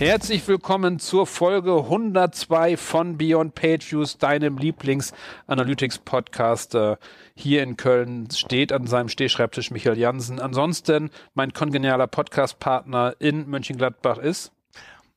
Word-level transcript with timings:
Herzlich 0.00 0.48
willkommen 0.48 0.98
zur 0.98 1.26
Folge 1.26 1.76
102 1.76 2.78
von 2.78 3.18
Beyond 3.18 3.54
Page 3.54 3.92
Views, 3.92 4.16
deinem 4.16 4.56
Lieblings-Analytics-Podcast. 4.56 6.74
Äh, 6.74 6.96
hier 7.34 7.62
in 7.62 7.76
Köln 7.76 8.30
steht 8.30 8.72
an 8.72 8.86
seinem 8.86 9.10
Stehschreibtisch 9.10 9.70
Michael 9.70 9.98
Jansen. 9.98 10.40
Ansonsten 10.40 11.10
mein 11.34 11.52
kongenialer 11.52 12.06
Podcast-Partner 12.06 13.16
in 13.18 13.46
Mönchengladbach 13.50 14.16
ist 14.16 14.52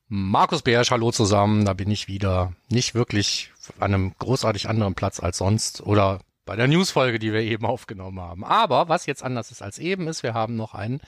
Markus 0.08 0.60
Beersch, 0.60 0.90
hallo 0.90 1.12
zusammen, 1.12 1.64
da 1.64 1.72
bin 1.72 1.90
ich 1.90 2.06
wieder. 2.06 2.52
Nicht 2.68 2.94
wirklich 2.94 3.54
an 3.80 3.94
einem 3.94 4.12
großartig 4.18 4.68
anderen 4.68 4.94
Platz 4.94 5.18
als 5.18 5.38
sonst 5.38 5.80
oder 5.80 6.20
bei 6.44 6.56
der 6.56 6.68
Newsfolge, 6.68 7.18
die 7.18 7.32
wir 7.32 7.40
eben 7.40 7.64
aufgenommen 7.64 8.20
haben. 8.20 8.44
Aber 8.44 8.90
was 8.90 9.06
jetzt 9.06 9.22
anders 9.22 9.50
ist 9.50 9.62
als 9.62 9.78
eben 9.78 10.08
ist, 10.08 10.22
wir 10.22 10.34
haben 10.34 10.56
noch 10.56 10.74
einen 10.74 11.00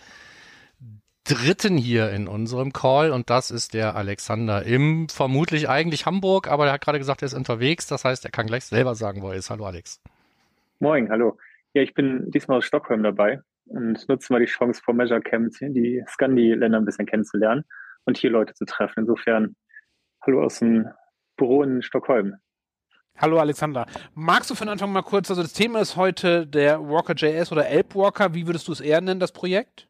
dritten 1.28 1.76
hier 1.76 2.10
in 2.10 2.28
unserem 2.28 2.72
Call 2.72 3.10
und 3.10 3.30
das 3.30 3.50
ist 3.50 3.74
der 3.74 3.96
Alexander 3.96 4.64
im 4.64 5.08
vermutlich 5.08 5.68
eigentlich 5.68 6.06
Hamburg, 6.06 6.48
aber 6.48 6.66
er 6.66 6.74
hat 6.74 6.80
gerade 6.82 6.98
gesagt, 6.98 7.22
er 7.22 7.26
ist 7.26 7.34
unterwegs. 7.34 7.86
Das 7.86 8.04
heißt, 8.04 8.24
er 8.24 8.30
kann 8.30 8.46
gleich 8.46 8.64
selber 8.64 8.94
sagen, 8.94 9.22
wo 9.22 9.30
er 9.30 9.36
ist. 9.36 9.50
Hallo 9.50 9.66
Alex. 9.66 10.00
Moin, 10.78 11.10
hallo. 11.10 11.36
Ja, 11.74 11.82
ich 11.82 11.94
bin 11.94 12.30
diesmal 12.30 12.58
aus 12.58 12.64
Stockholm 12.64 13.02
dabei 13.02 13.40
und 13.66 14.08
nutze 14.08 14.32
mal 14.32 14.38
die 14.38 14.46
Chance 14.46 14.80
vor 14.82 14.94
Measure 14.94 15.20
Camp 15.20 15.52
die 15.60 16.02
Scandi-Länder 16.06 16.78
ein 16.78 16.84
bisschen 16.84 17.06
kennenzulernen 17.06 17.64
und 18.04 18.16
hier 18.16 18.30
Leute 18.30 18.54
zu 18.54 18.64
treffen. 18.64 19.00
Insofern, 19.00 19.56
hallo 20.22 20.44
aus 20.44 20.60
dem 20.60 20.88
Büro 21.36 21.62
in 21.62 21.82
Stockholm. 21.82 22.36
Hallo 23.18 23.38
Alexander. 23.38 23.86
Magst 24.14 24.50
du 24.50 24.54
von 24.54 24.68
Anfang 24.68 24.92
mal 24.92 25.02
kurz, 25.02 25.30
also 25.30 25.42
das 25.42 25.54
Thema 25.54 25.80
ist 25.80 25.96
heute 25.96 26.46
der 26.46 26.86
Walker.js 26.86 27.50
oder 27.50 27.66
Elbwalker. 27.66 28.34
Wie 28.34 28.46
würdest 28.46 28.68
du 28.68 28.72
es 28.72 28.80
eher 28.80 29.00
nennen, 29.00 29.20
das 29.20 29.32
Projekt? 29.32 29.88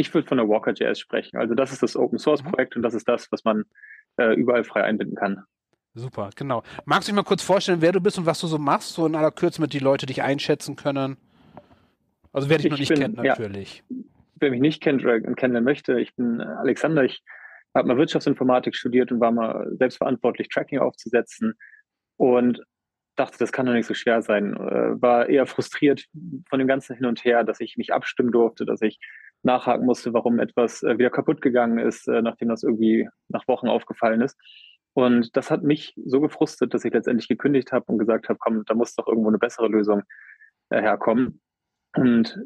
Ich 0.00 0.14
würde 0.14 0.26
von 0.26 0.38
der 0.38 0.48
Walker.js 0.48 0.98
sprechen. 0.98 1.36
Also 1.36 1.54
das 1.54 1.72
ist 1.72 1.82
das 1.82 1.94
Open 1.94 2.18
Source 2.18 2.42
mhm. 2.42 2.52
Projekt 2.52 2.74
und 2.74 2.80
das 2.80 2.94
ist 2.94 3.06
das, 3.06 3.30
was 3.30 3.44
man 3.44 3.64
äh, 4.16 4.34
überall 4.34 4.64
frei 4.64 4.82
einbinden 4.82 5.14
kann. 5.14 5.44
Super, 5.92 6.30
genau. 6.34 6.62
Magst 6.86 7.06
du 7.06 7.12
dich 7.12 7.16
mal 7.16 7.22
kurz 7.22 7.42
vorstellen, 7.42 7.82
wer 7.82 7.92
du 7.92 8.00
bist 8.00 8.16
und 8.16 8.24
was 8.24 8.40
du 8.40 8.46
so 8.46 8.56
machst, 8.56 8.94
so 8.94 9.06
in 9.06 9.14
aller 9.14 9.30
Kürze, 9.30 9.60
mit 9.60 9.74
die 9.74 9.78
Leute 9.78 10.06
dich 10.06 10.22
einschätzen 10.22 10.74
können? 10.74 11.18
Also 12.32 12.48
wer 12.48 12.56
dich 12.56 12.66
ich 12.66 12.70
noch 12.70 12.78
nicht 12.78 12.88
bin, 12.88 13.00
kennt, 13.00 13.16
natürlich. 13.16 13.84
Ja, 13.90 13.96
wer 14.36 14.50
mich 14.52 14.60
nicht 14.62 14.82
kennt 14.82 15.02
oder 15.04 15.20
kennenlernen 15.20 15.64
möchte, 15.64 16.00
ich 16.00 16.14
bin 16.14 16.40
Alexander. 16.40 17.04
Ich 17.04 17.22
habe 17.74 17.88
mal 17.88 17.98
Wirtschaftsinformatik 17.98 18.74
studiert 18.74 19.12
und 19.12 19.20
war 19.20 19.32
mal 19.32 19.68
selbstverantwortlich, 19.78 20.48
Tracking 20.48 20.78
aufzusetzen 20.78 21.58
und 22.16 22.62
dachte, 23.16 23.36
das 23.38 23.52
kann 23.52 23.66
doch 23.66 23.74
nicht 23.74 23.86
so 23.86 23.92
schwer 23.92 24.22
sein. 24.22 24.54
Äh, 24.54 25.02
war 25.02 25.28
eher 25.28 25.44
frustriert 25.44 26.06
von 26.48 26.58
dem 26.58 26.68
ganzen 26.68 26.96
Hin 26.96 27.04
und 27.04 27.22
Her, 27.22 27.44
dass 27.44 27.60
ich 27.60 27.76
mich 27.76 27.92
abstimmen 27.92 28.32
durfte, 28.32 28.64
dass 28.64 28.80
ich 28.80 28.98
nachhaken 29.42 29.86
musste, 29.86 30.12
warum 30.12 30.38
etwas 30.38 30.82
äh, 30.82 30.98
wieder 30.98 31.10
kaputt 31.10 31.40
gegangen 31.40 31.78
ist, 31.78 32.08
äh, 32.08 32.22
nachdem 32.22 32.48
das 32.48 32.62
irgendwie 32.62 33.08
nach 33.28 33.46
Wochen 33.48 33.68
aufgefallen 33.68 34.20
ist. 34.20 34.38
Und 34.92 35.36
das 35.36 35.50
hat 35.50 35.62
mich 35.62 35.94
so 36.04 36.20
gefrustet, 36.20 36.74
dass 36.74 36.84
ich 36.84 36.92
letztendlich 36.92 37.28
gekündigt 37.28 37.72
habe 37.72 37.86
und 37.86 37.98
gesagt 37.98 38.28
habe, 38.28 38.38
komm, 38.40 38.64
da 38.66 38.74
muss 38.74 38.94
doch 38.94 39.06
irgendwo 39.06 39.28
eine 39.28 39.38
bessere 39.38 39.68
Lösung 39.68 40.02
äh, 40.70 40.80
herkommen. 40.80 41.40
Und 41.96 42.38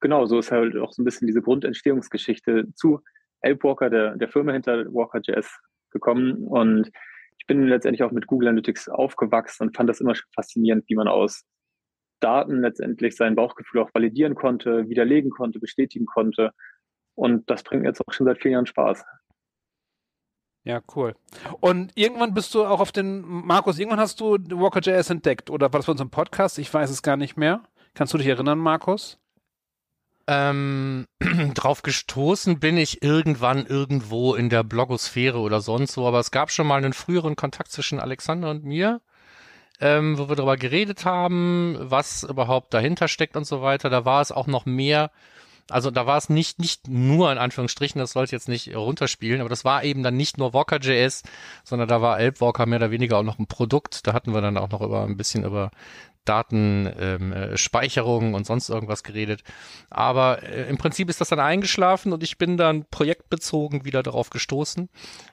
genau, 0.00 0.26
so 0.26 0.38
ist 0.38 0.52
halt 0.52 0.76
auch 0.76 0.92
so 0.92 1.02
ein 1.02 1.04
bisschen 1.04 1.26
diese 1.26 1.42
Grundentstehungsgeschichte 1.42 2.72
zu 2.74 3.00
Elbwalker, 3.40 3.90
der, 3.90 4.16
der 4.16 4.28
Firma 4.28 4.52
hinter 4.52 4.86
Walker.js 4.92 5.60
gekommen. 5.90 6.46
Und 6.46 6.90
ich 7.38 7.46
bin 7.46 7.66
letztendlich 7.66 8.02
auch 8.02 8.12
mit 8.12 8.26
Google 8.26 8.48
Analytics 8.48 8.88
aufgewachsen 8.88 9.64
und 9.64 9.76
fand 9.76 9.90
das 9.90 10.00
immer 10.00 10.14
schon 10.14 10.30
faszinierend, 10.34 10.84
wie 10.88 10.94
man 10.94 11.08
aus 11.08 11.44
Daten 12.20 12.60
letztendlich 12.60 13.16
sein 13.16 13.34
Bauchgefühl 13.34 13.82
auch 13.82 13.90
validieren 13.92 14.34
konnte, 14.34 14.88
widerlegen 14.88 15.30
konnte, 15.30 15.58
bestätigen 15.58 16.06
konnte. 16.06 16.52
Und 17.14 17.48
das 17.50 17.62
bringt 17.62 17.82
mir 17.82 17.88
jetzt 17.88 18.00
auch 18.06 18.12
schon 18.12 18.26
seit 18.26 18.40
vielen 18.40 18.52
Jahren 18.52 18.66
Spaß. 18.66 19.04
Ja, 20.64 20.80
cool. 20.96 21.14
Und 21.60 21.92
irgendwann 21.94 22.32
bist 22.32 22.54
du 22.54 22.64
auch 22.64 22.80
auf 22.80 22.90
den, 22.90 23.20
Markus, 23.20 23.78
irgendwann 23.78 24.00
hast 24.00 24.20
du 24.20 24.38
Walker.js 24.38 25.10
entdeckt 25.10 25.50
oder 25.50 25.72
war 25.72 25.78
das 25.78 25.86
bei 25.86 25.92
unserem 25.92 26.10
Podcast? 26.10 26.58
Ich 26.58 26.72
weiß 26.72 26.90
es 26.90 27.02
gar 27.02 27.18
nicht 27.18 27.36
mehr. 27.36 27.62
Kannst 27.92 28.14
du 28.14 28.18
dich 28.18 28.26
erinnern, 28.26 28.58
Markus? 28.58 29.18
Ähm, 30.26 31.06
drauf 31.54 31.82
gestoßen 31.82 32.60
bin 32.60 32.78
ich 32.78 33.02
irgendwann 33.02 33.66
irgendwo 33.66 34.34
in 34.34 34.48
der 34.48 34.64
Blogosphäre 34.64 35.38
oder 35.38 35.60
sonst 35.60 35.98
wo, 35.98 36.06
aber 36.06 36.18
es 36.18 36.30
gab 36.30 36.50
schon 36.50 36.66
mal 36.66 36.78
einen 36.78 36.94
früheren 36.94 37.36
Kontakt 37.36 37.70
zwischen 37.70 38.00
Alexander 38.00 38.50
und 38.50 38.64
mir 38.64 39.02
ähm, 39.80 40.18
wo 40.18 40.28
wir 40.28 40.36
darüber 40.36 40.56
geredet 40.56 41.04
haben, 41.04 41.76
was 41.78 42.22
überhaupt 42.22 42.72
dahinter 42.74 43.08
steckt 43.08 43.36
und 43.36 43.46
so 43.46 43.62
weiter. 43.62 43.90
Da 43.90 44.04
war 44.04 44.20
es 44.20 44.32
auch 44.32 44.46
noch 44.46 44.66
mehr, 44.66 45.10
also 45.70 45.90
da 45.90 46.06
war 46.06 46.16
es 46.18 46.28
nicht, 46.28 46.58
nicht 46.58 46.88
nur 46.88 47.32
in 47.32 47.38
Anführungsstrichen, 47.38 47.98
das 47.98 48.12
sollte 48.12 48.36
jetzt 48.36 48.48
nicht 48.48 48.74
runterspielen, 48.74 49.40
aber 49.40 49.48
das 49.48 49.64
war 49.64 49.82
eben 49.84 50.02
dann 50.02 50.16
nicht 50.16 50.38
nur 50.38 50.52
Walker.js, 50.52 51.22
sondern 51.64 51.88
da 51.88 52.02
war 52.02 52.20
Elbwalker 52.20 52.66
mehr 52.66 52.78
oder 52.78 52.90
weniger 52.90 53.18
auch 53.18 53.22
noch 53.22 53.38
ein 53.38 53.46
Produkt. 53.46 54.06
Da 54.06 54.12
hatten 54.12 54.32
wir 54.34 54.40
dann 54.40 54.58
auch 54.58 54.70
noch 54.70 54.80
über 54.80 55.04
ein 55.04 55.16
bisschen 55.16 55.44
über 55.44 55.70
Datenspeicherung 56.24 58.28
ähm, 58.28 58.34
und 58.34 58.46
sonst 58.46 58.68
irgendwas 58.68 59.02
geredet. 59.02 59.42
Aber 59.90 60.42
äh, 60.42 60.68
im 60.68 60.78
Prinzip 60.78 61.08
ist 61.08 61.20
das 61.20 61.28
dann 61.28 61.40
eingeschlafen 61.40 62.12
und 62.12 62.22
ich 62.22 62.38
bin 62.38 62.56
dann 62.56 62.84
projektbezogen 62.90 63.84
wieder 63.84 64.02
darauf 64.02 64.30
gestoßen, 64.30 64.88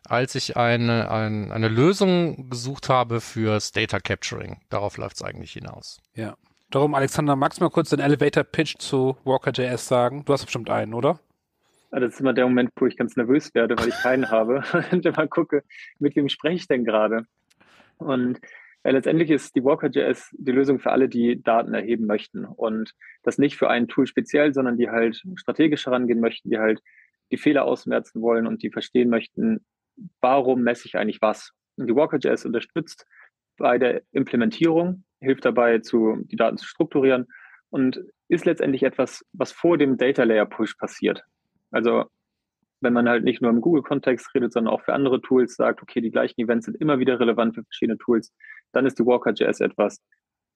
als 0.05 0.35
ich 0.35 0.57
eine, 0.57 1.09
eine, 1.09 1.53
eine 1.53 1.67
Lösung 1.67 2.49
gesucht 2.49 2.89
habe 2.89 3.21
fürs 3.21 3.71
Data 3.71 3.99
Capturing. 3.99 4.61
Darauf 4.69 4.97
läuft 4.97 5.17
es 5.17 5.23
eigentlich 5.23 5.53
hinaus. 5.53 5.99
Ja. 6.15 6.35
Darum, 6.71 6.95
Alexander, 6.95 7.35
magst 7.35 7.59
du 7.59 7.65
mal 7.65 7.69
kurz 7.69 7.89
den 7.89 7.99
Elevator 7.99 8.45
Pitch 8.45 8.77
zu 8.77 9.17
Walker.js 9.25 9.87
sagen? 9.87 10.23
Du 10.23 10.31
hast 10.31 10.45
bestimmt 10.45 10.69
einen, 10.69 10.93
oder? 10.93 11.19
Das 11.91 12.13
ist 12.13 12.21
immer 12.21 12.33
der 12.33 12.45
Moment, 12.45 12.71
wo 12.77 12.85
ich 12.85 12.95
ganz 12.95 13.17
nervös 13.17 13.53
werde, 13.53 13.77
weil 13.77 13.89
ich 13.89 13.95
keinen 13.95 14.25
habe 14.31 14.63
und 14.91 15.05
immer 15.05 15.27
gucke, 15.27 15.63
mit 15.99 16.15
wem 16.15 16.29
spreche 16.29 16.55
ich 16.55 16.67
denn 16.67 16.85
gerade? 16.85 17.25
Und 17.97 18.39
letztendlich 18.83 19.29
ist 19.29 19.55
die 19.55 19.63
Walker.js 19.63 20.35
die 20.37 20.51
Lösung 20.51 20.79
für 20.79 20.91
alle, 20.91 21.07
die 21.07 21.41
Daten 21.41 21.73
erheben 21.73 22.05
möchten 22.07 22.45
und 22.45 22.93
das 23.23 23.37
nicht 23.37 23.55
für 23.55 23.69
ein 23.69 23.87
Tool 23.87 24.07
speziell, 24.07 24.53
sondern 24.53 24.77
die 24.77 24.89
halt 24.89 25.21
strategisch 25.35 25.85
herangehen 25.85 26.19
möchten, 26.19 26.49
die 26.49 26.57
halt 26.57 26.81
die 27.31 27.37
Fehler 27.37 27.65
ausmerzen 27.65 28.21
wollen 28.21 28.47
und 28.47 28.63
die 28.63 28.71
verstehen 28.71 29.09
möchten, 29.09 29.63
warum 30.19 30.63
messe 30.63 30.87
ich 30.87 30.97
eigentlich 30.97 31.21
was. 31.21 31.51
Und 31.77 31.87
die 31.87 31.95
Walker.js 31.95 32.45
unterstützt 32.45 33.05
bei 33.57 33.77
der 33.77 34.01
Implementierung, 34.11 35.03
hilft 35.19 35.45
dabei, 35.45 35.79
zu, 35.79 36.17
die 36.25 36.35
Daten 36.35 36.57
zu 36.57 36.65
strukturieren 36.65 37.27
und 37.69 38.03
ist 38.27 38.45
letztendlich 38.45 38.83
etwas, 38.83 39.25
was 39.33 39.51
vor 39.51 39.77
dem 39.77 39.97
Data 39.97 40.23
Layer 40.23 40.45
Push 40.45 40.75
passiert. 40.75 41.23
Also 41.69 42.05
wenn 42.81 42.93
man 42.93 43.07
halt 43.07 43.23
nicht 43.23 43.41
nur 43.41 43.51
im 43.51 43.61
Google-Kontext 43.61 44.33
redet, 44.33 44.51
sondern 44.51 44.73
auch 44.73 44.81
für 44.81 44.93
andere 44.93 45.21
Tools 45.21 45.55
sagt, 45.55 45.81
okay, 45.81 46.01
die 46.01 46.11
gleichen 46.11 46.41
Events 46.41 46.65
sind 46.65 46.81
immer 46.81 46.99
wieder 46.99 47.19
relevant 47.19 47.55
für 47.55 47.63
verschiedene 47.63 47.97
Tools, 47.97 48.33
dann 48.71 48.85
ist 48.85 48.99
die 48.99 49.05
Walker.js 49.05 49.59
etwas, 49.59 50.01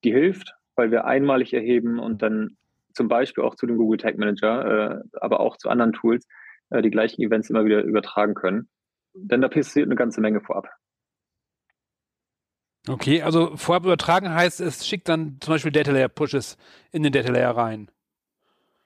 die 0.03 0.11
hilft, 0.11 0.53
weil 0.75 0.91
wir 0.91 1.05
einmalig 1.05 1.53
erheben 1.53 1.99
und 1.99 2.21
dann 2.21 2.57
zum 2.93 3.07
Beispiel 3.07 3.43
auch 3.43 3.55
zu 3.55 3.65
dem 3.65 3.77
Google 3.77 3.97
Tag 3.97 4.17
Manager, 4.17 5.01
äh, 5.01 5.03
aber 5.19 5.39
auch 5.39 5.57
zu 5.57 5.69
anderen 5.69 5.93
Tools, 5.93 6.27
äh, 6.69 6.81
die 6.81 6.91
gleichen 6.91 7.21
Events 7.21 7.49
immer 7.49 7.65
wieder 7.65 7.83
übertragen 7.83 8.33
können. 8.33 8.69
Denn 9.13 9.41
da 9.41 9.47
passiert 9.47 9.85
eine 9.85 9.95
ganze 9.95 10.21
Menge 10.21 10.41
vorab. 10.41 10.69
Okay, 12.87 13.21
also 13.21 13.57
vorab 13.57 13.83
übertragen 13.83 14.29
heißt, 14.33 14.61
es 14.61 14.87
schickt 14.87 15.09
dann 15.09 15.37
zum 15.39 15.53
Beispiel 15.53 15.71
Data 15.71 15.91
Layer 15.91 16.07
Pushes 16.07 16.57
in 16.91 17.03
den 17.03 17.11
Data 17.11 17.31
Layer 17.31 17.51
rein, 17.51 17.89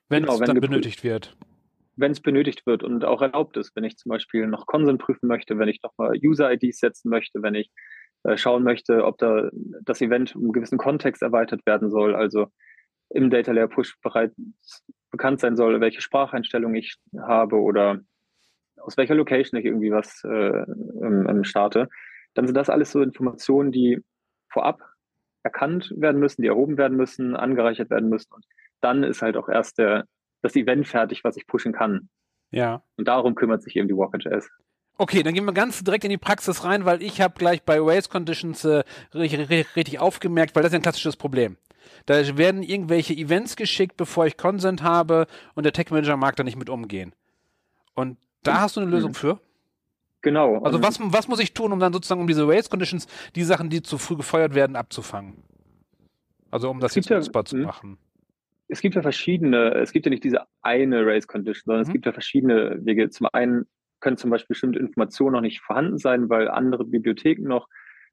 wenn 0.08 0.24
genau, 0.24 0.36
es 0.36 0.40
dann 0.40 0.60
benötigt 0.60 1.04
wird 1.04 1.36
wenn 2.00 2.12
es 2.14 2.22
benötigt 2.22 2.66
wird 2.66 2.82
und 2.84 3.04
auch 3.04 3.22
erlaubt 3.22 3.58
ist, 3.58 3.76
wenn 3.76 3.84
ich 3.84 3.98
zum 3.98 4.10
Beispiel 4.10 4.48
noch 4.48 4.66
Consent 4.66 5.02
prüfen 5.02 5.28
möchte, 5.28 5.58
wenn 5.60 5.68
ich 5.68 5.82
nochmal 5.84 6.18
User-IDs 6.24 6.80
setzen 6.80 7.10
möchte, 7.10 7.42
wenn 7.42 7.56
ich 7.56 7.70
schauen 8.36 8.64
möchte, 8.64 9.06
ob 9.06 9.18
da 9.18 9.50
das 9.84 10.02
Event 10.02 10.36
um 10.36 10.44
einen 10.44 10.54
gewissen 10.54 10.78
Kontext 10.78 11.22
erweitert 11.22 11.66
werden 11.66 11.90
soll, 11.90 12.16
also 12.16 12.48
im 13.10 13.30
Data 13.30 13.52
Layer 13.52 13.68
Push 13.68 13.96
bereits 14.02 14.36
bekannt 15.12 15.40
sein 15.40 15.56
soll, 15.56 15.82
welche 15.82 16.02
Spracheinstellung 16.02 16.76
ich 16.76 16.98
habe 17.18 17.56
oder 17.56 18.00
aus 18.78 18.98
welcher 18.98 19.16
Location 19.16 19.60
ich 19.60 19.66
irgendwie 19.66 19.92
was 19.92 20.24
äh, 20.24 20.28
ähm, 20.30 21.44
starte, 21.44 21.90
dann 22.34 22.46
sind 22.46 22.56
das 22.56 22.70
alles 22.70 22.92
so 22.92 23.02
Informationen, 23.02 23.72
die 23.72 24.00
vorab 24.52 24.82
erkannt 25.44 25.94
werden 25.98 26.20
müssen, 26.20 26.42
die 26.42 26.48
erhoben 26.48 26.78
werden 26.78 26.98
müssen, 26.98 27.36
angereichert 27.36 27.90
werden 27.90 28.10
müssen. 28.10 28.34
Und 28.34 28.46
dann 28.82 29.04
ist 29.04 29.22
halt 29.22 29.38
auch 29.38 29.50
erst 29.50 29.78
der 29.80 30.06
das 30.42 30.56
Event 30.56 30.88
fertig, 30.88 31.24
was 31.24 31.36
ich 31.36 31.48
pushen 31.48 31.74
kann. 31.74 32.10
Ja. 32.52 32.84
Und 32.96 33.08
darum 33.08 33.36
kümmert 33.36 33.62
sich 33.62 33.76
eben 33.76 33.88
die 33.88 33.96
Walker.js. 33.96 34.50
Okay, 35.00 35.24
dann 35.24 35.34
gehen 35.34 35.46
wir 35.46 35.54
ganz 35.54 35.82
direkt 35.82 36.04
in 36.04 36.10
die 36.10 36.18
Praxis 36.18 36.66
rein, 36.66 36.84
weil 36.84 37.02
ich 37.02 37.22
habe 37.22 37.34
gleich 37.38 37.64
bei 37.64 37.80
Race 37.80 38.10
Conditions 38.10 38.66
äh, 38.66 38.84
richtig, 39.14 39.50
richtig 39.78 39.98
aufgemerkt, 39.98 40.54
weil 40.56 40.62
das 40.62 40.74
ist 40.74 40.76
ein 40.76 40.82
klassisches 40.82 41.16
Problem. 41.16 41.56
Da 42.06 42.38
werden 42.38 42.64
irgendwelche 42.64 43.14
Events 43.14 43.56
geschickt, 43.56 43.96
bevor 43.96 44.26
ich 44.26 44.36
Consent 44.36 44.84
habe 44.84 45.28
und 45.56 45.64
der 45.64 45.72
Tech 45.72 45.90
Manager 45.90 46.18
mag 46.18 46.36
da 46.36 46.44
nicht 46.44 46.58
mit 46.58 46.70
umgehen. 46.70 47.16
Und 47.96 48.18
da 48.44 48.60
hast 48.60 48.76
du 48.76 48.82
eine 48.82 48.92
Lösung 48.92 49.12
mhm. 49.12 49.16
für? 49.16 49.40
Genau. 50.22 50.62
Also 50.64 50.84
was, 50.84 51.00
was 51.02 51.30
muss 51.30 51.40
ich 51.40 51.54
tun, 51.54 51.72
um 51.72 51.80
dann 51.80 51.94
sozusagen 51.94 52.20
um 52.20 52.28
diese 52.28 52.46
Race 52.46 52.70
Conditions, 52.70 53.08
die 53.36 53.44
Sachen, 53.44 53.70
die 53.70 53.82
zu 53.82 53.98
früh 53.98 54.18
gefeuert 54.18 54.54
werden, 54.54 54.76
abzufangen? 54.76 55.42
Also 56.52 56.70
um 56.70 56.82
das 56.82 56.96
jetzt 56.96 57.10
nutzbar 57.10 57.44
ja, 57.44 57.46
zu 57.46 57.56
hm. 57.56 57.64
machen. 57.64 57.98
Es 58.68 58.82
gibt 58.82 58.96
ja 58.96 59.02
verschiedene, 59.02 59.76
es 59.76 59.94
gibt 59.94 60.06
ja 60.06 60.10
nicht 60.10 60.26
diese 60.26 60.42
eine 60.62 61.06
Race 61.06 61.26
Condition, 61.26 61.64
sondern 61.68 61.84
mhm. 61.84 61.88
es 61.88 61.94
gibt 61.94 62.06
ja 62.06 62.12
verschiedene 62.12 62.86
Wege. 62.86 63.10
Zum 63.10 63.28
einen 63.32 63.66
können 64.00 64.18
zum 64.18 64.30
Beispiel 64.30 64.54
bestimmte 64.54 64.80
Informationen 64.80 65.34
noch 65.34 65.42
nicht 65.42 65.62
vorhanden 65.62 65.98
sein, 65.98 66.30
weil 66.30 66.50
andere 66.50 66.86
Bibliotheken 66.86 67.48
noch 67.48 67.68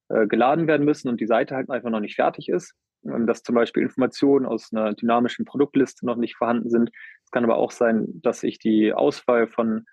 äh, 0.09 0.27
geladen 0.27 0.67
werden 0.67 0.85
müssen 0.85 1.09
und 1.09 1.21
die 1.21 1.27
Seite 1.27 1.57
halt 1.57 1.71
einfach 1.71 1.91
noch 1.91 2.01
nicht 2.01 2.17
fertig 2.17 2.49
ist. 2.49 2.75
Ähm, 3.05 3.27
dass 3.27 3.43
zum 3.43 3.55
Beispiel 3.55 3.83
Informationen 3.83 4.47
aus 4.47 4.73
einer 4.73 4.95
dynamischen 4.95 5.45
Produktliste 5.45 6.07
noch 6.07 6.17
nicht 6.17 6.37
vorhanden 6.37 6.71
sind. 6.71 6.91
Es 7.25 7.31
kann 7.31 7.45
aber 7.45 7.57
auch 7.57 7.71
sein, 7.71 8.07
dass 8.23 8.43
ich 8.43 8.59
die 8.59 8.93
Auswahl 8.93 9.47
von 9.47 9.85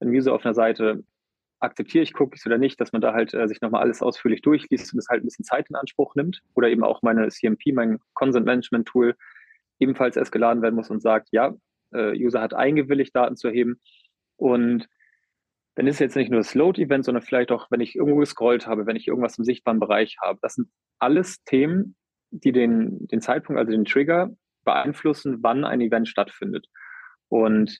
einem 0.00 0.12
User 0.12 0.32
auf 0.32 0.44
einer 0.44 0.54
Seite 0.54 1.02
akzeptiere 1.60 2.02
ich 2.02 2.18
Cookies 2.18 2.46
oder 2.46 2.56
nicht, 2.56 2.80
dass 2.80 2.92
man 2.92 3.02
da 3.02 3.12
halt 3.12 3.34
äh, 3.34 3.46
sich 3.46 3.60
nochmal 3.60 3.82
alles 3.82 4.02
ausführlich 4.02 4.40
durchliest 4.40 4.94
und 4.94 4.98
es 4.98 5.08
halt 5.08 5.22
ein 5.22 5.26
bisschen 5.26 5.44
Zeit 5.44 5.68
in 5.68 5.76
Anspruch 5.76 6.14
nimmt. 6.14 6.40
Oder 6.54 6.68
eben 6.68 6.82
auch 6.82 7.02
meine 7.02 7.28
CMP, 7.28 7.72
mein 7.74 7.98
Consent 8.14 8.46
Management 8.46 8.88
Tool, 8.88 9.14
ebenfalls 9.78 10.16
erst 10.16 10.32
geladen 10.32 10.62
werden 10.62 10.74
muss 10.74 10.90
und 10.90 11.00
sagt, 11.00 11.28
ja, 11.32 11.54
äh, 11.92 12.16
User 12.16 12.40
hat 12.40 12.54
eingewilligt, 12.54 13.14
Daten 13.14 13.36
zu 13.36 13.48
erheben. 13.48 13.78
Und 14.36 14.88
dann 15.76 15.86
ist 15.86 16.00
jetzt 16.00 16.16
nicht 16.16 16.30
nur 16.30 16.40
das 16.40 16.54
Load-Event, 16.54 17.04
sondern 17.04 17.22
vielleicht 17.22 17.52
auch, 17.52 17.70
wenn 17.70 17.80
ich 17.80 17.94
irgendwo 17.94 18.18
gescrollt 18.18 18.66
habe, 18.66 18.86
wenn 18.86 18.96
ich 18.96 19.08
irgendwas 19.08 19.38
im 19.38 19.44
sichtbaren 19.44 19.80
Bereich 19.80 20.16
habe. 20.20 20.38
Das 20.42 20.54
sind 20.54 20.68
alles 20.98 21.42
Themen, 21.44 21.96
die 22.30 22.52
den, 22.52 23.06
den 23.08 23.20
Zeitpunkt, 23.20 23.58
also 23.58 23.72
den 23.72 23.84
Trigger 23.84 24.30
beeinflussen, 24.64 25.38
wann 25.42 25.64
ein 25.64 25.80
Event 25.80 26.08
stattfindet. 26.08 26.66
Und 27.28 27.78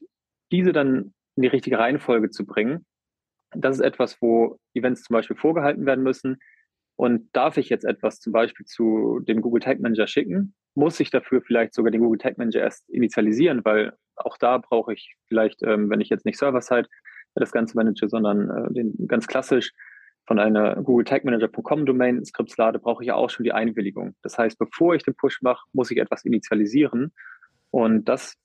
diese 0.52 0.72
dann 0.72 1.14
in 1.36 1.42
die 1.42 1.48
richtige 1.48 1.78
Reihenfolge 1.78 2.30
zu 2.30 2.46
bringen, 2.46 2.86
das 3.52 3.76
ist 3.76 3.84
etwas, 3.84 4.20
wo 4.20 4.58
Events 4.74 5.02
zum 5.02 5.14
Beispiel 5.14 5.36
vorgehalten 5.36 5.86
werden 5.86 6.04
müssen. 6.04 6.38
Und 6.96 7.28
darf 7.32 7.56
ich 7.56 7.68
jetzt 7.70 7.84
etwas 7.84 8.20
zum 8.20 8.32
Beispiel 8.32 8.66
zu 8.66 9.20
dem 9.20 9.40
Google 9.40 9.62
Tag 9.62 9.80
Manager 9.80 10.06
schicken, 10.06 10.54
muss 10.74 11.00
ich 11.00 11.10
dafür 11.10 11.42
vielleicht 11.42 11.74
sogar 11.74 11.90
den 11.90 12.00
Google 12.00 12.18
Tag 12.18 12.38
Manager 12.38 12.60
erst 12.60 12.88
initialisieren, 12.90 13.64
weil 13.64 13.92
auch 14.16 14.36
da 14.36 14.58
brauche 14.58 14.92
ich 14.92 15.16
vielleicht, 15.26 15.62
ähm, 15.62 15.90
wenn 15.90 16.00
ich 16.00 16.10
jetzt 16.10 16.26
nicht 16.26 16.38
Server-Side 16.38 16.88
das 17.34 17.52
Ganze 17.52 17.76
manage, 17.76 18.08
sondern 18.08 18.50
äh, 18.50 18.72
den 18.72 19.06
ganz 19.06 19.26
klassisch 19.26 19.72
von 20.26 20.38
einer 20.38 20.76
Google 20.76 21.04
Tag 21.04 21.24
Manager.com 21.24 21.86
Domain 21.86 22.24
Skripts 22.24 22.56
lade, 22.56 22.78
brauche 22.78 23.02
ich 23.02 23.08
ja 23.08 23.14
auch 23.14 23.30
schon 23.30 23.44
die 23.44 23.52
Einwilligung. 23.52 24.14
Das 24.22 24.38
heißt, 24.38 24.58
bevor 24.58 24.94
ich 24.94 25.02
den 25.02 25.14
Push 25.14 25.42
mache, 25.42 25.66
muss 25.72 25.90
ich 25.90 25.98
etwas 25.98 26.24
initialisieren. 26.24 27.12
Und 27.70 28.04
das 28.04 28.36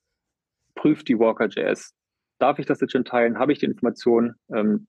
prüft 0.75 1.07
die 1.07 1.19
Walker.js. 1.19 1.93
Darf 2.39 2.59
ich 2.59 2.65
das 2.65 2.81
jetzt 2.81 2.91
schon 2.91 3.05
teilen? 3.05 3.39
Habe 3.39 3.53
ich 3.53 3.59
die 3.59 3.65
Information? 3.65 4.35
Ähm, 4.53 4.87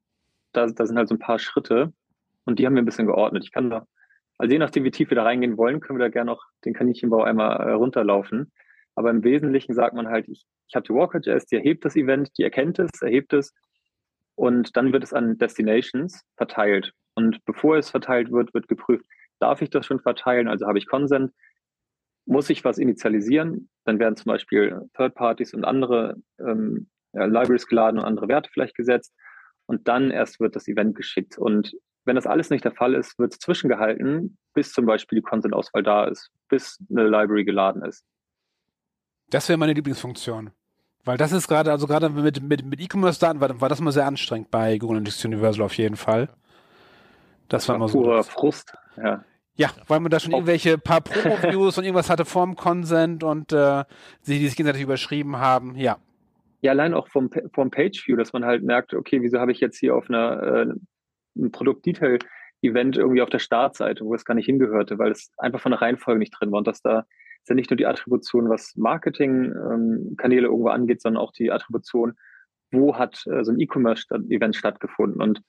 da, 0.53 0.67
da 0.67 0.87
sind 0.87 0.97
halt 0.97 1.09
so 1.09 1.15
ein 1.15 1.21
paar 1.21 1.39
Schritte 1.39 1.93
und 2.45 2.59
die 2.59 2.67
haben 2.67 2.75
wir 2.75 2.83
ein 2.83 2.87
bisschen 2.87 3.07
geordnet. 3.07 3.45
Ich 3.45 3.53
kann 3.53 3.71
da, 3.71 3.87
also 4.39 4.53
je 4.53 4.59
nachdem, 4.59 4.85
wie 4.85 4.91
tief 4.91 5.11
wir 5.11 5.17
da 5.17 5.23
reingehen 5.23 5.57
wollen, 5.57 5.81
können 5.81 5.99
wir 5.99 6.07
da 6.07 6.11
gerne 6.11 6.31
noch 6.31 6.45
den 6.65 6.75
Kaninchenbau 6.75 7.23
einmal 7.23 7.57
äh, 7.61 7.73
runterlaufen. 7.73 8.53
Aber 8.95 9.11
im 9.11 9.23
Wesentlichen 9.23 9.75
sagt 9.75 9.95
man 9.95 10.09
halt, 10.09 10.29
ich, 10.29 10.47
ich 10.69 10.75
habe 10.75 10.87
die 10.87 10.95
Walker.js, 10.95 11.47
die 11.47 11.57
erhebt 11.57 11.85
das 11.85 11.97
Event, 11.97 12.31
die 12.39 12.43
erkennt 12.43 12.79
es, 12.79 13.03
erhebt 13.03 13.33
es 13.35 13.53
und 14.37 14.77
dann 14.77 14.93
wird 14.93 15.03
es 15.03 15.13
an 15.13 15.39
Destinations 15.39 16.23
verteilt. 16.37 16.93
Und 17.15 17.45
bevor 17.45 17.77
es 17.77 17.91
verteilt 17.91 18.31
wird, 18.31 18.55
wird 18.55 18.69
geprüft, 18.69 19.05
darf 19.41 19.63
ich 19.63 19.71
das 19.71 19.87
schon 19.87 20.01
verteilen? 20.01 20.49
Also 20.49 20.67
habe 20.67 20.79
ich 20.79 20.87
Consent? 20.87 21.33
Muss 22.27 22.51
ich 22.51 22.65
was 22.65 22.79
initialisieren? 22.79 23.69
Dann 23.85 23.99
werden 23.99 24.17
zum 24.17 24.31
Beispiel 24.31 24.81
Third 24.95 25.15
Parties 25.15 25.55
und 25.55 25.65
andere 25.65 26.17
ähm, 26.39 26.89
Libraries 27.13 27.67
geladen 27.67 27.99
und 27.99 28.05
andere 28.05 28.29
Werte 28.29 28.51
vielleicht 28.53 28.75
gesetzt 28.75 29.15
und 29.67 29.89
dann 29.89 30.11
erst 30.11 30.41
wird 30.41 30.57
das 30.57 30.69
Event 30.69 30.95
geschickt. 30.95 31.39
Und 31.39 31.73
wenn 32.05 32.17
das 32.17 32.27
alles 32.27 32.51
nicht 32.51 32.65
der 32.65 32.73
Fall 32.73 32.95
ist, 32.95 33.19
wird 33.19 33.33
es 33.33 33.39
zwischengehalten, 33.39 34.39
bis 34.55 34.73
zum 34.73 34.87
Beispiel 34.87 35.19
die 35.19 35.23
Consent-Auswahl 35.23 35.83
da 35.83 36.05
ist, 36.07 36.31
bis 36.49 36.79
eine 36.91 37.05
Library 37.09 37.45
geladen 37.45 37.83
ist. 37.83 38.05
Das 39.29 39.49
wäre 39.49 39.59
meine 39.59 39.73
Lieblingsfunktion. 39.73 40.53
Weil 41.07 41.17
das 41.17 41.33
ist 41.33 41.49
gerade, 41.49 41.71
also 41.71 41.87
gerade 41.87 42.11
mit, 42.11 42.43
mit, 42.43 42.65
mit 42.65 42.81
E-Commerce-Daten 42.81 43.41
war, 43.41 43.61
war 43.61 43.69
das 43.71 43.81
mal 43.81 43.93
sehr 43.93 44.07
anstrengend 44.07 44.51
bei 44.51 44.77
Google 44.77 44.99
Analytics 44.99 45.25
Universal 45.25 45.65
auf 45.65 45.75
jeden 45.79 45.97
Fall. 45.97 46.27
Das, 47.49 47.63
das 47.63 47.69
war 47.69 47.77
immer 47.77 47.89
so. 47.89 48.03
Purer 48.03 48.25
Frust, 48.25 48.77
ja. 48.99 49.25
Ja, 49.59 49.71
weil 49.89 50.01
man 50.01 50.11
da 50.11 50.21
schon 50.21 50.33
irgendwelche 50.33 50.77
paar 50.77 51.01
Promo-Views 51.01 51.79
und 51.79 51.85
irgendwas 51.85 52.11
hatte 52.11 52.27
vorm 52.27 52.57
Consent 52.57 53.25
und 53.25 53.53
äh, 53.53 53.85
sie 54.21 54.39
die 54.39 54.49
sich 54.49 54.57
gegenseitig 54.57 54.83
überschrieben 54.83 55.39
haben. 55.39 55.77
Ja, 55.77 55.97
ja, 56.67 56.73
allein 56.73 56.95
auch 56.95 57.09
vom, 57.09 57.31
vom 57.53 57.71
Page-View, 57.71 58.17
dass 58.17 58.33
man 58.33 58.45
halt 58.45 58.65
merkt, 58.65 58.95
okay, 58.95 59.23
wieso 59.23 59.39
habe 59.39 59.53
ich 59.53 59.61
jetzt 59.61 59.79
hier 59.79 59.95
auf 59.95 60.09
einer 60.09 60.43
äh, 60.43 60.75
ein 61.37 61.53
Produkt-Detail-Event 61.53 62.97
irgendwie 62.97 63.23
auf 63.23 63.31
der 63.31 63.39
Startseite, 63.39 64.05
wo 64.05 64.15
es 64.15 64.25
gar 64.25 64.35
nicht 64.35 64.47
hingehörte, 64.47 64.99
weil 64.99 65.13
es 65.13 65.31
einfach 65.37 65.61
von 65.61 65.73
der 65.73 65.83
Reihenfolge 65.83 66.19
nicht 66.19 66.33
drin 66.33 66.51
war. 66.51 66.59
Und 66.59 66.67
dass 66.67 66.83
da 66.83 67.05
ist 67.47 67.51
ja 67.51 67.55
nicht 67.55 67.71
nur 67.71 67.77
die 67.77 67.87
Attribution, 67.87 68.49
was 68.49 68.75
Marketing-Kanäle 68.75 70.47
ähm, 70.47 70.51
irgendwo 70.51 70.69
angeht, 70.69 71.01
sondern 71.01 71.23
auch 71.23 71.31
die 71.31 71.53
Attribution, 71.53 72.15
wo 72.73 72.97
hat 72.97 73.25
äh, 73.27 73.45
so 73.45 73.53
ein 73.53 73.61
E-Commerce-Event 73.61 74.57
stattgefunden. 74.57 75.23
Und 75.23 75.43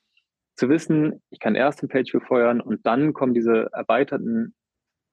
zu 0.56 0.70
wissen, 0.70 1.24
ich 1.32 1.40
kann 1.40 1.56
erst 1.56 1.82
ein 1.82 1.90
Page-View 1.90 2.20
feuern 2.20 2.62
und 2.62 2.86
dann 2.86 3.14
kommen 3.14 3.34
diese 3.34 3.70
erweiterten 3.74 4.54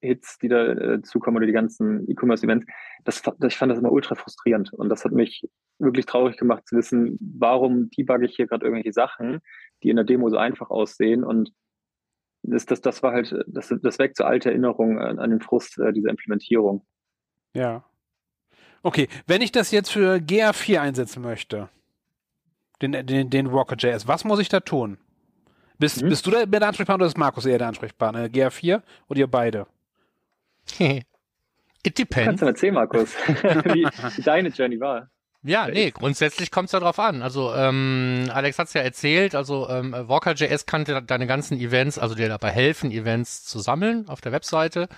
Hits, 0.03 0.37
die 0.37 0.49
da 0.49 0.73
äh, 0.73 1.01
zukommen 1.01 1.39
oder 1.39 1.47
die 1.47 1.53
ganzen 1.53 2.07
E-Commerce-Events, 2.07 2.67
das, 3.05 3.23
das, 3.23 3.35
ich 3.41 3.57
fand 3.57 3.73
das 3.73 3.79
immer 3.79 3.91
ultra 3.91 4.15
frustrierend. 4.15 4.75
Und 4.75 4.91
das 4.91 5.07
hat 5.07 5.13
mich 5.13 5.49
wirklich 5.79 6.05
traurig 6.05 6.37
gemacht 6.37 6.69
zu 6.69 6.77
wissen, 6.77 7.19
warum 7.39 7.89
debugge 7.89 8.27
ich 8.27 8.37
hier 8.37 8.47
gerade 8.47 8.67
irgendwelche 8.67 8.93
Sachen, 8.93 9.41
die 9.83 9.89
in 9.89 9.97
der 9.97 10.05
Demo 10.05 10.29
so 10.29 10.37
einfach 10.37 10.69
aussehen. 10.69 11.25
Und 11.25 11.51
das, 12.45 12.67
das, 12.67 12.81
das 12.81 13.03
war 13.03 13.13
halt, 13.13 13.35
das, 13.47 13.75
das 13.83 13.99
weckt 13.99 14.17
so 14.17 14.25
alte 14.25 14.51
Erinnerungen 14.51 14.99
an, 14.99 15.19
an 15.19 15.31
den 15.31 15.41
Frust 15.41 15.79
äh, 15.79 15.93
dieser 15.93 16.11
Implementierung. 16.11 16.85
Ja. 17.55 17.85
Okay, 18.83 19.09
wenn 19.27 19.41
ich 19.41 19.53
das 19.53 19.71
jetzt 19.71 19.91
für 19.91 20.17
GA4 20.17 20.81
einsetzen 20.81 21.23
möchte, 21.23 21.69
den, 22.83 22.93
den, 23.07 23.31
den 23.31 23.53
Walker.js, 23.53 24.07
was 24.07 24.25
muss 24.25 24.41
ich 24.41 24.49
da 24.49 24.61
tun? 24.61 24.99
Bist, 25.79 26.03
mhm. 26.03 26.09
bist 26.09 26.27
du 26.27 26.31
der, 26.31 26.47
der 26.47 26.63
Ansprechpartner 26.63 27.05
oder 27.05 27.09
ist 27.09 27.19
Markus 27.19 27.47
eher 27.47 27.59
der 27.59 27.69
Ansprechpartner? 27.69 28.27
GA4 28.27 28.83
oder 29.09 29.21
ihr 29.21 29.27
beide? 29.27 29.67
It 30.79 31.99
depends. 31.99 32.27
Kannst 32.27 32.43
du 32.43 32.47
erzählen, 32.47 32.75
Markus, 32.75 33.15
wie, 33.27 33.85
wie 33.85 34.23
deine 34.23 34.49
Journey 34.51 34.81
war? 34.81 35.11
Ja, 35.47 35.69
nee, 35.69 35.91
grundsätzlich 35.91 36.51
kommt 36.51 36.67
es 36.67 36.73
ja 36.73 36.81
drauf 36.81 36.99
an. 36.99 37.21
Also 37.21 37.53
ähm, 37.55 38.31
Alex 38.33 38.59
hat 38.59 38.69
es 38.69 38.73
ja 38.73 38.81
erzählt, 38.81 39.35
also 39.35 39.69
ähm, 39.69 39.93
Walker.js 39.93 40.65
kann 40.65 40.87
deine 41.07 41.27
ganzen 41.27 41.61
Events, 41.61 41.99
also 41.99 42.15
dir 42.15 42.31
dabei 42.31 42.51
helfen, 42.51 42.91
Events 42.91 43.45
zu 43.45 43.59
sammeln 43.59 44.09
auf 44.09 44.23
der 44.23 44.33
Webseite. 44.33 44.89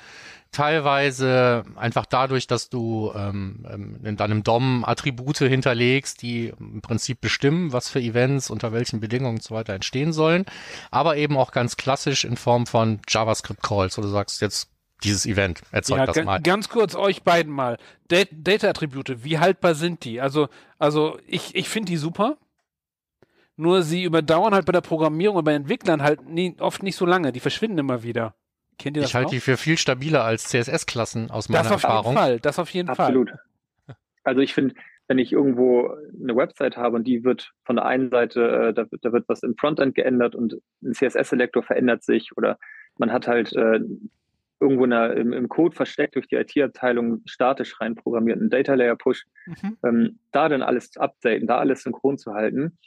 Teilweise 0.52 1.64
einfach 1.74 2.06
dadurch, 2.06 2.46
dass 2.46 2.70
du 2.70 3.12
ähm, 3.16 3.66
ähm 3.68 3.98
in 4.04 4.16
deinem 4.16 4.44
DOM 4.44 4.84
Attribute 4.84 5.38
hinterlegst, 5.38 6.22
die 6.22 6.52
im 6.60 6.80
Prinzip 6.80 7.20
bestimmen, 7.20 7.72
was 7.72 7.88
für 7.88 8.00
Events 8.00 8.48
unter 8.48 8.72
welchen 8.72 9.00
Bedingungen 9.00 9.38
und 9.38 9.42
so 9.42 9.52
weiter 9.52 9.74
entstehen 9.74 10.12
sollen. 10.12 10.44
Aber 10.92 11.16
eben 11.16 11.36
auch 11.36 11.50
ganz 11.50 11.76
klassisch 11.76 12.24
in 12.24 12.36
Form 12.36 12.66
von 12.66 13.00
JavaScript-Calls, 13.08 13.98
wo 13.98 14.02
du 14.02 14.08
sagst, 14.08 14.40
jetzt 14.40 14.70
dieses 15.04 15.26
Event. 15.26 15.62
Erzeugt 15.70 15.98
ja, 15.98 16.06
das 16.06 16.24
mal. 16.24 16.40
Ganz 16.40 16.68
kurz 16.68 16.94
euch 16.94 17.22
beiden 17.22 17.52
mal. 17.52 17.78
Data-Attribute, 18.08 19.24
wie 19.24 19.38
haltbar 19.38 19.74
sind 19.74 20.04
die? 20.04 20.20
Also, 20.20 20.48
also 20.78 21.18
ich, 21.26 21.54
ich 21.54 21.68
finde 21.68 21.90
die 21.90 21.96
super. 21.96 22.36
Nur 23.56 23.82
sie 23.82 24.04
überdauern 24.04 24.52
halt 24.52 24.66
bei 24.66 24.72
der 24.72 24.82
Programmierung 24.82 25.36
und 25.36 25.44
bei 25.44 25.54
Entwicklern 25.54 26.02
halt 26.02 26.28
nie, 26.28 26.56
oft 26.60 26.82
nicht 26.82 26.96
so 26.96 27.06
lange. 27.06 27.32
Die 27.32 27.40
verschwinden 27.40 27.78
immer 27.78 28.02
wieder. 28.02 28.34
Kennt 28.78 28.96
ihr 28.96 29.02
das? 29.02 29.10
Ich 29.10 29.14
halte 29.14 29.30
die 29.30 29.40
für 29.40 29.56
viel 29.56 29.78
stabiler 29.78 30.24
als 30.24 30.44
CSS-Klassen 30.48 31.30
aus 31.30 31.48
meiner 31.48 31.70
Erfahrung. 31.70 32.14
Das 32.14 32.18
auf 32.18 32.18
jeden 32.18 32.18
Fall. 32.18 32.40
Das 32.40 32.58
auf 32.58 32.70
jeden 32.70 32.88
Absolut. 32.90 33.30
Fall. 33.30 33.38
Absolut. 33.86 34.00
Also 34.24 34.40
ich 34.40 34.54
finde, 34.54 34.74
wenn 35.08 35.18
ich 35.18 35.32
irgendwo 35.32 35.88
eine 36.20 36.36
Website 36.36 36.76
habe 36.76 36.96
und 36.96 37.04
die 37.04 37.24
wird 37.24 37.52
von 37.64 37.76
der 37.76 37.86
einen 37.86 38.10
Seite, 38.10 38.68
äh, 38.68 38.74
da, 38.74 38.84
da, 39.00 39.12
wird 39.12 39.28
was 39.28 39.42
im 39.42 39.56
Frontend 39.56 39.94
geändert 39.94 40.34
und 40.34 40.56
ein 40.82 40.92
CSS-Selektor 40.92 41.62
verändert 41.62 42.02
sich 42.02 42.36
oder 42.36 42.58
man 42.98 43.12
hat 43.12 43.28
halt 43.28 43.52
äh, 43.54 43.80
irgendwo 44.60 44.84
in 44.84 44.90
der, 44.90 45.16
im, 45.16 45.32
im, 45.32 45.48
Code 45.48 45.74
versteckt 45.76 46.14
durch 46.14 46.28
die 46.28 46.36
IT-Abteilung 46.36 47.22
statisch 47.26 47.80
rein 47.80 47.94
programmierten 47.94 48.48
Data 48.48 48.74
Layer 48.74 48.96
Push, 48.96 49.26
mhm. 49.46 49.76
ähm, 49.84 50.18
da 50.32 50.48
dann 50.48 50.62
alles 50.62 50.90
zu 50.90 51.00
updaten, 51.00 51.46
da 51.46 51.58
alles 51.58 51.82
synchron 51.82 52.18
zu 52.18 52.32
halten, 52.32 52.78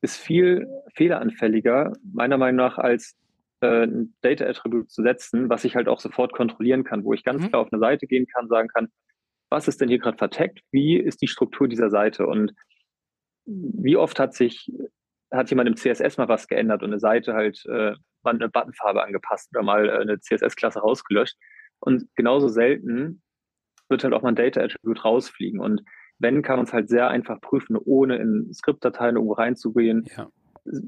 ist 0.00 0.16
viel 0.16 0.66
fehleranfälliger, 0.94 1.92
meiner 2.12 2.38
Meinung 2.38 2.56
nach, 2.56 2.78
als 2.78 3.16
äh, 3.60 3.84
ein 3.84 4.14
Data-Attribut 4.22 4.90
zu 4.90 5.02
setzen, 5.02 5.48
was 5.48 5.64
ich 5.64 5.76
halt 5.76 5.88
auch 5.88 6.00
sofort 6.00 6.32
kontrollieren 6.32 6.84
kann, 6.84 7.04
wo 7.04 7.12
ich 7.12 7.24
ganz 7.24 7.42
mhm. 7.42 7.48
klar 7.48 7.62
auf 7.62 7.72
eine 7.72 7.80
Seite 7.80 8.06
gehen 8.06 8.26
kann, 8.26 8.48
sagen 8.48 8.68
kann, 8.68 8.88
was 9.50 9.68
ist 9.68 9.80
denn 9.80 9.88
hier 9.88 9.98
gerade 9.98 10.18
verteckt, 10.18 10.60
wie 10.70 10.96
ist 10.96 11.22
die 11.22 11.28
Struktur 11.28 11.68
dieser 11.68 11.90
Seite 11.90 12.26
und 12.26 12.52
wie 13.46 13.96
oft 13.96 14.20
hat 14.20 14.34
sich, 14.34 14.70
hat 15.30 15.50
jemand 15.50 15.68
im 15.68 15.76
CSS 15.76 16.16
mal 16.16 16.28
was 16.28 16.48
geändert 16.48 16.82
und 16.82 16.90
eine 16.90 17.00
Seite 17.00 17.34
halt 17.34 17.64
äh, 17.66 17.92
mal 18.22 18.34
eine 18.34 18.48
Buttonfarbe 18.48 19.02
angepasst 19.02 19.50
oder 19.54 19.62
mal 19.62 19.88
äh, 19.88 19.98
eine 19.98 20.18
CSS-Klasse 20.20 20.80
rausgelöscht. 20.80 21.36
Und 21.80 22.06
genauso 22.16 22.48
selten 22.48 23.22
wird 23.88 24.04
halt 24.04 24.14
auch 24.14 24.22
mal 24.22 24.30
ein 24.30 24.36
Data 24.36 24.60
Attribute 24.60 25.04
rausfliegen. 25.04 25.60
Und 25.60 25.82
wenn, 26.18 26.42
kann 26.42 26.56
man 26.56 26.66
es 26.66 26.72
halt 26.72 26.88
sehr 26.88 27.08
einfach 27.08 27.40
prüfen, 27.40 27.76
ohne 27.76 28.16
in 28.16 28.52
Skriptdateien 28.52 29.16
irgendwo 29.16 29.34
reinzugehen, 29.34 30.06
ja. 30.16 30.28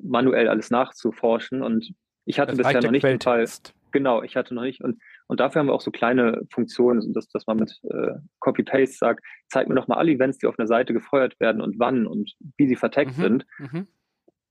manuell 0.02 0.49
alles 0.49 0.70
nachzuforschen. 0.70 1.62
Und 1.62 1.92
ich 2.25 2.40
hatte 2.40 2.56
das 2.56 2.59
bisher 2.59 2.82
noch 2.82 2.90
nicht 2.90 3.04
den 3.04 3.20
Fall. 3.20 3.44
Genau, 3.92 4.23
ich 4.23 4.37
hatte 4.37 4.54
noch 4.54 4.62
nicht. 4.62 4.82
Und, 4.82 5.00
und 5.26 5.40
dafür 5.40 5.61
haben 5.61 5.66
wir 5.66 5.75
auch 5.75 5.80
so 5.80 5.90
kleine 5.90 6.42
Funktionen, 6.52 7.12
dass, 7.12 7.28
dass 7.28 7.47
man 7.47 7.59
mit 7.59 7.80
äh, 7.85 8.12
Copy-Paste 8.38 8.97
sagt, 8.97 9.25
zeig 9.49 9.68
mir 9.68 9.75
doch 9.75 9.88
mal 9.88 9.97
alle 9.97 10.12
Events, 10.12 10.38
die 10.38 10.47
auf 10.47 10.59
einer 10.59 10.68
Seite 10.68 10.92
gefeuert 10.92 11.38
werden 11.40 11.61
und 11.61 11.78
wann 11.78 12.06
und 12.06 12.32
wie 12.56 12.68
sie 12.68 12.76
verteckt 12.76 13.16
mhm. 13.18 13.23
sind. 13.23 13.47
Mhm. 13.59 13.88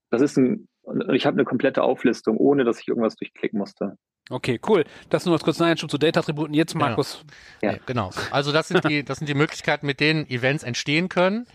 Das 0.10 0.22
ist 0.22 0.38
ein, 0.38 0.68
ich 1.14 1.26
habe 1.26 1.36
eine 1.36 1.46
komplette 1.46 1.84
Auflistung, 1.84 2.38
ohne 2.38 2.64
dass 2.64 2.80
ich 2.80 2.88
irgendwas 2.88 3.16
durchklicken 3.16 3.60
musste. 3.60 3.98
Okay, 4.30 4.60
cool. 4.68 4.86
Das 5.10 5.26
nur 5.26 5.36
noch 5.36 5.44
kurz 5.44 5.60
ein 5.60 5.72
Einschub 5.72 5.90
zu 5.90 5.98
Data-Attributen. 5.98 6.54
Jetzt 6.54 6.76
Markus. 6.76 7.26
Ja. 7.62 7.74
ja. 7.74 7.78
genau. 7.86 8.12
Also 8.32 8.52
das 8.52 8.68
sind 8.68 8.88
die, 8.88 9.04
das 9.04 9.18
sind 9.18 9.28
die 9.28 9.34
Möglichkeiten, 9.34 9.88
mit 9.88 10.00
denen 10.00 10.30
Events 10.30 10.64
entstehen 10.64 11.10
können. 11.10 11.48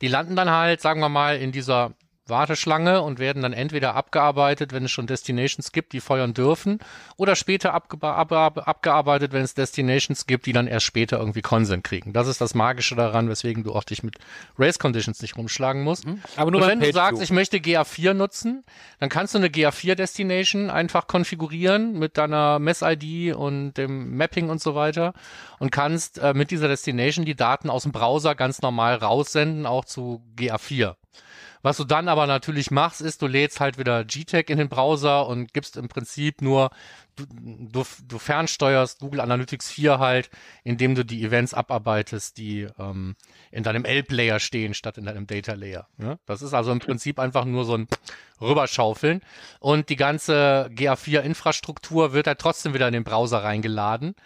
Die 0.00 0.08
landen 0.08 0.34
dann 0.34 0.50
halt, 0.50 0.80
sagen 0.80 1.00
wir 1.00 1.10
mal, 1.10 1.36
in 1.36 1.52
dieser 1.52 1.92
Warteschlange 2.28 3.02
und 3.02 3.18
werden 3.18 3.42
dann 3.42 3.52
entweder 3.52 3.94
abgearbeitet, 3.94 4.72
wenn 4.72 4.84
es 4.84 4.90
schon 4.90 5.06
Destinations 5.06 5.72
gibt, 5.72 5.92
die 5.92 6.00
feuern 6.00 6.34
dürfen, 6.34 6.78
oder 7.16 7.36
später 7.36 7.74
abge 7.74 7.98
ab 8.02 8.32
abgearbeitet, 8.32 9.32
wenn 9.32 9.42
es 9.42 9.54
Destinations 9.54 10.26
gibt, 10.26 10.46
die 10.46 10.52
dann 10.52 10.66
erst 10.66 10.86
später 10.86 11.18
irgendwie 11.18 11.42
Consent 11.42 11.84
kriegen. 11.84 12.12
Das 12.12 12.28
ist 12.28 12.40
das 12.40 12.54
Magische 12.54 12.94
daran, 12.94 13.28
weswegen 13.28 13.64
du 13.64 13.72
auch 13.72 13.84
dich 13.84 14.02
mit 14.02 14.18
Race 14.58 14.78
Conditions 14.78 15.20
nicht 15.20 15.36
rumschlagen 15.36 15.82
musst. 15.82 16.06
Mhm. 16.06 16.20
Aber 16.36 16.50
nur 16.50 16.62
und 16.62 16.68
wenn 16.68 16.80
du 16.80 16.92
sagst, 16.92 17.20
ich 17.20 17.30
möchte 17.30 17.58
GA4 17.58 18.14
nutzen, 18.14 18.64
dann 19.00 19.08
kannst 19.08 19.34
du 19.34 19.38
eine 19.38 19.48
GA4 19.48 19.94
Destination 19.94 20.70
einfach 20.70 21.06
konfigurieren 21.06 21.98
mit 21.98 22.16
deiner 22.18 22.58
Mess-ID 22.58 23.34
und 23.34 23.74
dem 23.74 24.16
Mapping 24.16 24.48
und 24.48 24.60
so 24.60 24.74
weiter 24.74 25.12
und 25.58 25.70
kannst 25.70 26.18
äh, 26.18 26.34
mit 26.34 26.50
dieser 26.50 26.68
Destination 26.68 27.24
die 27.24 27.34
Daten 27.34 27.70
aus 27.70 27.82
dem 27.82 27.92
Browser 27.92 28.34
ganz 28.34 28.62
normal 28.62 28.96
raussenden, 28.96 29.66
auch 29.66 29.84
zu 29.84 30.22
GA4. 30.36 30.94
Was 31.62 31.76
du 31.76 31.84
dann 31.84 32.08
aber 32.08 32.26
natürlich 32.26 32.70
machst, 32.70 33.00
ist, 33.00 33.22
du 33.22 33.28
lädst 33.28 33.60
halt 33.60 33.78
wieder 33.78 34.04
GTAG 34.04 34.50
in 34.50 34.58
den 34.58 34.68
Browser 34.68 35.26
und 35.28 35.54
gibst 35.54 35.76
im 35.76 35.88
Prinzip 35.88 36.42
nur, 36.42 36.70
du, 37.14 37.24
du, 37.26 37.84
du 38.08 38.18
fernsteuerst 38.18 38.98
Google 38.98 39.20
Analytics 39.20 39.70
4 39.70 39.98
halt, 40.00 40.30
indem 40.64 40.96
du 40.96 41.04
die 41.04 41.22
Events 41.22 41.54
abarbeitest, 41.54 42.36
die 42.36 42.66
ähm, 42.78 43.14
in 43.52 43.62
deinem 43.62 43.84
Elb-Layer 43.84 44.40
stehen, 44.40 44.74
statt 44.74 44.98
in 44.98 45.04
deinem 45.04 45.28
Data-Layer. 45.28 45.86
Ja? 45.98 46.18
Das 46.26 46.42
ist 46.42 46.52
also 46.52 46.72
im 46.72 46.80
Prinzip 46.80 47.20
einfach 47.20 47.44
nur 47.44 47.64
so 47.64 47.76
ein 47.76 47.86
Rüberschaufeln. 48.40 49.20
Und 49.60 49.88
die 49.88 49.96
ganze 49.96 50.68
GA4-Infrastruktur 50.74 52.12
wird 52.12 52.26
halt 52.26 52.40
trotzdem 52.40 52.74
wieder 52.74 52.88
in 52.88 52.92
den 52.92 53.04
Browser 53.04 53.44
reingeladen. 53.44 54.16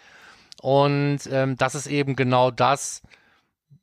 Und 0.61 1.19
ähm, 1.31 1.55
das 1.55 1.75
ist 1.75 1.85
eben 1.85 2.15
genau 2.15 2.49
das, 2.49 3.03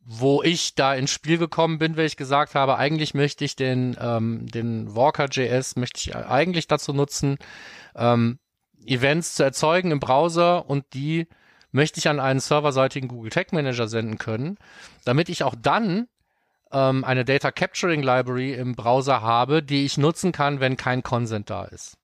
wo 0.04 0.42
ich 0.42 0.74
da 0.74 0.94
ins 0.94 1.10
Spiel 1.10 1.38
gekommen 1.38 1.78
bin, 1.78 1.96
weil 1.96 2.06
ich 2.06 2.16
gesagt 2.16 2.54
habe, 2.54 2.76
eigentlich 2.76 3.14
möchte 3.14 3.44
ich 3.44 3.56
den, 3.56 3.96
ähm, 4.00 4.46
den 4.46 4.94
Walker.js, 4.94 5.76
möchte 5.76 5.98
ich 6.00 6.14
eigentlich 6.14 6.66
dazu 6.66 6.92
nutzen, 6.92 7.38
ähm, 7.96 8.38
Events 8.84 9.34
zu 9.34 9.42
erzeugen 9.42 9.90
im 9.90 10.00
Browser 10.00 10.68
und 10.68 10.84
die 10.92 11.26
möchte 11.72 11.98
ich 11.98 12.08
an 12.08 12.20
einen 12.20 12.40
serverseitigen 12.40 13.08
Google 13.08 13.30
Tag 13.30 13.52
Manager 13.52 13.88
senden 13.88 14.18
können, 14.18 14.58
damit 15.04 15.28
ich 15.28 15.42
auch 15.42 15.54
dann 15.60 16.06
ähm, 16.70 17.02
eine 17.04 17.24
Data 17.24 17.50
Capturing 17.50 18.02
Library 18.02 18.52
im 18.52 18.74
Browser 18.74 19.22
habe, 19.22 19.62
die 19.62 19.84
ich 19.84 19.96
nutzen 19.96 20.32
kann, 20.32 20.60
wenn 20.60 20.76
kein 20.76 21.02
Consent 21.02 21.48
da 21.48 21.64
ist. 21.64 21.96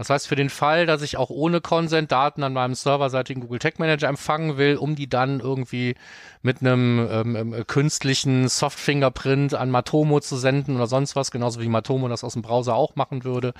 Das 0.00 0.08
heißt, 0.08 0.28
für 0.28 0.34
den 0.34 0.48
Fall, 0.48 0.86
dass 0.86 1.02
ich 1.02 1.18
auch 1.18 1.28
ohne 1.28 1.60
Consent 1.60 2.10
Daten 2.10 2.42
an 2.42 2.54
meinem 2.54 2.74
serverseitigen 2.74 3.42
Google 3.42 3.58
Tag 3.58 3.78
Manager 3.78 4.08
empfangen 4.08 4.56
will, 4.56 4.76
um 4.76 4.94
die 4.94 5.10
dann 5.10 5.40
irgendwie 5.40 5.94
mit 6.40 6.62
einem 6.62 7.06
ähm, 7.10 7.36
ähm, 7.36 7.66
künstlichen 7.66 8.48
Soft 8.48 8.80
Fingerprint 8.80 9.52
an 9.52 9.70
Matomo 9.70 10.20
zu 10.20 10.38
senden 10.38 10.76
oder 10.76 10.86
sonst 10.86 11.16
was, 11.16 11.30
genauso 11.30 11.60
wie 11.60 11.68
Matomo 11.68 12.08
das 12.08 12.24
aus 12.24 12.32
dem 12.32 12.40
Browser 12.40 12.76
auch 12.76 12.96
machen 12.96 13.24
würde, 13.24 13.52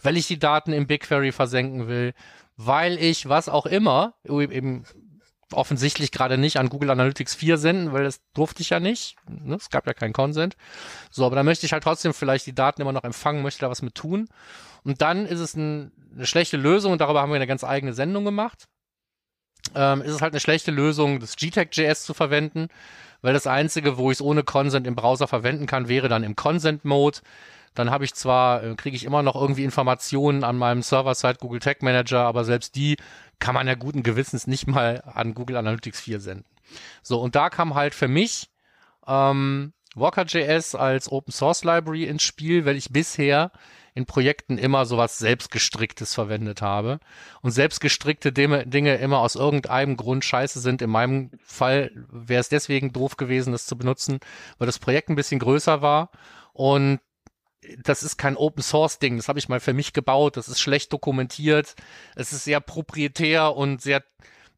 weil 0.00 0.16
ich 0.16 0.28
die 0.28 0.38
Daten 0.38 0.72
im 0.72 0.86
BigQuery 0.86 1.32
versenken 1.32 1.88
will, 1.88 2.14
weil 2.56 2.96
ich 2.96 3.28
was 3.28 3.48
auch 3.48 3.66
immer 3.66 4.14
eben 4.22 4.84
offensichtlich 5.52 6.12
gerade 6.12 6.38
nicht 6.38 6.58
an 6.58 6.68
Google 6.68 6.90
Analytics 6.90 7.34
4 7.34 7.58
senden, 7.58 7.92
weil 7.92 8.04
das 8.04 8.20
durfte 8.34 8.62
ich 8.62 8.70
ja 8.70 8.78
nicht. 8.78 9.16
Ne? 9.28 9.56
Es 9.56 9.70
gab 9.70 9.84
ja 9.88 9.94
keinen 9.94 10.12
Consent. 10.12 10.56
So, 11.10 11.26
aber 11.26 11.34
da 11.34 11.42
möchte 11.42 11.66
ich 11.66 11.72
halt 11.72 11.82
trotzdem 11.82 12.14
vielleicht 12.14 12.46
die 12.46 12.54
Daten 12.54 12.82
immer 12.82 12.92
noch 12.92 13.02
empfangen, 13.02 13.42
möchte 13.42 13.62
da 13.62 13.70
was 13.70 13.82
mit 13.82 13.96
tun. 13.96 14.28
Und 14.84 15.02
dann 15.02 15.26
ist 15.26 15.40
es 15.40 15.54
ein, 15.54 15.92
eine 16.14 16.26
schlechte 16.26 16.56
Lösung, 16.56 16.92
und 16.92 17.00
darüber 17.00 17.22
haben 17.22 17.30
wir 17.30 17.36
eine 17.36 17.46
ganz 17.46 17.64
eigene 17.64 17.92
Sendung 17.92 18.24
gemacht. 18.24 18.68
Ähm, 19.74 20.02
ist 20.02 20.12
es 20.14 20.22
halt 20.22 20.32
eine 20.32 20.40
schlechte 20.40 20.70
Lösung, 20.70 21.20
das 21.20 21.36
GTAG.js 21.36 22.04
zu 22.04 22.14
verwenden, 22.14 22.68
weil 23.20 23.34
das 23.34 23.46
einzige, 23.46 23.98
wo 23.98 24.10
ich 24.10 24.18
es 24.18 24.22
ohne 24.22 24.44
Consent 24.44 24.86
im 24.86 24.94
Browser 24.94 25.28
verwenden 25.28 25.66
kann, 25.66 25.88
wäre 25.88 26.08
dann 26.08 26.22
im 26.22 26.36
Consent-Mode. 26.36 27.18
Dann 27.74 27.90
habe 27.90 28.04
ich 28.04 28.14
zwar, 28.14 28.62
äh, 28.62 28.74
kriege 28.76 28.96
ich 28.96 29.04
immer 29.04 29.22
noch 29.22 29.34
irgendwie 29.36 29.64
Informationen 29.64 30.42
an 30.44 30.56
meinem 30.56 30.82
Server-Side 30.82 31.36
Google 31.40 31.60
Tag 31.60 31.82
Manager, 31.82 32.20
aber 32.20 32.44
selbst 32.44 32.76
die 32.76 32.96
kann 33.38 33.54
man 33.54 33.66
ja 33.66 33.74
guten 33.74 34.02
Gewissens 34.02 34.46
nicht 34.46 34.66
mal 34.66 35.02
an 35.06 35.34
Google 35.34 35.56
Analytics 35.56 36.00
4 36.00 36.20
senden. 36.20 36.46
So, 37.02 37.20
und 37.20 37.34
da 37.34 37.50
kam 37.50 37.74
halt 37.74 37.94
für 37.94 38.08
mich 38.08 38.48
ähm, 39.06 39.72
Walker.js 39.94 40.74
als 40.74 41.10
Open 41.10 41.32
Source 41.32 41.64
Library 41.64 42.04
ins 42.04 42.22
Spiel, 42.22 42.64
weil 42.64 42.76
ich 42.76 42.90
bisher 42.90 43.52
in 43.98 44.06
Projekten 44.06 44.58
immer 44.58 44.86
sowas 44.86 45.18
selbstgestricktes 45.18 46.14
verwendet 46.14 46.62
habe. 46.62 47.00
Und 47.42 47.50
selbstgestrickte 47.50 48.32
Dinge 48.32 48.96
immer 48.96 49.18
aus 49.18 49.34
irgendeinem 49.34 49.96
Grund 49.96 50.24
scheiße 50.24 50.60
sind. 50.60 50.80
In 50.82 50.90
meinem 50.90 51.32
Fall 51.44 51.90
wäre 52.10 52.40
es 52.40 52.48
deswegen 52.48 52.92
doof 52.92 53.16
gewesen, 53.16 53.52
das 53.52 53.66
zu 53.66 53.76
benutzen, 53.76 54.20
weil 54.58 54.66
das 54.66 54.78
Projekt 54.78 55.10
ein 55.10 55.16
bisschen 55.16 55.40
größer 55.40 55.82
war. 55.82 56.10
Und 56.52 57.00
das 57.82 58.04
ist 58.04 58.18
kein 58.18 58.36
Open 58.36 58.62
Source 58.62 59.00
Ding, 59.00 59.16
das 59.16 59.28
habe 59.28 59.40
ich 59.40 59.48
mal 59.48 59.58
für 59.58 59.72
mich 59.72 59.92
gebaut, 59.92 60.36
das 60.36 60.48
ist 60.48 60.60
schlecht 60.60 60.92
dokumentiert, 60.92 61.74
es 62.14 62.32
ist 62.32 62.44
sehr 62.44 62.60
proprietär 62.60 63.56
und 63.56 63.82
sehr 63.82 64.04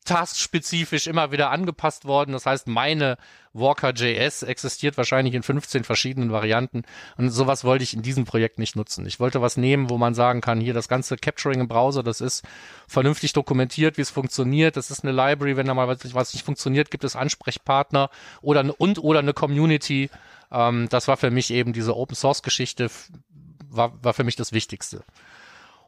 taskspezifisch 0.04 1.07
immer 1.07 1.30
wieder 1.30 1.50
angepasst 1.50 2.04
worden. 2.04 2.33
Das 2.33 2.47
heißt, 2.47 2.66
meine 2.66 3.16
Walker.js 3.52 4.42
existiert 4.42 4.97
wahrscheinlich 4.97 5.35
in 5.35 5.42
15 5.42 5.85
verschiedenen 5.85 6.33
Varianten 6.33 6.83
und 7.16 7.30
sowas 7.30 7.64
wollte 7.64 7.85
ich 7.85 7.95
in 7.95 8.02
diesem 8.02 8.25
Projekt 8.25 8.59
nicht 8.59 8.76
nutzen. 8.76 9.07
Ich 9.07 9.21
wollte 9.21 9.42
was 9.42 9.57
nehmen, 9.57 9.90
wo 9.90 9.99
man 9.99 10.14
sagen 10.14 10.40
kann, 10.40 10.61
hier 10.61 10.75
das 10.75 10.88
ganze 10.88 11.16
Capturing 11.16 11.61
im 11.61 11.69
Browser, 11.69 12.02
das 12.02 12.21
ist 12.21 12.45
vernünftig 12.87 13.33
dokumentiert, 13.33 13.99
wie 13.99 14.02
es 14.02 14.11
funktioniert. 14.11 14.76
Das 14.76 14.90
ist 14.90 15.04
eine 15.04 15.12
Library, 15.12 15.57
wenn 15.57 15.66
da 15.66 15.75
mal 15.75 15.88
was, 15.88 16.14
was 16.14 16.33
nicht 16.33 16.45
funktioniert, 16.45 16.90
gibt 16.90 17.04
es 17.04 17.16
Ansprechpartner 17.16 18.11
oder 18.40 18.61
eine, 18.61 18.73
und 18.73 19.02
oder 19.02 19.19
eine 19.19 19.35
Community. 19.35 20.11
Ähm, 20.50 20.88
das 20.88 21.09
war 21.09 21.16
für 21.16 21.30
mich 21.30 21.50
eben 21.50 21.73
diese 21.73 21.97
Open 21.97 22.16
Source 22.16 22.42
Geschichte 22.42 22.90
war, 23.71 23.92
war 24.02 24.14
für 24.14 24.25
mich 24.25 24.37
das 24.37 24.52
Wichtigste. 24.52 25.04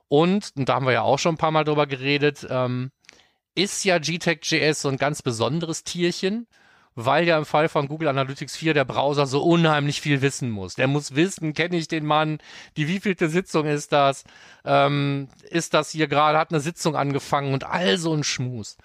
Und, 0.09 0.53
und 0.57 0.69
da 0.69 0.75
haben 0.75 0.87
wir 0.87 0.93
ja 0.93 1.03
auch 1.03 1.19
schon 1.19 1.35
ein 1.35 1.39
paar 1.39 1.51
Mal 1.51 1.65
drüber 1.65 1.87
geredet, 1.87 2.47
ähm, 2.49 2.91
ist 3.55 3.85
ja 3.85 3.99
GTEC.js 3.99 4.83
so 4.83 4.89
ein 4.89 4.97
ganz 4.97 5.23
besonderes 5.23 5.85
Tierchen, 5.85 6.47
weil 6.95 7.27
ja 7.27 7.39
im 7.39 7.47
Fall 7.47 7.69
von 7.69 7.89
Google 7.89 8.09
Analytics 8.09 8.57
4 8.57 8.75
der 8.75 8.85
Browser 8.85 9.27
so 9.27 9.43
unheimlich 9.43 10.01
viel 10.01 10.21
wissen 10.21 10.51
muss. 10.51 10.75
Der 10.75 10.89
muss 10.89 11.15
wissen, 11.15 11.55
kenne 11.55 11.77
ich 11.77 11.89
den 11.89 12.05
Mann, 12.05 12.39
die 12.77 12.87
wievielte 12.87 13.29
Sitzung 13.29 13.67
ist 13.67 13.93
das, 13.93 14.25
ähm, 14.65 15.29
ist 15.49 15.73
das 15.73 15.91
hier 15.91 16.07
gerade, 16.07 16.39
hat 16.39 16.51
eine 16.51 16.61
Sitzung 16.61 16.95
angefangen 16.95 17.55
und 17.55 17.65
all 17.65 17.97
so 17.97 18.13
ein 18.15 18.25
Schmus. 18.25 18.77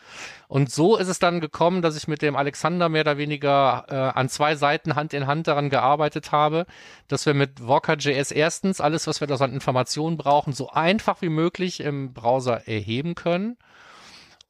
Und 0.48 0.72
so 0.72 0.96
ist 0.96 1.10
es 1.10 1.20
dann 1.20 1.42
gekommen, 1.42 1.82
dass 1.82 1.98
ich 1.98 2.08
mit 2.08 2.22
dem 2.22 2.38
Alexander 2.38 2.88
mehr 2.88 3.02
oder 3.02 3.18
weniger 3.18 3.86
äh, 3.90 4.18
an 4.18 4.30
zwei 4.30 4.56
Seiten 4.56 4.96
Hand 4.96 5.14
in 5.14 5.28
Hand 5.28 5.48
daran 5.48 5.70
gearbeitet 5.70 6.32
habe, 6.32 6.66
dass 7.10 7.26
wir 7.26 7.34
mit 7.34 7.68
Walker.js 7.68 8.32
erstens 8.32 8.80
alles, 8.80 9.08
was 9.08 9.20
wir 9.20 9.28
da 9.28 9.36
an 9.36 9.54
Informationen 9.54 10.18
brauchen, 10.18 10.54
so 10.54 10.70
einfach 10.70 11.22
wie 11.22 11.30
möglich 11.30 11.82
im 11.82 12.14
Browser 12.14 12.68
erheben 12.68 13.16
können 13.16 13.58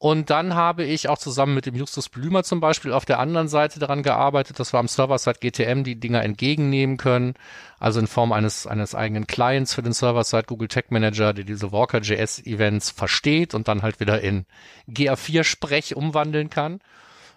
und 0.00 0.30
dann 0.30 0.54
habe 0.54 0.84
ich 0.84 1.08
auch 1.08 1.18
zusammen 1.18 1.54
mit 1.54 1.66
dem 1.66 1.74
Justus 1.74 2.08
Blümer 2.08 2.44
zum 2.44 2.60
Beispiel 2.60 2.92
auf 2.92 3.04
der 3.04 3.18
anderen 3.18 3.48
Seite 3.48 3.80
daran 3.80 4.04
gearbeitet, 4.04 4.60
dass 4.60 4.72
wir 4.72 4.78
am 4.78 4.86
Server-Side 4.86 5.40
GTM 5.40 5.82
die 5.82 5.98
Dinger 5.98 6.22
entgegennehmen 6.22 6.98
können. 6.98 7.34
Also 7.80 7.98
in 7.98 8.06
Form 8.06 8.30
eines, 8.30 8.68
eines 8.68 8.94
eigenen 8.94 9.26
Clients 9.26 9.74
für 9.74 9.82
den 9.82 9.92
Server-Side 9.92 10.44
Google 10.46 10.68
Tag 10.68 10.92
Manager, 10.92 11.32
der 11.32 11.44
diese 11.44 11.72
Walker.js 11.72 12.46
Events 12.46 12.90
versteht 12.90 13.54
und 13.54 13.66
dann 13.66 13.82
halt 13.82 13.98
wieder 13.98 14.20
in 14.20 14.46
GA4-Sprech 14.88 15.96
umwandeln 15.96 16.48
kann. 16.48 16.78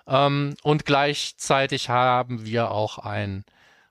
Ähm, 0.07 0.53
und 0.61 0.85
gleichzeitig 0.85 1.89
haben 1.89 2.45
wir 2.45 2.69
auch 2.69 2.99
ein 2.99 3.43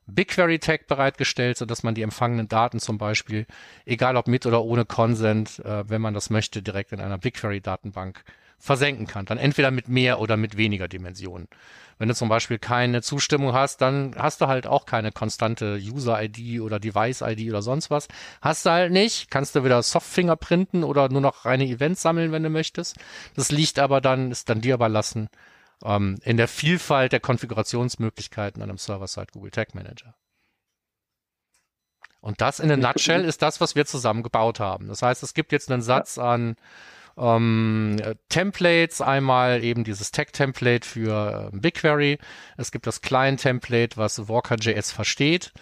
BigQuery-Tag 0.07 0.87
bereitgestellt, 0.87 1.57
sodass 1.57 1.83
man 1.83 1.97
die 1.97 2.03
empfangenen 2.03 2.47
Daten 2.47 2.79
zum 2.79 2.99
Beispiel, 2.99 3.47
egal 3.85 4.17
ob 4.17 4.29
mit 4.29 4.47
oder 4.47 4.63
ohne 4.63 4.85
Consent, 4.85 5.59
äh, 5.65 5.89
wenn 5.89 6.01
man 6.01 6.15
das 6.15 6.31
möchte, 6.31 6.63
direkt 6.63 6.93
in 6.93 7.01
einer 7.01 7.19
BigQuery-Datenbank 7.19 8.23
versenken 8.61 9.07
kann. 9.07 9.25
Dann 9.25 9.39
entweder 9.39 9.71
mit 9.71 9.89
mehr 9.89 10.21
oder 10.21 10.37
mit 10.37 10.57
weniger 10.57 10.87
Dimensionen. 10.87 11.49
Wenn 11.99 12.09
du 12.09 12.15
zum 12.15 12.29
Beispiel 12.29 12.59
keine 12.59 13.03
Zustimmung 13.03 13.53
hast, 13.53 13.81
dann 13.81 14.15
hast 14.17 14.41
du 14.41 14.47
halt 14.47 14.67
auch 14.67 14.87
keine 14.87 15.13
konstante 15.13 15.79
User-ID 15.83 16.61
oder 16.61 16.79
Device-ID 16.79 17.51
oder 17.51 17.63
sonst 17.63 17.91
was. 17.91 18.09
Hast 18.41 18.65
du 18.65 18.71
halt 18.71 18.93
nicht. 18.93 19.31
Kannst 19.31 19.55
du 19.55 19.65
wieder 19.65 19.83
Softfinger 19.83 20.37
printen 20.37 20.85
oder 20.85 21.09
nur 21.09 21.21
noch 21.21 21.45
reine 21.45 21.67
Events 21.67 22.03
sammeln, 22.03 22.33
wenn 22.33 22.43
du 22.43 22.51
möchtest. 22.51 22.97
Das 23.35 23.51
liegt 23.51 23.79
aber 23.79 24.01
dann, 24.01 24.31
ist 24.31 24.49
dann 24.49 24.61
dir 24.61 24.75
überlassen, 24.75 25.29
ähm, 25.85 26.19
in 26.23 26.37
der 26.37 26.49
Vielfalt 26.49 27.13
der 27.13 27.21
Konfigurationsmöglichkeiten 27.21 28.63
an 28.63 28.71
einem 28.71 28.79
Server-Side 28.79 29.29
Google 29.33 29.51
Tag 29.51 29.75
Manager. 29.75 30.15
Und 32.21 32.41
das 32.43 32.61
in 32.61 32.71
a 32.71 32.77
nutshell 32.77 33.25
ist 33.25 33.41
das, 33.41 33.61
was 33.61 33.75
wir 33.75 33.87
zusammen 33.87 34.23
gebaut 34.23 34.61
haben. 34.61 34.89
Das 34.89 35.01
heißt, 35.01 35.23
es 35.23 35.33
gibt 35.33 35.53
jetzt 35.53 35.71
einen 35.71 35.81
Satz 35.81 36.19
an 36.19 36.57
ähm, 37.21 37.97
Templates, 38.29 39.01
einmal 39.01 39.63
eben 39.63 39.85
dieses 39.85 40.11
Tag-Template 40.11 40.87
für 40.87 41.51
äh, 41.53 41.57
BigQuery. 41.57 42.19
Es 42.57 42.73
gibt 42.73 42.87
das 42.87 43.03
Client-Template, 43.03 43.97
was 43.97 44.29
Walker.js 44.29 44.91
versteht. 44.93 45.53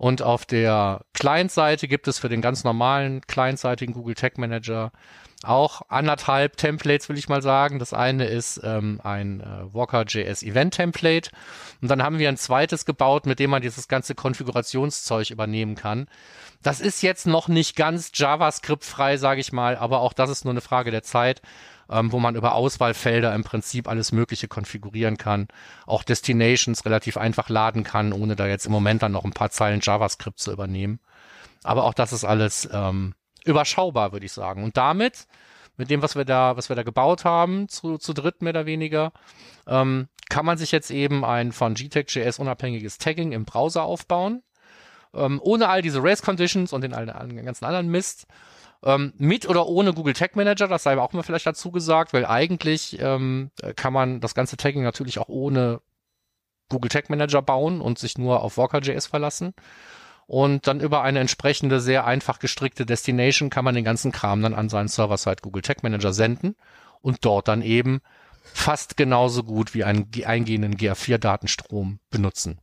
Und 0.00 0.22
auf 0.22 0.46
der 0.46 1.02
Client-Seite 1.12 1.86
gibt 1.86 2.08
es 2.08 2.18
für 2.18 2.30
den 2.30 2.40
ganz 2.40 2.64
normalen 2.64 3.20
clientseitigen 3.26 3.92
Google 3.92 4.14
Tag 4.14 4.38
Manager 4.38 4.92
auch 5.42 5.82
anderthalb 5.90 6.56
Templates, 6.56 7.10
will 7.10 7.18
ich 7.18 7.28
mal 7.28 7.42
sagen. 7.42 7.78
Das 7.78 7.92
eine 7.92 8.24
ist 8.24 8.62
ähm, 8.64 9.02
ein 9.04 9.40
äh, 9.40 9.74
Walker.js 9.74 10.42
Event 10.42 10.72
Template. 10.72 11.28
Und 11.82 11.90
dann 11.90 12.02
haben 12.02 12.18
wir 12.18 12.30
ein 12.30 12.38
zweites 12.38 12.86
gebaut, 12.86 13.26
mit 13.26 13.40
dem 13.40 13.50
man 13.50 13.60
dieses 13.60 13.88
ganze 13.88 14.14
Konfigurationszeug 14.14 15.28
übernehmen 15.28 15.74
kann. 15.74 16.08
Das 16.62 16.80
ist 16.80 17.02
jetzt 17.02 17.26
noch 17.26 17.48
nicht 17.48 17.76
ganz 17.76 18.10
JavaScript-frei, 18.14 19.18
sage 19.18 19.42
ich 19.42 19.52
mal, 19.52 19.76
aber 19.76 20.00
auch 20.00 20.14
das 20.14 20.30
ist 20.30 20.46
nur 20.46 20.54
eine 20.54 20.62
Frage 20.62 20.90
der 20.90 21.02
Zeit, 21.02 21.42
ähm, 21.90 22.12
wo 22.12 22.20
man 22.20 22.36
über 22.36 22.54
Auswahlfelder 22.54 23.34
im 23.34 23.42
Prinzip 23.42 23.88
alles 23.88 24.12
Mögliche 24.12 24.48
konfigurieren 24.48 25.16
kann. 25.16 25.48
Auch 25.86 26.04
Destinations 26.04 26.84
relativ 26.84 27.16
einfach 27.16 27.48
laden 27.48 27.82
kann, 27.82 28.12
ohne 28.12 28.36
da 28.36 28.46
jetzt 28.46 28.66
im 28.66 28.72
Moment 28.72 29.02
dann 29.02 29.12
noch 29.12 29.24
ein 29.24 29.32
paar 29.32 29.50
Zeilen 29.50 29.80
JavaScript 29.82 30.38
zu 30.38 30.52
übernehmen. 30.52 31.00
Aber 31.64 31.84
auch 31.84 31.94
das 31.94 32.12
ist 32.12 32.24
alles 32.24 32.68
ähm, 32.72 33.14
überschaubar, 33.44 34.12
würde 34.12 34.26
ich 34.26 34.32
sagen. 34.32 34.62
Und 34.62 34.76
damit, 34.76 35.26
mit 35.76 35.90
dem, 35.90 36.00
was 36.02 36.14
wir 36.14 36.24
da, 36.24 36.56
was 36.56 36.68
wir 36.68 36.76
da 36.76 36.84
gebaut 36.84 37.24
haben, 37.24 37.68
zu, 37.68 37.98
zu 37.98 38.12
dritt 38.12 38.40
mehr 38.40 38.52
oder 38.52 38.66
weniger, 38.66 39.12
ähm, 39.66 40.08
kann 40.28 40.46
man 40.46 40.58
sich 40.58 40.70
jetzt 40.70 40.90
eben 40.90 41.24
ein 41.24 41.50
von 41.50 41.74
GTEC.js 41.74 42.38
unabhängiges 42.38 42.98
Tagging 42.98 43.32
im 43.32 43.44
Browser 43.44 43.82
aufbauen. 43.82 44.42
Ähm, 45.12 45.40
ohne 45.42 45.68
all 45.68 45.82
diese 45.82 46.02
Race 46.02 46.22
Conditions 46.22 46.72
und 46.72 46.82
den, 46.82 46.92
den 46.92 47.44
ganzen 47.44 47.64
anderen 47.64 47.88
Mist. 47.88 48.28
Ähm, 48.82 49.12
mit 49.18 49.48
oder 49.48 49.66
ohne 49.66 49.92
Google 49.92 50.14
Tag 50.14 50.36
Manager, 50.36 50.66
das 50.66 50.84
sei 50.84 50.96
auch 50.98 51.12
mal 51.12 51.22
vielleicht 51.22 51.46
dazu 51.46 51.70
gesagt, 51.70 52.12
weil 52.12 52.24
eigentlich 52.24 52.98
ähm, 53.00 53.50
kann 53.76 53.92
man 53.92 54.20
das 54.20 54.34
ganze 54.34 54.56
Tagging 54.56 54.82
natürlich 54.82 55.18
auch 55.18 55.28
ohne 55.28 55.80
Google 56.70 56.88
Tag 56.88 57.10
Manager 57.10 57.42
bauen 57.42 57.80
und 57.80 57.98
sich 57.98 58.16
nur 58.16 58.42
auf 58.42 58.56
Walker.js 58.56 59.06
verlassen. 59.06 59.52
Und 60.26 60.68
dann 60.68 60.80
über 60.80 61.02
eine 61.02 61.18
entsprechende, 61.18 61.80
sehr 61.80 62.06
einfach 62.06 62.38
gestrickte 62.38 62.86
Destination 62.86 63.50
kann 63.50 63.64
man 63.64 63.74
den 63.74 63.84
ganzen 63.84 64.12
Kram 64.12 64.40
dann 64.42 64.54
an 64.54 64.68
seinen 64.68 64.86
Server-Side 64.86 65.42
Google 65.42 65.62
Tag 65.62 65.82
Manager 65.82 66.12
senden 66.12 66.54
und 67.00 67.24
dort 67.24 67.48
dann 67.48 67.62
eben 67.62 68.00
fast 68.42 68.96
genauso 68.96 69.42
gut 69.42 69.74
wie 69.74 69.84
einen 69.84 70.08
eingehenden 70.24 70.76
GA4-Datenstrom 70.76 71.98
benutzen. 72.10 72.60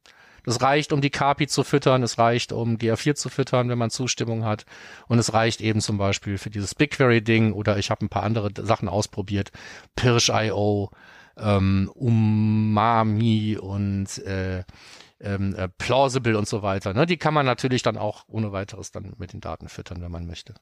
Das 0.48 0.62
reicht, 0.62 0.94
um 0.94 1.01
die 1.01 1.10
KPI 1.10 1.48
zu 1.48 1.66
füttern, 1.66 2.04
es 2.04 2.18
reicht, 2.18 2.54
um 2.54 2.77
GA4 2.77 3.16
zu 3.16 3.27
füttern, 3.27 3.68
wenn 3.68 3.77
man 3.77 3.89
Zustimmung 3.89 4.46
hat. 4.46 4.66
Und 5.10 5.20
es 5.20 5.34
reicht 5.34 5.60
eben 5.60 5.82
zum 5.82 5.98
Beispiel 5.98 6.38
für 6.38 6.50
dieses 6.50 6.74
BigQuery-Ding 6.74 7.51
oder 7.51 7.77
ich 7.77 7.92
habe 7.92 8.06
ein 8.06 8.08
paar 8.08 8.24
andere 8.24 8.50
Sachen 8.63 8.88
ausprobiert. 8.88 9.51
Pirsch.io, 9.98 10.89
ähm, 11.36 11.92
Umami 11.94 13.58
und 13.60 14.20
äh, 14.20 14.63
ähm, 15.20 15.54
äh, 15.54 15.68
plausible 15.68 16.38
und 16.38 16.48
so 16.48 16.62
weiter. 16.62 16.94
Ne? 16.94 17.06
Die 17.06 17.18
kann 17.18 17.34
man 17.34 17.46
natürlich 17.46 17.84
dann 17.84 17.98
auch 17.98 18.24
ohne 18.30 18.54
weiteres 18.54 18.94
dann 18.94 19.16
mit 19.18 19.34
den 19.34 19.42
Daten 19.42 19.68
füttern, 19.68 20.01
wenn 20.01 20.12
man 20.12 20.27
möchte. 20.27 20.54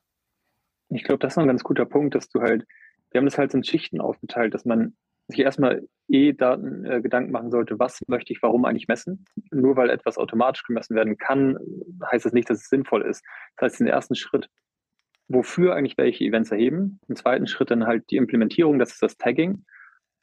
Ich 0.90 1.04
glaube, 1.04 1.20
das 1.20 1.34
ist 1.34 1.38
ein 1.38 1.46
ganz 1.46 1.64
guter 1.64 1.86
Punkt, 1.86 2.16
dass 2.16 2.28
du 2.30 2.42
halt, 2.42 2.66
wir 3.12 3.20
haben 3.20 3.26
das 3.26 3.38
halt 3.38 3.54
in 3.54 3.64
Schichten 3.64 4.02
aufgeteilt, 4.02 4.56
dass 4.56 4.66
man 4.66 4.96
sich 5.28 5.40
erstmal 5.40 5.88
eh 6.08 6.34
Daten 6.34 6.86
äh, 6.86 7.02
Gedanken 7.02 7.32
machen 7.32 7.52
sollte, 7.52 7.80
was 7.80 8.02
möchte 8.08 8.32
ich 8.32 8.42
warum 8.42 8.66
eigentlich 8.66 8.88
messen. 8.88 9.26
Nur 9.52 9.76
weil 9.76 9.90
etwas 9.90 10.18
automatisch 10.18 10.64
gemessen 10.64 10.96
werden 10.96 11.18
kann, 11.18 11.58
heißt 12.12 12.26
das 12.26 12.34
nicht, 12.34 12.50
dass 12.50 12.62
es 12.62 12.70
sinnvoll 12.70 13.02
ist. 13.02 13.24
Das 13.58 13.72
heißt, 13.72 13.80
den 13.80 13.88
ersten 13.88 14.16
Schritt, 14.16 14.50
wofür 15.28 15.76
eigentlich 15.76 15.98
welche 15.98 16.24
Events 16.24 16.52
erheben. 16.52 17.00
Im 17.08 17.16
zweiten 17.16 17.48
Schritt 17.48 17.72
dann 17.72 17.88
halt 17.88 18.10
die 18.12 18.18
Implementierung, 18.18 18.78
das 18.78 18.94
ist 18.94 19.02
das 19.02 19.18
Tagging. 19.18 19.66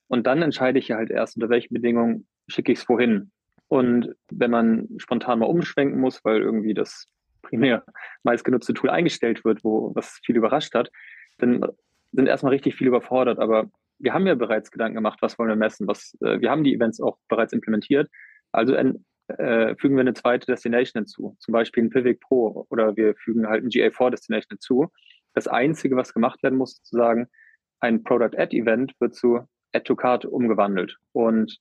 Und 0.08 0.26
dann 0.26 0.42
entscheide 0.42 0.78
ich 0.78 0.88
ja 0.88 0.96
halt 0.96 1.10
erst, 1.10 1.36
unter 1.36 1.48
welchen 1.48 1.74
Bedingungen 1.74 2.26
schicke 2.48 2.72
ich 2.72 2.78
es 2.78 2.88
wohin. 2.88 3.32
Und 3.68 4.14
wenn 4.30 4.50
man 4.50 4.88
spontan 4.98 5.38
mal 5.38 5.46
umschwenken 5.46 5.98
muss, 5.98 6.24
weil 6.24 6.42
irgendwie 6.42 6.74
das 6.74 7.06
primär 7.40 7.84
meistgenutzte 8.22 8.74
Tool 8.74 8.90
eingestellt 8.90 9.44
wird, 9.44 9.64
wo 9.64 9.94
was 9.94 10.20
viel 10.24 10.36
überrascht 10.36 10.74
hat, 10.74 10.90
dann 11.38 11.64
sind 12.12 12.26
erstmal 12.26 12.52
richtig 12.52 12.76
viele 12.76 12.88
überfordert. 12.88 13.38
Aber 13.38 13.70
wir 14.02 14.12
haben 14.12 14.26
ja 14.26 14.34
bereits 14.34 14.70
Gedanken 14.70 14.96
gemacht, 14.96 15.20
was 15.22 15.38
wollen 15.38 15.48
wir 15.48 15.56
messen. 15.56 15.86
Was, 15.86 16.16
äh, 16.20 16.40
wir 16.40 16.50
haben 16.50 16.64
die 16.64 16.74
Events 16.74 17.00
auch 17.00 17.16
bereits 17.28 17.52
implementiert. 17.52 18.10
Also 18.50 18.74
äh, 18.74 19.76
fügen 19.76 19.96
wir 19.96 20.00
eine 20.00 20.14
zweite 20.14 20.46
Destination 20.46 21.02
hinzu, 21.02 21.36
zum 21.38 21.52
Beispiel 21.52 21.84
ein 21.84 21.90
Pivot 21.90 22.20
Pro 22.20 22.66
oder 22.68 22.96
wir 22.96 23.14
fügen 23.14 23.46
halt 23.46 23.64
ein 23.64 23.70
GA4 23.70 24.10
Destination 24.10 24.50
hinzu. 24.50 24.88
Das 25.34 25.48
Einzige, 25.48 25.96
was 25.96 26.12
gemacht 26.12 26.42
werden 26.42 26.58
muss, 26.58 26.72
ist 26.72 26.86
zu 26.86 26.96
sagen, 26.96 27.28
ein 27.80 28.02
Product 28.02 28.36
Add 28.36 28.54
Event 28.56 28.92
wird 29.00 29.14
zu 29.14 29.40
Add 29.72 29.84
to 29.84 29.96
Card 29.96 30.24
umgewandelt. 30.24 30.98
Und 31.12 31.58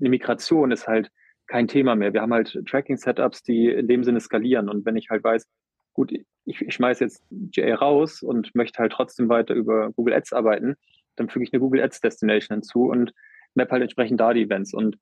eine 0.00 0.10
Migration 0.10 0.70
ist 0.70 0.86
halt 0.86 1.10
kein 1.46 1.68
Thema 1.68 1.96
mehr. 1.96 2.12
Wir 2.12 2.20
haben 2.20 2.34
halt 2.34 2.60
Tracking-Setups, 2.66 3.42
die 3.42 3.68
in 3.68 3.88
dem 3.88 4.04
Sinne 4.04 4.20
skalieren. 4.20 4.68
Und 4.68 4.84
wenn 4.84 4.96
ich 4.96 5.08
halt 5.08 5.24
weiß, 5.24 5.46
gut, 5.94 6.12
ich, 6.12 6.26
ich 6.44 6.74
schmeiße 6.74 7.04
jetzt 7.04 7.24
GA 7.30 7.74
raus 7.76 8.22
und 8.22 8.54
möchte 8.54 8.78
halt 8.80 8.92
trotzdem 8.92 9.28
weiter 9.28 9.54
über 9.54 9.90
Google 9.92 10.14
Ads 10.14 10.34
arbeiten, 10.34 10.76
dann 11.18 11.28
füge 11.28 11.44
ich 11.44 11.52
eine 11.52 11.60
Google 11.60 11.82
Ads 11.82 12.00
Destination 12.00 12.56
hinzu 12.56 12.84
und 12.84 13.12
map 13.54 13.70
halt 13.70 13.82
entsprechend 13.82 14.20
da 14.20 14.32
die 14.32 14.42
Events. 14.42 14.74
Und 14.74 14.98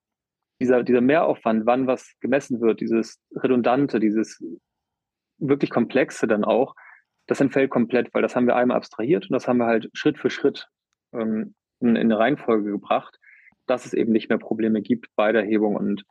dieser, 0.59 0.83
dieser 0.83 1.01
Mehraufwand, 1.01 1.65
wann 1.65 1.87
was 1.87 2.13
gemessen 2.19 2.61
wird, 2.61 2.81
dieses 2.81 3.19
Redundante, 3.35 3.99
dieses 3.99 4.43
wirklich 5.37 5.69
Komplexe 5.69 6.27
dann 6.27 6.43
auch, 6.43 6.75
das 7.27 7.41
entfällt 7.41 7.69
komplett, 7.69 8.13
weil 8.13 8.21
das 8.21 8.35
haben 8.35 8.47
wir 8.47 8.55
einmal 8.55 8.77
abstrahiert 8.77 9.25
und 9.25 9.33
das 9.33 9.47
haben 9.47 9.57
wir 9.57 9.65
halt 9.65 9.89
Schritt 9.93 10.17
für 10.17 10.29
Schritt 10.29 10.67
ähm, 11.13 11.53
in, 11.79 11.89
in 11.89 11.97
eine 11.97 12.17
Reihenfolge 12.17 12.71
gebracht, 12.71 13.19
dass 13.67 13.85
es 13.85 13.93
eben 13.93 14.11
nicht 14.11 14.29
mehr 14.29 14.39
Probleme 14.39 14.81
gibt 14.81 15.07
bei 15.15 15.31
der 15.31 15.43
Erhebung 15.43 15.75
und 15.75 16.03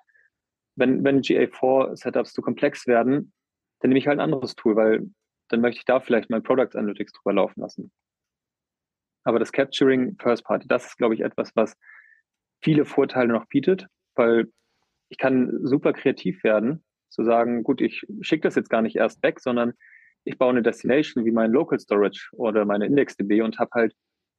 wenn, 0.77 1.03
wenn 1.05 1.23
GA4-Setups 1.23 2.35
zu 2.35 2.43
komplex 2.43 2.87
werden, 2.87 3.33
dann 3.81 3.89
nehme 3.89 3.99
ich 3.99 4.07
halt 4.07 4.19
ein 4.19 4.25
anderes 4.25 4.55
Tool, 4.55 4.77
weil 4.77 5.11
dann 5.49 5.61
möchte 5.61 5.79
ich 5.79 5.85
da 5.85 6.01
vielleicht 6.01 6.31
mein 6.31 6.43
Product 6.43 6.77
Analytics 6.77 7.13
drüber 7.13 7.33
laufen 7.33 7.61
lassen. 7.61 7.91
Aber 9.27 9.41
das 9.41 9.51
Capturing 9.51 10.17
First 10.21 10.45
Party, 10.45 10.69
das 10.69 10.87
ist, 10.87 10.99
glaube 10.99 11.15
ich, 11.15 11.21
etwas, 11.21 11.51
was 11.57 11.77
viele 12.63 12.85
Vorteile 12.85 13.33
noch 13.33 13.47
bietet, 13.47 13.89
weil 14.15 14.47
ich 15.09 15.19
kann 15.19 15.51
super 15.65 15.93
kreativ 15.93 16.45
werden, 16.45 16.85
zu 17.09 17.25
sagen, 17.25 17.65
gut, 17.65 17.81
ich 17.81 18.07
schicke 18.21 18.43
das 18.43 18.55
jetzt 18.55 18.71
gar 18.71 18.83
nicht 18.83 18.95
erst 18.95 19.21
weg, 19.25 19.41
sondern 19.41 19.73
ich 20.23 20.39
baue 20.39 20.51
eine 20.51 20.63
Destination 20.63 21.25
wie 21.25 21.33
mein 21.33 21.51
Local 21.51 21.81
Storage 21.81 22.29
oder 22.35 22.65
meine 22.65 22.87
IndexDB 22.87 23.43
und 23.43 23.59
habe 23.59 23.71
halt 23.75 23.95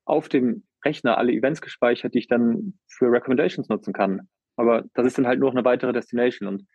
auf 0.05 0.29
dem 0.29 0.63
Rechner 0.85 1.17
alle 1.17 1.33
Events 1.33 1.59
gespeichert, 1.59 2.13
die 2.13 2.19
ich 2.19 2.27
dann 2.27 2.79
für 2.87 3.11
Recommendations 3.11 3.67
nutzen 3.67 3.91
kann. 3.91 4.29
Aber 4.55 4.85
das 4.93 5.05
ist 5.05 5.17
dann 5.17 5.27
halt 5.27 5.41
nur 5.41 5.49
noch 5.49 5.57
eine 5.57 5.65
weitere 5.65 5.91
Destination 5.91 6.47
und 6.47 6.65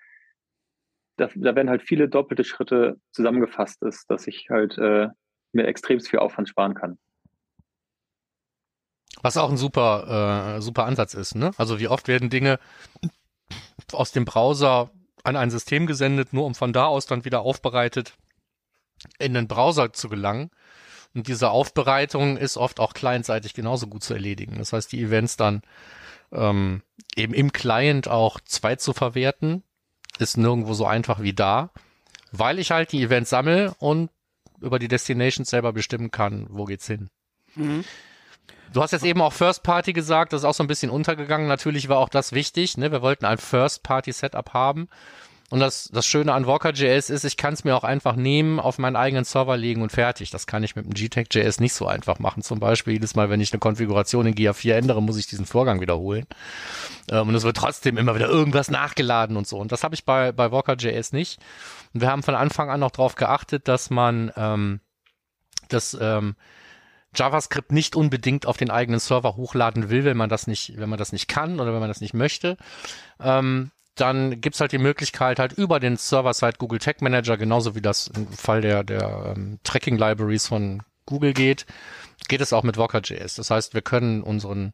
da, 1.17 1.31
da 1.35 1.55
werden 1.55 1.71
halt 1.71 1.83
viele 1.83 2.11
doppelte 2.11 2.45
Schritte 2.45 3.01
zusammengefasst, 3.13 3.83
ist, 3.83 4.11
dass 4.11 4.27
ich 4.27 4.49
halt 4.51 4.77
äh, 4.77 5.09
mir 5.53 5.67
extrem 5.67 5.99
viel 5.99 6.19
Aufwand 6.19 6.51
sparen 6.51 6.75
kann. 6.75 6.99
Was 9.21 9.37
auch 9.37 9.51
ein 9.51 9.57
super, 9.57 10.57
äh, 10.57 10.63
super 10.63 10.85
Ansatz 10.85 11.15
ist, 11.15 11.35
ne? 11.35 11.53
Also 11.57 11.79
wie 11.79 11.89
oft 11.89 12.09
werden 12.09 12.31
Dinge 12.31 12.59
aus 13.93 14.13
dem 14.13 14.25
Browser 14.25 14.91
an 15.25 15.37
ein 15.37 15.51
System 15.51 15.87
gesendet, 15.87 16.33
nur 16.33 16.47
um 16.47 16.55
von 16.55 16.73
da 16.73 16.87
aus 16.87 17.07
dann 17.07 17.25
wieder 17.25 17.43
aufbereitet 17.43 18.15
in 19.19 19.35
den 19.35 19.49
Browser 19.49 19.93
zu 19.93 20.09
gelangen. 20.09 20.51
Und 21.15 21.29
diese 21.29 21.51
Aufbereitung 21.51 22.37
ist 22.37 22.57
oft 22.57 22.81
auch 22.81 22.95
clientseitig 22.95 23.55
genauso 23.55 23.87
gut 23.87 24.03
zu 24.03 24.15
erledigen. 24.15 24.59
Das 24.59 24.73
heißt, 24.73 24.91
die 24.93 25.03
Events 25.03 25.37
dann 25.37 25.63
ähm, 26.33 26.83
eben 27.15 27.35
im 27.35 27.53
Client 27.53 28.09
auch 28.09 28.41
zwei 28.41 28.77
zu 28.77 28.93
verwerten, 28.93 29.63
ist 30.19 30.37
nirgendwo 30.39 30.75
so 30.75 30.87
einfach 30.87 31.21
wie 31.21 31.35
da, 31.35 31.71
weil 32.31 32.59
ich 32.59 32.71
halt 32.71 32.93
die 32.93 33.03
Events 33.03 33.31
sammle 33.31 33.75
und 33.79 34.11
über 34.61 34.79
die 34.79 34.89
Destinations 34.89 35.51
selber 35.51 35.73
bestimmen 35.73 36.11
kann, 36.11 36.47
wo 36.49 36.65
geht's 36.65 36.87
hin. 36.87 37.11
Mhm. 37.55 37.85
Du 38.73 38.83
hast 38.83 38.93
jetzt 38.93 39.05
eben 39.05 39.21
auch 39.21 39.33
First 39.33 39.63
Party 39.63 39.93
gesagt, 39.93 40.33
das 40.33 40.43
ist 40.43 40.45
auch 40.45 40.55
so 40.55 40.65
ein 40.65 40.69
bisschen 40.69 40.91
untergegangen. 40.91 41.47
Natürlich 41.47 41.89
war 41.89 41.99
auch 41.99 42.09
das 42.09 42.33
wichtig. 42.33 42.79
Ne? 42.79 42.91
Wir 42.91 43.03
wollten 43.03 43.27
ein 43.27 43.39
First 43.39 43.83
Party 43.83 44.13
Setup 44.13 44.55
haben. 44.55 44.89
Und 45.51 45.61
das, 45.61 45.91
das 45.93 46.07
Schöne 46.07 46.33
an 46.33 46.47
Walker.js 46.47 47.11
ist, 47.11 47.25
ich 47.25 47.37
kann 47.37 47.53
es 47.53 47.63
mir 47.63 47.77
auch 47.77 47.85
einfach 47.85 48.17
nehmen, 48.17 48.59
auf 48.59 48.79
meinen 48.79 48.97
eigenen 48.97 49.25
Server 49.25 49.59
legen 49.59 49.83
und 49.83 49.93
fertig. 49.93 50.31
Das 50.31 50.47
kann 50.47 50.65
ich 50.65 50.77
mit 50.77 50.87
dem 50.87 50.95
GTEC.js 50.95 51.61
nicht 51.61 51.75
so 51.75 51.87
einfach 51.87 52.19
machen. 52.19 52.43
Zum 52.43 52.59
Beispiel 52.59 52.95
jedes 52.95 53.15
Mal, 53.15 53.29
wenn 53.29 53.43
ich 53.43 53.53
eine 53.53 53.61
Konfiguration 53.61 54.25
in 54.25 54.35
GA4 54.35 54.73
ändere, 54.73 55.03
muss 55.03 55.19
ich 55.19 55.27
diesen 55.27 55.45
Vorgang 55.45 55.83
wiederholen. 55.83 56.25
Ähm, 57.11 57.29
und 57.29 57.35
es 57.35 57.43
wird 57.43 57.59
trotzdem 57.59 57.99
immer 57.99 58.15
wieder 58.15 58.29
irgendwas 58.29 58.71
nachgeladen 58.71 59.37
und 59.37 59.47
so. 59.47 59.59
Und 59.59 59.73
das 59.73 59.85
habe 59.85 59.95
ich 59.95 60.07
bei, 60.07 60.33
bei 60.33 60.51
Walker.js 60.51 61.13
nicht. 61.13 61.39
Und 61.93 62.01
wir 62.01 62.11
haben 62.11 62.23
von 62.23 62.35
Anfang 62.35 62.71
an 62.71 62.81
noch 62.81 62.93
darauf 62.93 63.17
geachtet, 63.17 63.69
dass 63.69 63.91
man 63.91 64.33
ähm, 64.37 64.81
das 65.69 65.95
ähm, 66.01 66.35
JavaScript 67.15 67.73
nicht 67.73 67.97
unbedingt 67.97 68.47
auf 68.47 68.57
den 68.57 68.71
eigenen 68.71 69.01
Server 69.01 69.37
hochladen 69.37 69.91
will, 69.91 70.05
wenn 70.05 70.17
man 70.17 70.29
das 70.29 70.47
nicht, 70.47 70.79
wenn 70.79 70.89
man 70.89 70.99
das 70.99 71.13
nicht 71.13 71.29
kann 71.29 71.61
oder 71.61 71.73
wenn 71.73 71.81
man 71.81 71.89
das 71.89 72.01
nicht 72.01 72.15
möchte. 72.15 72.57
Ähm, 73.21 73.71
dann 73.95 74.41
gibt's 74.41 74.61
halt 74.61 74.73
die 74.73 74.79
Möglichkeit, 74.79 75.39
halt 75.39 75.53
über 75.53 75.79
den 75.79 75.97
Server-Side 75.97 76.57
Google 76.59 76.79
Tag 76.79 77.03
Manager, 77.03 77.37
genauso 77.37 77.75
wie 77.75 77.83
das 77.83 78.07
im 78.09 78.27
Fall 78.29 78.63
der, 78.63 78.85
der 78.85 79.35
ähm, 79.37 79.59
Tracking 79.65 79.99
Libraries 79.99 80.47
von 80.47 80.83
Google 81.05 81.35
geht, 81.35 81.67
geht 82.29 82.41
es 82.41 82.53
auch 82.53 82.63
mit 82.63 82.79
Walker.js. 82.79 83.35
Das 83.35 83.51
heißt, 83.51 83.75
wir 83.75 83.83
können 83.83 84.23
unseren 84.23 84.73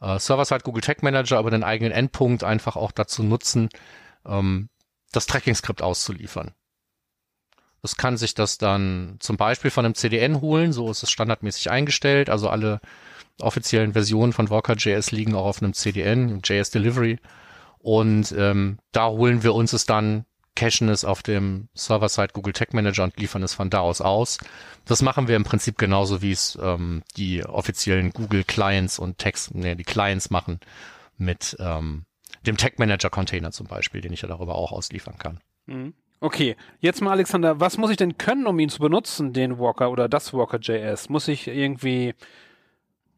äh, 0.00 0.18
Server-Side 0.18 0.60
Google 0.64 0.82
Tag 0.82 1.02
Manager 1.02 1.40
über 1.40 1.50
den 1.50 1.64
eigenen 1.64 1.92
Endpunkt 1.92 2.44
einfach 2.44 2.76
auch 2.76 2.92
dazu 2.92 3.22
nutzen, 3.22 3.70
ähm, 4.26 4.68
das 5.12 5.26
Tracking-Skript 5.26 5.80
auszuliefern. 5.80 6.52
Das 7.82 7.96
kann 7.96 8.16
sich 8.16 8.34
das 8.34 8.58
dann 8.58 9.16
zum 9.20 9.36
Beispiel 9.36 9.70
von 9.70 9.84
einem 9.84 9.94
CDN 9.94 10.40
holen, 10.40 10.72
so 10.72 10.90
ist 10.90 11.02
es 11.02 11.10
standardmäßig 11.10 11.70
eingestellt. 11.70 12.28
Also 12.28 12.48
alle 12.48 12.80
offiziellen 13.40 13.92
Versionen 13.92 14.32
von 14.32 14.50
Walker.js 14.50 15.12
liegen 15.12 15.34
auch 15.34 15.46
auf 15.46 15.62
einem 15.62 15.72
CDN, 15.72 16.40
JS 16.44 16.70
Delivery. 16.70 17.18
Und 17.78 18.32
ähm, 18.36 18.78
da 18.92 19.08
holen 19.08 19.42
wir 19.42 19.54
uns 19.54 19.72
es 19.72 19.86
dann, 19.86 20.26
cachen 20.54 20.90
es 20.90 21.04
auf 21.04 21.22
dem 21.22 21.68
Server-Side 21.74 22.34
Google 22.34 22.52
Tag 22.52 22.74
Manager 22.74 23.04
und 23.04 23.16
liefern 23.16 23.42
es 23.42 23.54
von 23.54 23.70
da 23.70 23.80
aus 23.80 24.02
aus. 24.02 24.38
Das 24.84 25.00
machen 25.00 25.28
wir 25.28 25.36
im 25.36 25.44
Prinzip 25.44 25.78
genauso, 25.78 26.20
wie 26.20 26.32
es 26.32 26.58
ähm, 26.60 27.02
die 27.16 27.44
offiziellen 27.44 28.10
Google 28.10 28.44
Clients 28.44 28.98
und 28.98 29.16
Text, 29.16 29.54
nee, 29.54 29.74
die 29.74 29.84
Clients 29.84 30.28
machen 30.28 30.60
mit 31.16 31.56
ähm, 31.60 32.04
dem 32.46 32.56
Tag 32.56 32.78
Manager 32.78 33.10
Container 33.10 33.52
zum 33.52 33.66
Beispiel, 33.66 34.00
den 34.00 34.12
ich 34.12 34.22
ja 34.22 34.28
darüber 34.28 34.54
auch 34.54 34.72
ausliefern 34.72 35.16
kann. 35.18 35.40
Mhm. 35.66 35.94
Okay, 36.22 36.56
jetzt 36.80 37.00
mal 37.00 37.12
Alexander, 37.12 37.60
was 37.60 37.78
muss 37.78 37.90
ich 37.90 37.96
denn 37.96 38.18
können, 38.18 38.46
um 38.46 38.58
ihn 38.58 38.68
zu 38.68 38.80
benutzen, 38.80 39.32
den 39.32 39.58
Walker 39.58 39.90
oder 39.90 40.06
das 40.06 40.34
Walker.js? 40.34 41.08
Muss 41.08 41.28
ich 41.28 41.48
irgendwie 41.48 42.14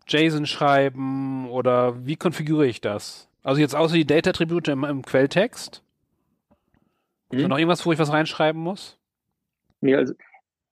JSON 0.07 0.47
schreiben 0.47 1.51
oder 1.51 2.07
wie 2.07 2.15
konfiguriere 2.15 2.69
ich 2.69 2.81
das? 2.81 3.29
Also 3.43 3.61
jetzt 3.61 3.75
außer 3.75 3.95
die 3.95 4.07
Data-Attribute 4.07 4.69
im, 4.69 4.85
im, 4.85 5.03
Quelltext? 5.03 5.83
Hm. 7.31 7.39
Ist 7.39 7.43
da 7.43 7.49
noch 7.49 7.59
irgendwas, 7.59 7.85
wo 7.85 7.93
ich 7.93 7.99
was 7.99 8.13
reinschreiben 8.13 8.61
muss? 8.61 9.01
Nee, 9.81 9.97
also 9.97 10.15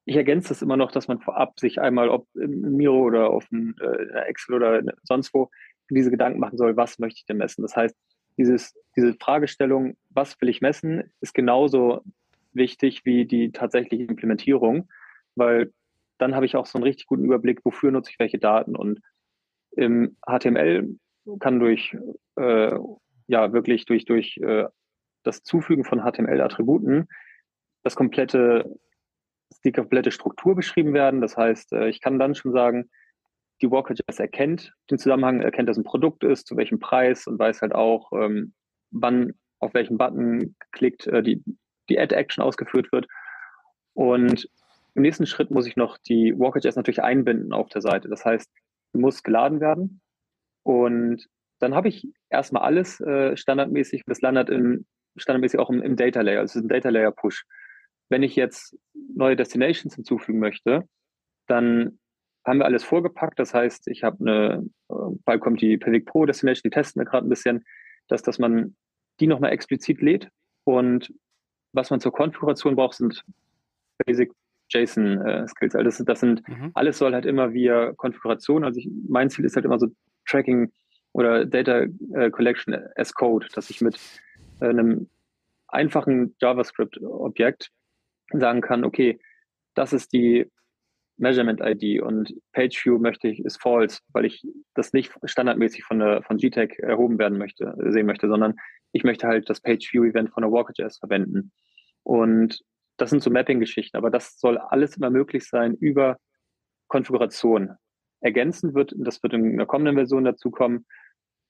ich 0.04 0.14
ergänze 0.14 0.50
das 0.50 0.62
immer 0.62 0.76
noch, 0.76 0.92
dass 0.92 1.08
man 1.08 1.18
vorab 1.18 1.58
sich 1.58 1.80
einmal, 1.80 2.08
ob 2.08 2.28
im 2.36 2.76
Miro 2.76 3.00
oder 3.00 3.30
auf 3.30 3.48
einem 3.50 3.74
äh, 3.80 4.20
Excel 4.28 4.54
oder 4.54 4.82
sonst 5.02 5.34
wo, 5.34 5.50
diese 5.90 6.12
Gedanken 6.12 6.38
machen 6.38 6.58
soll, 6.58 6.76
was 6.76 7.00
möchte 7.00 7.18
ich 7.18 7.26
denn 7.26 7.38
messen? 7.38 7.62
Das 7.62 7.74
heißt, 7.74 7.96
dieses, 8.38 8.74
diese 8.96 9.14
Fragestellung, 9.14 9.96
was 10.10 10.40
will 10.40 10.48
ich 10.48 10.60
messen, 10.60 11.10
ist 11.20 11.34
genauso 11.34 12.04
wichtig 12.52 13.04
wie 13.04 13.24
die 13.24 13.52
tatsächliche 13.52 14.04
Implementierung, 14.04 14.88
weil 15.34 15.72
dann 16.18 16.34
habe 16.34 16.46
ich 16.46 16.56
auch 16.56 16.66
so 16.66 16.78
einen 16.78 16.84
richtig 16.84 17.06
guten 17.06 17.24
Überblick, 17.24 17.64
wofür 17.64 17.90
nutze 17.90 18.10
ich 18.10 18.18
welche 18.18 18.38
Daten. 18.38 18.76
Und 18.76 19.00
im 19.72 20.16
HTML 20.26 20.96
kann 21.38 21.60
durch, 21.60 21.96
äh, 22.36 22.78
ja, 23.26 23.52
wirklich 23.52 23.86
durch, 23.86 24.04
durch 24.04 24.36
äh, 24.38 24.66
das 25.22 25.42
Zufügen 25.42 25.84
von 25.84 26.00
HTML-Attributen 26.00 27.08
das 27.82 27.96
komplette, 27.96 28.78
die 29.64 29.72
komplette 29.72 30.10
Struktur 30.10 30.54
beschrieben 30.54 30.92
werden. 30.92 31.20
Das 31.20 31.36
heißt, 31.36 31.72
äh, 31.72 31.88
ich 31.88 32.00
kann 32.00 32.18
dann 32.18 32.34
schon 32.34 32.52
sagen, 32.52 32.90
die 33.62 33.70
Walker.js 33.70 34.18
erkennt 34.18 34.72
den 34.90 34.98
Zusammenhang, 34.98 35.40
erkennt, 35.40 35.68
dass 35.68 35.76
ein 35.76 35.84
Produkt 35.84 36.24
ist, 36.24 36.46
zu 36.46 36.56
welchem 36.56 36.78
Preis 36.78 37.26
und 37.26 37.38
weiß 37.38 37.62
halt 37.62 37.74
auch, 37.74 38.12
ähm, 38.12 38.54
wann 38.90 39.34
auf 39.58 39.74
welchen 39.74 39.98
Button 39.98 40.56
geklickt 40.58 41.06
äh, 41.06 41.22
die, 41.22 41.42
die 41.90 41.98
Add-Action 41.98 42.42
ausgeführt 42.42 42.90
wird. 42.92 43.06
Und 43.94 44.48
im 44.94 45.02
nächsten 45.02 45.26
Schritt 45.26 45.50
muss 45.50 45.66
ich 45.66 45.76
noch 45.76 45.98
die 45.98 46.34
Walker.js 46.36 46.76
natürlich 46.76 47.02
einbinden 47.02 47.52
auf 47.52 47.68
der 47.68 47.82
Seite. 47.82 48.08
Das 48.08 48.24
heißt, 48.24 48.50
muss 48.92 49.22
geladen 49.22 49.60
werden. 49.60 50.00
Und 50.62 51.26
dann 51.58 51.74
habe 51.74 51.88
ich 51.88 52.08
erstmal 52.28 52.62
alles 52.62 53.00
äh, 53.00 53.36
standardmäßig. 53.36 54.02
Das 54.06 54.20
landet 54.20 54.48
in, 54.50 54.86
standardmäßig 55.16 55.60
auch 55.60 55.70
im, 55.70 55.82
im 55.82 55.96
Data 55.96 56.20
Layer. 56.20 56.40
Also 56.40 56.58
ein 56.58 56.68
Data 56.68 56.88
Layer 56.88 57.12
Push. 57.12 57.44
Wenn 58.08 58.22
ich 58.22 58.34
jetzt 58.34 58.76
neue 59.14 59.36
Destinations 59.36 59.94
hinzufügen 59.94 60.40
möchte, 60.40 60.84
dann 61.46 61.98
haben 62.44 62.58
wir 62.58 62.64
alles 62.64 62.84
vorgepackt. 62.84 63.38
Das 63.38 63.54
heißt, 63.54 63.88
ich 63.88 64.02
habe 64.02 64.18
eine, 64.20 64.66
äh, 64.88 65.16
bald 65.24 65.40
kommt 65.40 65.60
die 65.60 65.76
Pivik 65.78 66.06
Pro 66.06 66.26
Destination, 66.26 66.62
die 66.64 66.74
testen 66.74 67.00
wir 67.00 67.06
gerade 67.06 67.26
ein 67.26 67.30
bisschen, 67.30 67.64
dass, 68.08 68.22
dass 68.22 68.38
man 68.38 68.76
die 69.20 69.26
nochmal 69.26 69.52
explizit 69.52 70.00
lädt 70.00 70.28
und 70.64 71.12
was 71.72 71.90
man 71.90 72.00
zur 72.00 72.12
Konfiguration 72.12 72.76
braucht, 72.76 72.94
sind 72.94 73.24
Basic 74.06 74.32
JSON 74.70 75.20
äh, 75.26 75.48
Skills. 75.48 75.74
Also 75.74 75.84
das, 75.84 76.04
das 76.04 76.20
sind, 76.20 76.46
mhm. 76.48 76.70
alles 76.74 76.98
soll 76.98 77.12
halt 77.12 77.26
immer 77.26 77.52
via 77.52 77.92
Konfiguration. 77.92 78.64
Also 78.64 78.78
ich, 78.78 78.88
mein 79.08 79.30
Ziel 79.30 79.44
ist 79.44 79.56
halt 79.56 79.64
immer 79.64 79.78
so 79.78 79.88
Tracking 80.26 80.72
oder 81.12 81.44
Data 81.44 81.86
äh, 82.14 82.30
Collection 82.30 82.76
as 82.96 83.12
Code, 83.12 83.46
dass 83.54 83.70
ich 83.70 83.80
mit 83.80 83.98
äh, 84.60 84.68
einem 84.68 85.08
einfachen 85.68 86.36
JavaScript-Objekt 86.40 87.70
sagen 88.32 88.60
kann, 88.60 88.84
okay, 88.84 89.20
das 89.74 89.92
ist 89.92 90.12
die 90.12 90.50
Measurement 91.20 91.60
ID 91.62 92.00
und 92.02 92.34
Page 92.52 92.84
View 92.84 92.98
möchte 92.98 93.28
ich 93.28 93.44
ist 93.44 93.60
false, 93.60 94.00
weil 94.12 94.24
ich 94.24 94.42
das 94.74 94.92
nicht 94.92 95.12
standardmäßig 95.22 95.84
von 95.84 95.98
der 95.98 96.22
von 96.22 96.38
GTAG 96.38 96.78
erhoben 96.78 97.18
werden 97.18 97.38
möchte, 97.38 97.74
sehen 97.88 98.06
möchte, 98.06 98.28
sondern 98.28 98.56
ich 98.92 99.04
möchte 99.04 99.28
halt 99.28 99.48
das 99.50 99.60
Page 99.60 99.92
View 99.92 100.04
Event 100.04 100.30
von 100.30 100.42
der 100.42 100.50
Walker.js 100.50 100.98
verwenden. 100.98 101.52
Und 102.02 102.60
das 102.96 103.10
sind 103.10 103.22
so 103.22 103.30
Mapping-Geschichten, 103.30 103.96
aber 103.96 104.10
das 104.10 104.38
soll 104.38 104.58
alles 104.58 104.96
immer 104.96 105.10
möglich 105.10 105.46
sein 105.46 105.74
über 105.74 106.16
Konfiguration. 106.88 107.76
Ergänzend 108.20 108.74
wird, 108.74 108.94
das 108.96 109.22
wird 109.22 109.34
in 109.34 109.52
einer 109.52 109.66
kommenden 109.66 109.96
Version 109.96 110.24
dazu 110.24 110.50
kommen, 110.50 110.86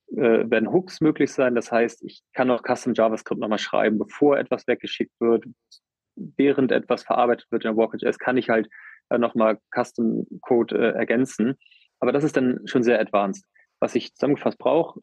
äh, 0.09 0.51
werden 0.51 0.73
Hooks 0.73 1.01
möglich 1.01 1.33
sein. 1.33 1.55
Das 1.55 1.71
heißt, 1.71 2.03
ich 2.05 2.23
kann 2.33 2.51
auch 2.51 2.63
Custom 2.63 2.95
JavaScript 2.95 3.41
nochmal 3.41 3.59
schreiben, 3.59 3.99
bevor 3.99 4.39
etwas 4.39 4.67
weggeschickt 4.67 5.13
wird, 5.21 5.45
während 6.17 6.73
etwas 6.73 7.05
verarbeitet 7.05 7.51
wird 7.51 7.65
in 7.65 7.71
der 7.71 7.77
Walker.js, 7.77 8.19
kann 8.19 8.37
ich 8.37 8.49
halt 8.49 8.69
äh, 9.11 9.19
nochmal 9.19 9.59
Custom 9.75 10.27
Code 10.41 10.77
äh, 10.77 10.97
ergänzen. 10.97 11.57
Aber 12.01 12.13
das 12.13 12.25
ist 12.25 12.37
dann 12.37 12.61
schon 12.67 12.83
sehr 12.83 13.01
advanced. 13.01 13.45
Was 13.81 13.95
ich 13.95 14.15
zusammengefasst 14.15 14.59
brauche, 14.59 15.01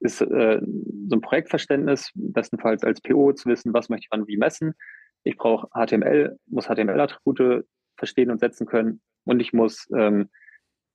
ist 0.00 0.20
äh, 0.20 0.60
so 1.08 1.16
ein 1.16 1.20
Projektverständnis, 1.20 2.10
bestenfalls 2.14 2.84
als 2.84 3.00
PO 3.00 3.32
zu 3.32 3.48
wissen, 3.48 3.74
was 3.74 3.88
möchte 3.88 4.04
ich 4.04 4.08
wann 4.10 4.28
wie 4.28 4.36
messen. 4.36 4.74
Ich 5.24 5.36
brauche 5.36 5.68
HTML, 5.74 6.38
muss 6.46 6.66
HTML-Attribute 6.66 7.66
verstehen 7.96 8.30
und 8.30 8.38
setzen 8.38 8.66
können 8.66 9.00
und 9.24 9.40
ich 9.40 9.52
muss 9.52 9.88
ähm, 9.96 10.28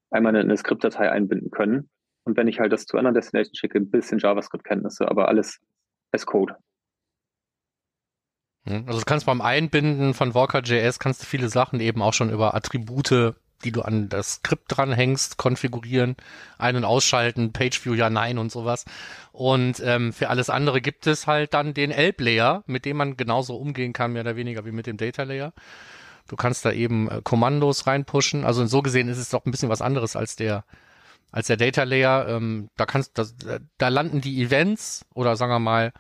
einmal 0.10 0.30
eine, 0.30 0.40
eine 0.40 0.58
Skriptdatei 0.58 1.12
einbinden 1.12 1.52
können. 1.52 1.90
Und 2.24 2.38
wenn 2.38 2.48
ich 2.48 2.60
halt 2.60 2.72
das 2.72 2.86
zu 2.86 2.98
anderen 2.98 3.16
Destinations 3.16 3.58
schicke, 3.58 3.78
ein 3.78 3.90
bisschen 3.90 4.20
JavaScript-Kenntnisse, 4.20 5.10
aber 5.10 5.28
alles 5.28 5.60
als 6.12 6.26
Code. 6.26 6.56
Hm, 8.66 8.86
also 8.88 9.00
du 9.00 9.06
kannst 9.06 9.26
beim 9.26 9.42
Einbinden 9.42 10.14
von 10.14 10.34
Walker.js 10.34 11.00
kannst 11.00 11.22
du 11.22 11.26
viele 11.26 11.50
Sachen 11.50 11.80
eben 11.80 12.02
auch 12.02 12.14
schon 12.14 12.30
über 12.30 12.56
Attribute, 12.56 13.36
die 13.64 13.72
du 13.72 13.82
an 13.82 14.10
das 14.10 14.34
Skript 14.34 14.66
dranhängst, 14.68 15.38
konfigurieren, 15.38 16.16
ein- 16.58 16.76
und 16.76 16.86
ausschalten, 16.86 17.54
Pageview 17.54 17.94
ja, 17.94 18.10
nein 18.10 18.38
und 18.38 18.52
sowas. 18.52 18.86
Und 19.32 19.82
ähm, 19.86 20.14
für 20.14 20.30
alles 20.30 20.50
andere 20.50 20.82
gibt 20.82 21.08
es 21.08 21.28
halt 21.28 21.54
dann 21.54 21.74
den 21.74 21.92
Elb-Layer, 21.92 22.64
mit 22.68 22.86
dem 22.86 22.98
man 22.98 23.18
genauso 23.18 23.56
umgehen 23.56 23.94
kann, 23.94 24.14
mehr 24.14 24.24
oder 24.24 24.36
weniger 24.36 24.66
wie 24.66 24.72
mit 24.72 24.88
dem 24.88 24.98
Data-Layer. 24.98 25.54
Du 26.28 26.36
kannst 26.36 26.66
da 26.66 26.72
eben 26.72 27.10
äh, 27.10 27.22
Kommandos 27.24 27.88
reinpushen. 27.88 28.46
Also 28.46 28.66
so 28.66 28.82
gesehen 28.82 29.10
ist 29.10 29.18
es 29.18 29.30
doch 29.30 29.46
ein 29.46 29.52
bisschen 29.52 29.70
was 29.70 29.82
anderes 29.82 30.16
als 30.16 30.36
der 30.36 30.66
als 31.32 31.48
der 31.48 31.58
Data 31.58 31.84
Layer. 31.84 32.28
Ähm, 32.30 32.70
da 32.78 32.86
kannst 32.86 33.18
das, 33.18 33.36
da 33.78 33.88
landen 33.88 34.22
die 34.22 34.42
Events 34.42 35.06
oder 35.14 35.36
sagen 35.36 35.52
wir 35.52 35.60
mal 35.60 35.92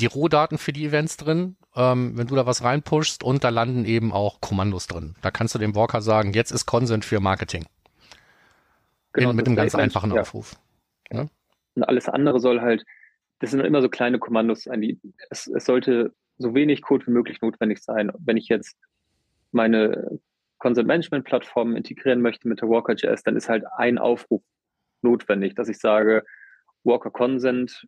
die 0.00 0.06
Rohdaten 0.06 0.58
für 0.58 0.72
die 0.72 0.84
Events 0.86 1.16
drin 1.16 1.56
ähm, 1.78 2.18
wenn 2.18 2.26
du 2.26 2.34
da 2.34 2.44
was 2.44 2.64
reinpushst 2.64 3.22
und 3.22 3.44
da 3.44 3.50
landen 3.50 3.84
eben 3.84 4.12
auch 4.12 4.40
Kommandos 4.40 4.88
drin. 4.88 5.14
Da 5.22 5.30
kannst 5.30 5.54
du 5.54 5.60
dem 5.60 5.76
Walker 5.76 6.02
sagen, 6.02 6.32
jetzt 6.32 6.50
ist 6.50 6.66
Consent 6.66 7.04
für 7.04 7.20
Marketing. 7.20 7.66
Genau, 9.12 9.30
In, 9.30 9.36
mit 9.36 9.46
einem 9.46 9.54
ganz 9.54 9.76
einfachen 9.76 10.12
ja. 10.12 10.20
Aufruf. 10.20 10.56
Ja? 11.12 11.28
Und 11.76 11.82
alles 11.84 12.08
andere 12.08 12.40
soll 12.40 12.60
halt, 12.60 12.84
das 13.38 13.52
sind 13.52 13.60
immer 13.60 13.80
so 13.80 13.88
kleine 13.88 14.18
Kommandos. 14.18 14.66
Es, 15.30 15.46
es 15.46 15.64
sollte 15.64 16.12
so 16.38 16.52
wenig 16.52 16.82
Code 16.82 17.06
wie 17.06 17.12
möglich 17.12 17.40
notwendig 17.40 17.80
sein. 17.80 18.10
Wenn 18.18 18.36
ich 18.36 18.48
jetzt 18.48 18.76
meine 19.52 20.18
Consent 20.58 20.88
Management 20.88 21.24
Plattform 21.24 21.76
integrieren 21.76 22.20
möchte 22.20 22.48
mit 22.48 22.60
der 22.60 22.68
Walker.js, 22.68 23.22
dann 23.22 23.36
ist 23.36 23.48
halt 23.48 23.64
ein 23.76 23.98
Aufruf 23.98 24.42
notwendig, 25.02 25.54
dass 25.54 25.68
ich 25.68 25.78
sage, 25.78 26.24
Walker 26.82 27.10
Consent 27.10 27.86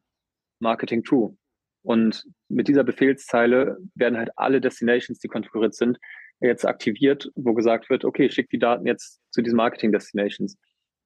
Marketing 0.60 1.02
True. 1.02 1.36
Und 1.82 2.24
mit 2.48 2.68
dieser 2.68 2.84
Befehlszeile 2.84 3.78
werden 3.94 4.18
halt 4.18 4.30
alle 4.36 4.60
Destinations, 4.60 5.18
die 5.18 5.28
konfiguriert 5.28 5.74
sind, 5.74 5.98
jetzt 6.40 6.66
aktiviert, 6.66 7.30
wo 7.34 7.54
gesagt 7.54 7.90
wird, 7.90 8.04
okay, 8.04 8.30
schick 8.30 8.48
die 8.50 8.58
Daten 8.58 8.86
jetzt 8.86 9.20
zu 9.30 9.42
diesen 9.42 9.56
Marketing 9.56 9.92
Destinations. 9.92 10.56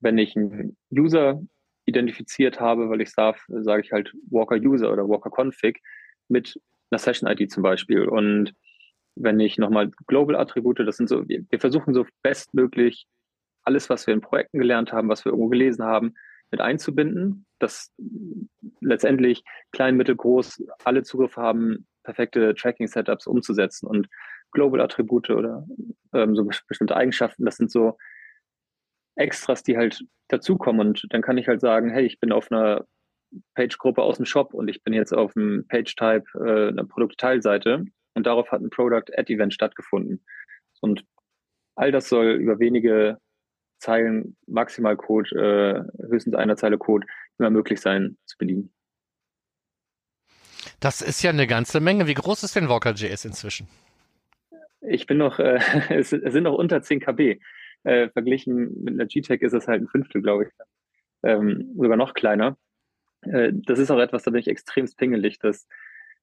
Wenn 0.01 0.19
ich 0.19 0.37
einen 0.37 0.77
User 0.93 1.41
identifiziert 1.87 2.61
habe, 2.61 2.89
weil 2.89 3.01
ich 3.01 3.13
darf, 3.15 3.45
sage 3.49 3.83
ich 3.83 3.93
halt 3.93 4.13
Walker 4.31 4.57
User 4.57 4.93
oder 4.93 5.09
Walker 5.09 5.31
Config 5.31 5.81
mit 6.29 6.61
einer 6.91 6.99
Session 6.99 7.31
ID 7.31 7.51
zum 7.51 7.63
Beispiel. 7.63 8.09
Und 8.09 8.55
wenn 9.17 9.39
ich 9.41 9.59
nochmal 9.59 9.91
Global 10.07 10.37
Attribute, 10.37 10.81
das 10.81 10.97
sind 10.97 11.09
so, 11.09 11.27
wir 11.29 11.61
versuchen 11.61 11.95
so 11.95 12.07
bestmöglich 12.23 13.07
alles, 13.63 13.89
was 13.91 14.07
wir 14.07 14.15
in 14.15 14.21
Projekten 14.21 14.59
gelernt 14.59 14.93
haben, 14.93 15.09
was 15.09 15.25
wir 15.25 15.33
irgendwo 15.33 15.49
gelesen 15.49 15.85
haben, 15.85 16.15
mit 16.51 16.61
einzubinden, 16.61 17.47
dass 17.65 17.93
letztendlich 18.81 19.43
klein, 19.73 19.97
mittel, 19.97 20.17
groß 20.17 20.65
alle 20.85 21.03
Zugriff 21.03 21.37
haben, 21.37 21.87
perfekte 22.05 22.55
Tracking-Setups 22.55 23.27
umzusetzen 23.27 23.87
und 23.87 24.09
Global-Attribute 24.53 25.31
oder 25.31 25.67
ähm, 26.13 26.37
so 26.37 26.49
bestimmte 26.69 26.97
Eigenschaften, 26.97 27.45
das 27.45 27.57
sind 27.57 27.71
so 27.71 27.97
Extras, 29.17 29.63
die 29.63 29.77
halt 29.77 30.05
dazukommen 30.29 30.89
und 30.89 31.07
dann 31.11 31.23
kann 31.23 31.39
ich 31.39 31.49
halt 31.49 31.61
sagen, 31.61 31.91
hey, 31.91 32.05
ich 32.05 32.21
bin 32.21 32.33
auf 32.33 32.51
einer 32.51 32.85
Page-Gruppe 33.55 34.03
aus 34.03 34.17
dem 34.17 34.27
Shop 34.27 34.55
und 34.55 34.69
ich 34.69 34.83
bin 34.83 34.95
jetzt 34.95 35.13
auf 35.13 35.37
einem 35.37 35.67
Page-Type 35.69 36.25
äh, 36.35 36.69
einer 36.69 36.85
Produktteilseite 36.85 37.85
und 38.15 38.27
darauf 38.27 38.51
hat 38.53 38.61
ein 38.61 38.71
Product-Ad-Event 38.71 39.53
stattgefunden. 39.53 40.25
Und 40.81 41.05
all 41.75 41.91
das 41.91 42.09
soll 42.09 42.33
über 42.33 42.59
wenige 42.59 43.19
Zeilen 43.85 44.35
Maximalcode, 44.47 45.33
äh, 45.33 45.83
höchstens 46.09 46.35
einer 46.35 46.57
Zeile 46.57 46.79
Code, 46.79 47.07
immer 47.39 47.51
möglich 47.51 47.83
sein 47.83 48.17
zu 48.25 48.39
bedienen. 48.39 48.73
Das 50.81 51.03
ist 51.03 51.23
ja 51.23 51.31
eine 51.31 51.47
ganze 51.47 51.81
Menge. 51.81 52.07
Wie 52.07 52.15
groß 52.15 52.45
ist 52.45 52.57
denn 52.57 52.71
Walker.js 52.71 53.27
inzwischen? 53.27 53.69
Ich 54.81 55.07
bin 55.07 55.19
noch, 55.19 55.39
äh, 55.39 55.59
es, 55.91 56.11
sind 56.11 56.45
noch 56.45 56.55
unter 56.55 56.81
10 56.81 57.01
KB. 57.01 57.41
Äh, 57.83 58.09
verglichen 58.09 58.83
mit 58.83 58.95
einer 58.95 59.05
G-Tech 59.05 59.43
ist 59.43 59.53
es 59.53 59.69
halt 59.69 59.83
ein 59.83 59.89
Fünftel, 59.89 60.23
glaube 60.23 60.45
ich. 60.45 60.51
Ähm, 61.23 61.71
sogar 61.77 61.99
noch 61.99 62.15
kleiner. 62.15 62.57
Äh, 63.21 63.53
das 63.53 63.79
ist 63.79 63.91
auch 63.91 63.99
etwas, 63.99 64.23
da 64.23 64.31
bin 64.31 64.41
ich 64.41 64.49
extremst 64.49 64.97
pingelig, 64.97 65.39
dass, 65.41 65.69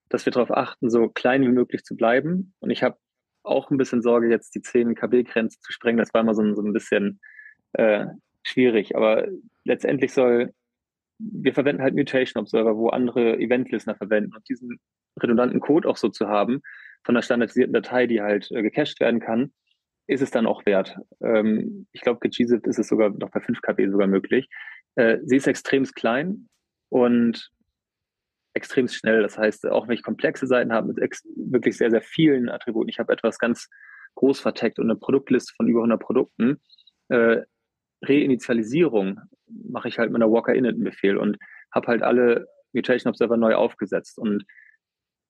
dass 0.10 0.26
wir 0.26 0.34
darauf 0.34 0.50
achten, 0.50 0.90
so 0.90 1.10
klein 1.10 1.44
wie 1.44 1.50
möglich 1.50 1.84
zu 1.84 1.96
bleiben. 1.96 2.56
Und 2.60 2.72
ich 2.72 2.82
habe 2.82 2.98
auch 3.44 3.70
ein 3.70 3.78
bisschen 3.78 4.02
Sorge, 4.02 4.30
jetzt 4.30 4.56
die 4.56 4.62
10 4.62 4.96
KB-Grenze 4.96 5.60
zu 5.60 5.72
sprengen. 5.72 6.00
Das 6.00 6.12
war 6.16 6.22
immer 6.22 6.34
so, 6.34 6.56
so 6.56 6.64
ein 6.64 6.74
bisschen 6.74 7.20
äh, 7.74 8.06
schwierig. 8.44 8.96
Aber 8.96 9.28
letztendlich 9.64 10.14
soll, 10.14 10.54
wir 11.20 11.54
verwenden 11.54 11.82
halt 11.82 11.96
Mutation 11.96 12.42
Observer, 12.42 12.76
wo 12.78 12.90
andere 12.90 13.38
Event-Listener 13.40 13.96
verwenden. 13.96 14.34
Und 14.36 14.48
diesen 14.50 14.80
redundanten 15.22 15.60
Code 15.60 15.88
auch 15.88 15.98
so 15.98 16.10
zu 16.10 16.28
haben, 16.28 16.62
von 17.04 17.16
einer 17.16 17.24
standardisierten 17.24 17.74
Datei, 17.74 18.08
die 18.08 18.22
halt 18.22 18.50
äh, 18.52 18.62
gecached 18.62 19.00
werden 19.00 19.20
kann, 19.20 19.52
ist 20.08 20.22
es 20.22 20.32
dann 20.32 20.46
auch 20.46 20.66
wert. 20.66 20.98
Ähm, 21.22 21.88
ich 21.92 22.02
glaube, 22.02 22.20
mit 22.24 22.36
GZIP 22.36 22.68
ist 22.68 22.80
es 22.80 22.88
sogar 22.88 23.10
noch 23.10 23.32
bei 23.32 23.40
5 23.40 23.62
KB 23.62 23.90
sogar 23.90 24.08
möglich. 24.08 24.48
Äh, 24.96 25.20
sie 25.24 25.38
ist 25.38 25.48
extrem 25.48 25.84
klein 25.86 26.50
und 26.90 27.50
extrem 28.54 28.88
schnell. 28.88 29.22
Das 29.22 29.38
heißt, 29.38 29.68
auch 29.68 29.88
wenn 29.88 29.96
ich 29.96 30.04
komplexe 30.04 30.48
Seiten 30.48 30.74
habe 30.74 30.94
mit 30.94 30.98
wirklich 31.36 31.78
sehr, 31.78 31.92
sehr 31.92 32.02
vielen 32.02 32.50
Attributen, 32.50 32.90
ich 32.90 33.00
habe 33.00 33.14
etwas 33.14 33.40
ganz 33.40 33.70
groß 34.16 34.42
verteckt 34.42 34.80
und 34.80 34.90
eine 34.90 35.00
Produktliste 35.00 35.54
von 35.56 35.68
über 35.68 35.80
100 35.80 36.02
Produkten, 36.02 36.60
äh, 37.10 37.42
Reinitialisierung 38.02 39.20
mache 39.48 39.88
ich 39.88 40.00
halt 40.00 40.12
mit 40.12 40.22
einer 40.22 40.32
Walker-Init-Befehl 40.32 41.18
und 41.18 41.38
habe 41.72 41.88
halt 41.88 42.02
alle 42.04 42.48
Mutation 42.74 43.10
Observer 43.10 43.38
neu 43.38 43.56
aufgesetzt. 43.56 44.18
Und 44.18 44.46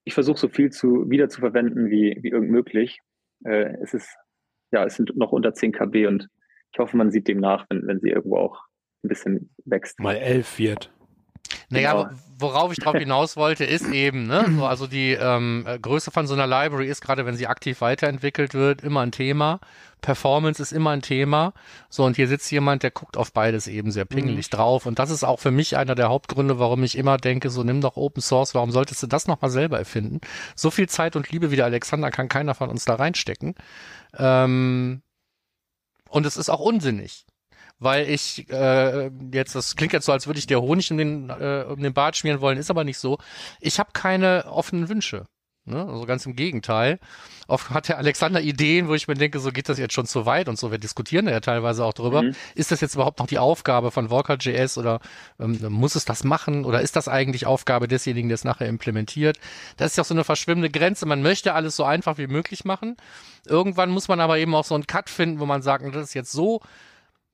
ich 0.03 0.13
versuche 0.13 0.39
so 0.39 0.47
viel 0.47 0.69
zu 0.71 1.09
wieder 1.09 1.29
zu 1.29 1.41
verwenden 1.41 1.89
wie, 1.89 2.17
wie 2.21 2.29
irgend 2.29 2.51
möglich. 2.51 2.99
Äh, 3.43 3.75
es 3.81 3.93
ist, 3.93 4.15
ja, 4.71 4.85
es 4.85 4.95
sind 4.95 5.15
noch 5.17 5.31
unter 5.31 5.53
10 5.53 5.71
KB 5.71 6.07
und 6.07 6.27
ich 6.73 6.79
hoffe, 6.79 6.95
man 6.95 7.11
sieht 7.11 7.27
dem 7.27 7.39
nach, 7.39 7.65
wenn, 7.69 7.85
wenn 7.87 7.99
sie 7.99 8.09
irgendwo 8.09 8.37
auch 8.37 8.61
ein 9.03 9.09
bisschen 9.09 9.53
wächst. 9.65 9.99
Mal 9.99 10.15
11 10.15 10.59
wird. 10.59 10.93
Naja, 11.71 11.93
genau. 11.93 12.09
worauf 12.37 12.71
ich 12.71 12.79
drauf 12.79 12.95
hinaus 12.97 13.37
wollte, 13.37 13.63
ist 13.63 13.87
eben, 13.87 14.27
ne, 14.27 14.45
so, 14.57 14.65
also 14.65 14.87
die 14.87 15.13
ähm, 15.13 15.65
Größe 15.81 16.11
von 16.11 16.27
so 16.27 16.33
einer 16.33 16.47
Library 16.47 16.87
ist 16.87 17.01
gerade, 17.01 17.25
wenn 17.25 17.35
sie 17.35 17.47
aktiv 17.47 17.81
weiterentwickelt 17.81 18.53
wird, 18.53 18.81
immer 18.81 19.01
ein 19.01 19.11
Thema. 19.11 19.59
Performance 20.01 20.61
ist 20.61 20.71
immer 20.71 20.89
ein 20.91 21.01
Thema. 21.01 21.53
So, 21.89 22.03
und 22.03 22.15
hier 22.15 22.27
sitzt 22.27 22.51
jemand, 22.51 22.83
der 22.83 22.91
guckt 22.91 23.17
auf 23.17 23.31
beides 23.31 23.67
eben 23.67 23.91
sehr 23.91 24.05
pingelig 24.05 24.51
mhm. 24.51 24.55
drauf. 24.57 24.85
Und 24.85 24.99
das 24.99 25.11
ist 25.11 25.23
auch 25.23 25.39
für 25.39 25.51
mich 25.51 25.77
einer 25.77 25.95
der 25.95 26.09
Hauptgründe, 26.09 26.59
warum 26.59 26.83
ich 26.83 26.97
immer 26.97 27.17
denke, 27.17 27.49
so 27.49 27.63
nimm 27.63 27.81
doch 27.81 27.95
Open 27.95 28.21
Source, 28.21 28.55
warum 28.55 28.71
solltest 28.71 29.03
du 29.03 29.07
das 29.07 29.27
nochmal 29.27 29.51
selber 29.51 29.77
erfinden? 29.77 30.19
So 30.55 30.71
viel 30.71 30.89
Zeit 30.89 31.15
und 31.15 31.31
Liebe 31.31 31.51
wie 31.51 31.55
der 31.55 31.65
Alexander 31.65 32.09
kann 32.11 32.29
keiner 32.29 32.55
von 32.55 32.69
uns 32.69 32.85
da 32.85 32.95
reinstecken. 32.95 33.55
Ähm, 34.17 35.03
und 36.09 36.25
es 36.25 36.35
ist 36.35 36.49
auch 36.49 36.59
unsinnig 36.59 37.25
weil 37.81 38.07
ich 38.07 38.47
äh, 38.51 39.09
jetzt, 39.33 39.55
das 39.55 39.75
klingt 39.75 39.91
jetzt 39.91 40.05
so, 40.05 40.11
als 40.11 40.27
würde 40.27 40.37
ich 40.37 40.45
dir 40.45 40.61
Honig 40.61 40.91
um 40.91 40.97
den, 40.97 41.29
äh, 41.29 41.65
um 41.67 41.81
den 41.81 41.93
Bart 41.93 42.15
schmieren 42.15 42.39
wollen, 42.39 42.59
ist 42.59 42.69
aber 42.69 42.83
nicht 42.83 42.99
so. 42.99 43.17
Ich 43.59 43.79
habe 43.79 43.89
keine 43.91 44.45
offenen 44.45 44.87
Wünsche. 44.87 45.25
Ne? 45.65 45.87
Also 45.87 46.05
ganz 46.05 46.25
im 46.27 46.35
Gegenteil. 46.35 46.99
Oft 47.47 47.71
hat 47.71 47.87
der 47.87 47.97
Alexander 47.97 48.39
Ideen, 48.39 48.87
wo 48.87 48.93
ich 48.93 49.07
mir 49.07 49.15
denke, 49.15 49.39
so 49.39 49.51
geht 49.51 49.67
das 49.67 49.79
jetzt 49.79 49.93
schon 49.93 50.05
zu 50.05 50.27
weit 50.27 50.47
und 50.47 50.59
so. 50.59 50.69
Wir 50.69 50.77
diskutieren 50.77 51.25
da 51.25 51.31
ja 51.31 51.39
teilweise 51.39 51.83
auch 51.83 51.93
drüber. 51.93 52.21
Mhm. 52.21 52.35
Ist 52.53 52.71
das 52.71 52.81
jetzt 52.81 52.93
überhaupt 52.93 53.17
noch 53.17 53.27
die 53.27 53.39
Aufgabe 53.39 53.89
von 53.89 54.11
Walker.js 54.11 54.77
oder 54.77 54.99
ähm, 55.39 55.59
muss 55.69 55.95
es 55.95 56.05
das 56.05 56.23
machen 56.23 56.65
oder 56.65 56.81
ist 56.81 56.95
das 56.95 57.07
eigentlich 57.07 57.47
Aufgabe 57.47 57.87
desjenigen, 57.87 58.29
der 58.29 58.35
es 58.35 58.43
nachher 58.43 58.67
implementiert? 58.67 59.39
Das 59.77 59.91
ist 59.91 59.97
ja 59.97 60.03
auch 60.03 60.07
so 60.07 60.13
eine 60.13 60.23
verschwimmende 60.23 60.69
Grenze. 60.69 61.07
Man 61.07 61.23
möchte 61.23 61.53
alles 61.53 61.75
so 61.75 61.83
einfach 61.83 62.19
wie 62.19 62.27
möglich 62.27 62.63
machen. 62.63 62.95
Irgendwann 63.47 63.89
muss 63.89 64.07
man 64.07 64.19
aber 64.19 64.37
eben 64.37 64.53
auch 64.53 64.65
so 64.65 64.75
einen 64.75 64.85
Cut 64.85 65.09
finden, 65.09 65.39
wo 65.39 65.47
man 65.47 65.63
sagt, 65.63 65.83
das 65.95 66.09
ist 66.09 66.13
jetzt 66.13 66.31
so 66.31 66.61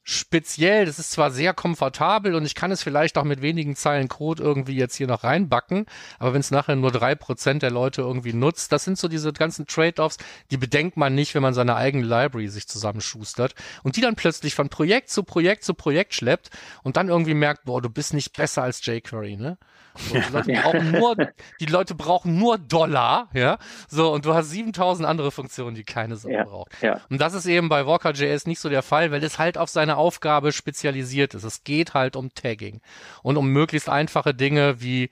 speziell. 0.09 0.85
Das 0.85 0.99
ist 0.99 1.11
zwar 1.11 1.31
sehr 1.31 1.53
komfortabel 1.53 2.33
und 2.33 2.45
ich 2.45 2.55
kann 2.55 2.71
es 2.71 2.81
vielleicht 2.81 3.17
auch 3.17 3.25
mit 3.25 3.41
wenigen 3.41 3.75
Zeilen 3.75 4.07
Code 4.07 4.41
irgendwie 4.41 4.77
jetzt 4.77 4.95
hier 4.95 5.05
noch 5.05 5.25
reinbacken, 5.25 5.85
aber 6.17 6.33
wenn 6.33 6.39
es 6.39 6.49
nachher 6.49 6.77
nur 6.77 6.91
drei 6.91 7.13
Prozent 7.13 7.61
der 7.61 7.71
Leute 7.71 8.03
irgendwie 8.03 8.31
nutzt, 8.31 8.71
das 8.71 8.85
sind 8.85 8.97
so 8.97 9.09
diese 9.09 9.33
ganzen 9.33 9.67
Trade-offs, 9.67 10.15
die 10.49 10.55
bedenkt 10.55 10.95
man 10.95 11.13
nicht, 11.13 11.35
wenn 11.35 11.41
man 11.41 11.53
seine 11.53 11.75
eigene 11.75 12.05
Library 12.05 12.47
sich 12.47 12.69
zusammenschustert 12.69 13.53
und 13.83 13.97
die 13.97 14.01
dann 14.01 14.15
plötzlich 14.15 14.55
von 14.55 14.69
Projekt 14.69 15.09
zu 15.09 15.23
Projekt 15.23 15.65
zu 15.65 15.73
Projekt 15.73 16.13
schleppt 16.13 16.51
und 16.83 16.95
dann 16.95 17.09
irgendwie 17.09 17.33
merkt, 17.33 17.65
boah, 17.65 17.81
du 17.81 17.89
bist 17.89 18.13
nicht 18.13 18.37
besser 18.37 18.63
als 18.63 18.85
jQuery, 18.85 19.35
ne? 19.35 19.57
So, 19.97 20.13
die, 20.13 20.31
Leute 20.31 20.61
brauchen 20.61 20.91
nur, 20.91 21.15
die 21.59 21.65
Leute 21.65 21.95
brauchen 21.95 22.37
nur 22.37 22.57
Dollar, 22.57 23.29
ja. 23.33 23.57
So, 23.87 24.11
und 24.13 24.25
du 24.25 24.33
hast 24.33 24.51
7000 24.51 25.07
andere 25.07 25.31
Funktionen, 25.31 25.75
die 25.75 25.83
keine 25.83 26.15
Sau 26.15 26.29
ja, 26.29 26.43
braucht. 26.43 26.71
Ja. 26.81 27.01
Und 27.09 27.19
das 27.19 27.33
ist 27.33 27.45
eben 27.45 27.69
bei 27.69 27.85
Walker.js 27.85 28.45
nicht 28.45 28.59
so 28.59 28.69
der 28.69 28.83
Fall, 28.83 29.11
weil 29.11 29.23
es 29.23 29.39
halt 29.39 29.57
auf 29.57 29.69
Aufgabe 29.97 30.51
spezialisiert 30.51 31.33
ist. 31.33 31.43
Es 31.43 31.63
geht 31.63 31.93
halt 31.93 32.15
um 32.15 32.33
Tagging 32.33 32.81
und 33.23 33.37
um 33.37 33.49
möglichst 33.49 33.89
einfache 33.89 34.33
Dinge 34.33 34.81
wie 34.81 35.09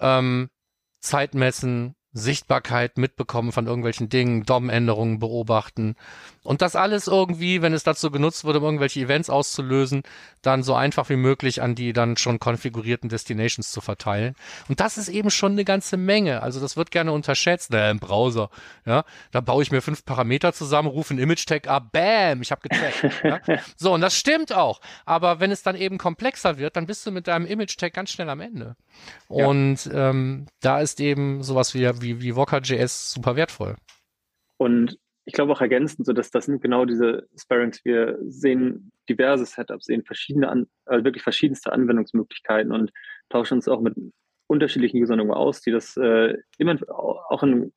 ähm, 0.00 0.50
Zeitmessen, 1.00 1.94
Sichtbarkeit 2.18 2.98
mitbekommen 2.98 3.52
von 3.52 3.66
irgendwelchen 3.66 4.08
Dingen, 4.08 4.44
DOM-Änderungen 4.44 5.18
beobachten. 5.18 5.96
Und 6.48 6.62
das 6.62 6.76
alles 6.76 7.08
irgendwie, 7.08 7.60
wenn 7.60 7.74
es 7.74 7.82
dazu 7.82 8.10
genutzt 8.10 8.44
wird, 8.44 8.56
um 8.56 8.64
irgendwelche 8.64 9.00
Events 9.00 9.28
auszulösen, 9.28 10.02
dann 10.40 10.62
so 10.62 10.74
einfach 10.74 11.10
wie 11.10 11.16
möglich 11.16 11.60
an 11.60 11.74
die 11.74 11.92
dann 11.92 12.16
schon 12.16 12.38
konfigurierten 12.38 13.10
Destinations 13.10 13.70
zu 13.70 13.82
verteilen. 13.82 14.34
Und 14.66 14.80
das 14.80 14.96
ist 14.96 15.08
eben 15.08 15.30
schon 15.30 15.52
eine 15.52 15.64
ganze 15.64 15.98
Menge. 15.98 16.42
Also 16.42 16.58
das 16.58 16.76
wird 16.76 16.90
gerne 16.90 17.12
unterschätzt. 17.12 17.70
Naja, 17.70 17.90
im 17.90 17.98
Browser. 17.98 18.48
Ja, 18.86 19.04
da 19.30 19.42
baue 19.42 19.62
ich 19.62 19.70
mir 19.70 19.82
fünf 19.82 20.06
Parameter 20.06 20.54
zusammen, 20.54 20.88
rufe 20.88 21.12
einen 21.12 21.22
Image-Tag 21.22 21.68
ab, 21.68 21.92
bam, 21.92 22.40
ich 22.40 22.50
habe 22.50 22.66
gecheckt. 22.66 23.24
ja? 23.24 23.40
So, 23.76 23.92
und 23.92 24.00
das 24.00 24.16
stimmt 24.16 24.52
auch. 24.52 24.80
Aber 25.04 25.40
wenn 25.40 25.50
es 25.50 25.62
dann 25.62 25.76
eben 25.76 25.98
komplexer 25.98 26.56
wird, 26.56 26.76
dann 26.76 26.86
bist 26.86 27.04
du 27.06 27.10
mit 27.10 27.28
deinem 27.28 27.44
Image-Tag 27.44 27.92
ganz 27.92 28.10
schnell 28.10 28.30
am 28.30 28.40
Ende. 28.40 28.76
Und 29.28 29.84
ja. 29.84 30.10
ähm, 30.10 30.46
da 30.60 30.80
ist 30.80 31.00
eben 31.00 31.42
sowas 31.42 31.74
wie, 31.74 31.88
wie, 32.00 32.07
wie 32.20 32.34
Walker.js 32.34 33.12
super 33.12 33.36
wertvoll. 33.36 33.76
Und 34.58 34.98
ich 35.24 35.34
glaube 35.34 35.52
auch 35.52 35.60
ergänzend, 35.60 36.06
so 36.06 36.12
dass 36.12 36.30
das 36.30 36.46
sind 36.46 36.62
genau 36.62 36.84
diese 36.84 37.28
Sparings. 37.36 37.84
Wir 37.84 38.18
sehen 38.26 38.92
diverse 39.08 39.44
Setups, 39.44 39.86
sehen 39.86 40.04
verschiedene, 40.04 40.48
an, 40.48 40.66
also 40.86 41.04
wirklich 41.04 41.22
verschiedenste 41.22 41.72
Anwendungsmöglichkeiten 41.72 42.72
und 42.72 42.92
tauschen 43.28 43.54
uns 43.54 43.68
auch 43.68 43.80
mit 43.80 43.94
unterschiedlichen 44.46 45.02
Usern 45.02 45.18
irgendwo 45.18 45.36
aus, 45.36 45.60
die 45.60 45.70
das 45.70 45.96
äh, 45.98 46.34
immer 46.56 46.76
auch 46.88 47.42
in 47.42 47.72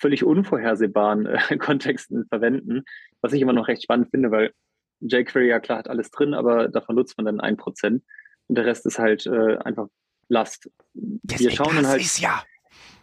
völlig 0.00 0.24
unvorhersehbaren 0.24 1.26
äh, 1.26 1.56
Kontexten 1.58 2.26
verwenden, 2.26 2.84
was 3.20 3.32
ich 3.32 3.42
immer 3.42 3.52
noch 3.52 3.68
recht 3.68 3.82
spannend 3.82 4.10
finde, 4.10 4.30
weil 4.30 4.52
jQuery 5.00 5.48
ja 5.48 5.60
klar 5.60 5.78
hat 5.78 5.88
alles 5.88 6.10
drin, 6.10 6.34
aber 6.34 6.68
davon 6.68 6.96
nutzt 6.96 7.16
man 7.18 7.26
dann 7.26 7.40
ein 7.40 7.56
Prozent 7.56 8.02
und 8.46 8.56
der 8.56 8.64
Rest 8.64 8.86
ist 8.86 8.98
halt 8.98 9.26
äh, 9.26 9.58
einfach 9.58 9.88
Last. 10.28 10.70
Wir 10.94 11.50
schauen 11.50 11.76
dann 11.76 11.86
halt. 11.86 12.02
Ist 12.02 12.20
ja. 12.20 12.42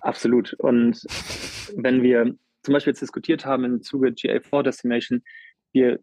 Absolut. 0.06 0.54
Und 0.60 1.02
wenn 1.76 2.04
wir 2.04 2.36
zum 2.62 2.74
Beispiel 2.74 2.92
jetzt 2.92 3.02
diskutiert 3.02 3.44
haben 3.44 3.64
im 3.64 3.82
Zuge 3.82 4.10
GA4 4.10 4.62
Destination, 4.62 5.24
wir 5.74 6.00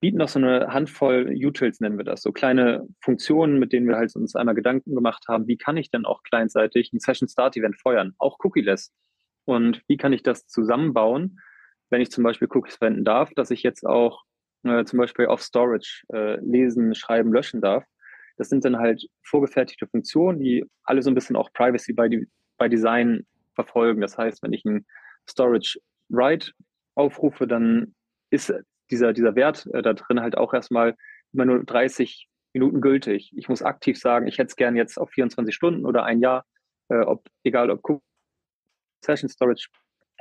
bieten 0.00 0.16
noch 0.16 0.28
so 0.28 0.38
eine 0.38 0.72
Handvoll 0.72 1.30
Utils, 1.34 1.78
nennen 1.80 1.98
wir 1.98 2.04
das, 2.04 2.22
so 2.22 2.32
kleine 2.32 2.88
Funktionen, 3.02 3.58
mit 3.58 3.74
denen 3.74 3.86
wir 3.86 3.96
halt 3.96 4.16
uns 4.16 4.34
einmal 4.34 4.54
Gedanken 4.54 4.94
gemacht 4.94 5.26
haben, 5.28 5.46
wie 5.48 5.58
kann 5.58 5.76
ich 5.76 5.90
denn 5.90 6.06
auch 6.06 6.22
kleinseitig 6.22 6.94
ein 6.94 6.98
Session 6.98 7.28
Start 7.28 7.54
Event 7.54 7.78
feuern, 7.78 8.14
auch 8.18 8.38
cookieless. 8.42 8.90
Und 9.44 9.82
wie 9.86 9.98
kann 9.98 10.14
ich 10.14 10.22
das 10.22 10.46
zusammenbauen, 10.46 11.38
wenn 11.90 12.00
ich 12.00 12.10
zum 12.10 12.24
Beispiel 12.24 12.48
Cookies 12.50 12.76
verwenden 12.76 13.04
darf, 13.04 13.34
dass 13.34 13.50
ich 13.50 13.62
jetzt 13.62 13.84
auch 13.84 14.22
äh, 14.62 14.84
zum 14.86 14.98
Beispiel 14.98 15.26
auf 15.26 15.42
Storage 15.42 16.04
äh, 16.10 16.40
lesen, 16.40 16.94
schreiben, 16.94 17.34
löschen 17.34 17.60
darf. 17.60 17.84
Das 18.38 18.48
sind 18.48 18.64
dann 18.64 18.78
halt 18.78 19.06
vorgefertigte 19.22 19.86
Funktionen, 19.86 20.40
die 20.40 20.64
alle 20.84 21.02
so 21.02 21.10
ein 21.10 21.14
bisschen 21.14 21.36
auch 21.36 21.52
Privacy 21.52 21.92
by, 21.92 22.26
by 22.56 22.70
Design 22.70 23.26
verfolgen. 23.54 24.00
Das 24.00 24.18
heißt, 24.18 24.42
wenn 24.42 24.52
ich 24.52 24.64
ein 24.64 24.86
Storage 25.28 25.78
Write 26.08 26.52
aufrufe, 26.94 27.46
dann 27.46 27.94
ist 28.30 28.52
dieser, 28.90 29.12
dieser 29.12 29.34
Wert 29.34 29.66
äh, 29.72 29.82
da 29.82 29.94
drin 29.94 30.20
halt 30.20 30.36
auch 30.36 30.54
erstmal 30.54 30.96
immer 31.32 31.44
nur 31.44 31.64
30 31.64 32.28
Minuten 32.52 32.80
gültig. 32.80 33.32
Ich 33.36 33.48
muss 33.48 33.62
aktiv 33.62 33.98
sagen, 33.98 34.26
ich 34.26 34.38
hätte 34.38 34.48
es 34.48 34.56
gern 34.56 34.76
jetzt 34.76 34.98
auf 34.98 35.10
24 35.10 35.54
Stunden 35.54 35.86
oder 35.86 36.04
ein 36.04 36.20
Jahr, 36.20 36.44
äh, 36.88 37.00
ob, 37.00 37.26
egal 37.44 37.70
ob 37.70 38.02
Session 39.04 39.28
Storage. 39.28 39.68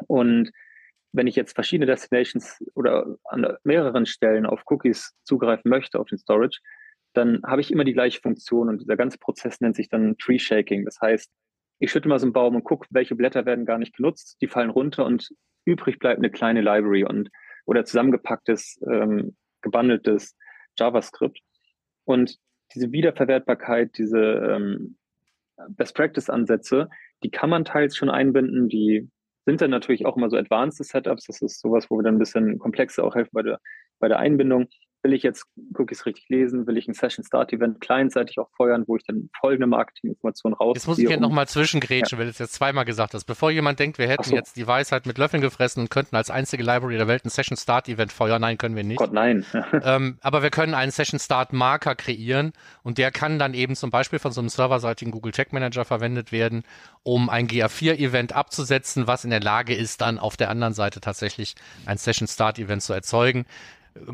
Und 0.07 0.51
wenn 1.13 1.27
ich 1.27 1.35
jetzt 1.35 1.53
verschiedene 1.53 1.85
Destinations 1.85 2.63
oder 2.73 3.17
an 3.25 3.57
mehreren 3.63 4.05
Stellen 4.05 4.45
auf 4.45 4.63
Cookies 4.67 5.13
zugreifen 5.23 5.69
möchte, 5.69 5.99
auf 5.99 6.07
den 6.07 6.17
Storage, 6.17 6.59
dann 7.13 7.41
habe 7.45 7.59
ich 7.59 7.71
immer 7.71 7.83
die 7.83 7.93
gleiche 7.93 8.21
Funktion 8.21 8.69
und 8.69 8.81
dieser 8.81 8.95
ganze 8.95 9.17
Prozess 9.17 9.59
nennt 9.59 9.75
sich 9.75 9.89
dann 9.89 10.17
Tree 10.17 10.39
Shaking. 10.39 10.85
Das 10.85 10.99
heißt, 11.01 11.29
ich 11.81 11.91
schütte 11.91 12.07
mal 12.07 12.19
so 12.19 12.27
einen 12.27 12.33
Baum 12.33 12.55
und 12.55 12.63
gucke, 12.63 12.87
welche 12.91 13.15
Blätter 13.15 13.45
werden 13.47 13.65
gar 13.65 13.79
nicht 13.79 13.95
genutzt, 13.95 14.37
die 14.39 14.47
fallen 14.47 14.69
runter 14.69 15.03
und 15.03 15.29
übrig 15.65 15.97
bleibt 15.97 16.19
eine 16.19 16.29
kleine 16.29 16.61
Library 16.61 17.03
und 17.03 17.29
oder 17.65 17.85
zusammengepacktes, 17.85 18.79
ähm, 18.87 19.35
gebundeltes 19.61 20.37
JavaScript. 20.77 21.39
Und 22.05 22.37
diese 22.75 22.91
Wiederverwertbarkeit, 22.91 23.97
diese 23.97 24.19
ähm, 24.19 24.97
Best 25.69 25.95
Practice 25.95 26.29
Ansätze, 26.29 26.87
die 27.23 27.31
kann 27.31 27.49
man 27.49 27.65
teils 27.65 27.97
schon 27.97 28.09
einbinden, 28.09 28.69
die 28.69 29.09
sind 29.45 29.59
dann 29.61 29.71
natürlich 29.71 30.05
auch 30.05 30.17
immer 30.17 30.29
so 30.29 30.37
advanced 30.37 30.85
Setups. 30.85 31.25
Das 31.25 31.41
ist 31.41 31.59
sowas, 31.61 31.89
wo 31.89 31.97
wir 31.97 32.03
dann 32.03 32.15
ein 32.15 32.19
bisschen 32.19 32.59
komplexer 32.59 33.03
auch 33.03 33.15
helfen 33.15 33.31
bei 33.33 33.41
der, 33.41 33.59
bei 33.99 34.07
der 34.07 34.19
Einbindung 34.19 34.67
will 35.03 35.13
ich 35.13 35.23
jetzt 35.23 35.45
Cookies 35.73 36.05
richtig 36.05 36.29
lesen, 36.29 36.67
will 36.67 36.77
ich 36.77 36.87
ein 36.87 36.93
Session 36.93 37.25
Start 37.25 37.51
Event 37.51 37.81
clientseitig 37.81 38.39
auch 38.39 38.49
feuern, 38.55 38.83
wo 38.87 38.95
ich 38.95 39.03
dann 39.03 39.29
folgende 39.39 39.67
Marketinginformationen 39.67 40.55
raus. 40.55 40.75
Jetzt 40.75 40.87
muss 40.87 40.99
ich 40.99 41.09
ja 41.09 41.15
um, 41.15 41.21
nochmal 41.21 41.47
zwischengrätschen, 41.47 42.17
ja. 42.17 42.19
weil 42.19 42.25
du 42.25 42.31
es 42.31 42.39
jetzt 42.39 42.53
zweimal 42.53 42.85
gesagt 42.85 43.13
hast. 43.13 43.25
Bevor 43.25 43.51
jemand 43.51 43.79
denkt, 43.79 43.97
wir 43.97 44.07
hätten 44.07 44.23
so. 44.23 44.35
jetzt 44.35 44.57
die 44.57 44.67
Weisheit 44.67 45.05
mit 45.05 45.17
Löffeln 45.17 45.41
gefressen 45.41 45.81
und 45.81 45.89
könnten 45.89 46.15
als 46.15 46.29
einzige 46.29 46.63
Library 46.63 46.97
der 46.97 47.07
Welt 47.07 47.25
ein 47.25 47.29
Session 47.29 47.57
Start 47.57 47.89
Event 47.89 48.11
feuern. 48.11 48.41
Nein, 48.41 48.57
können 48.57 48.75
wir 48.75 48.83
nicht. 48.83 48.97
Gott, 48.97 49.13
nein. 49.13 49.45
ähm, 49.83 50.17
aber 50.21 50.43
wir 50.43 50.51
können 50.51 50.73
einen 50.73 50.91
Session 50.91 51.19
Start 51.19 51.53
Marker 51.53 51.95
kreieren 51.95 52.53
und 52.83 52.97
der 52.97 53.11
kann 53.11 53.39
dann 53.39 53.53
eben 53.53 53.75
zum 53.75 53.89
Beispiel 53.89 54.19
von 54.19 54.31
so 54.31 54.41
einem 54.41 54.49
serverseitigen 54.49 55.11
Google 55.11 55.31
Tag 55.31 55.53
Manager 55.53 55.85
verwendet 55.85 56.31
werden, 56.31 56.63
um 57.03 57.29
ein 57.29 57.47
GA4 57.47 57.97
Event 57.97 58.33
abzusetzen, 58.33 59.07
was 59.07 59.23
in 59.23 59.31
der 59.31 59.41
Lage 59.41 59.75
ist, 59.75 60.01
dann 60.01 60.19
auf 60.19 60.37
der 60.37 60.49
anderen 60.49 60.73
Seite 60.73 61.01
tatsächlich 61.01 61.55
ein 61.85 61.97
Session 61.97 62.27
Start 62.27 62.59
Event 62.59 62.83
zu 62.83 62.93
erzeugen. 62.93 63.45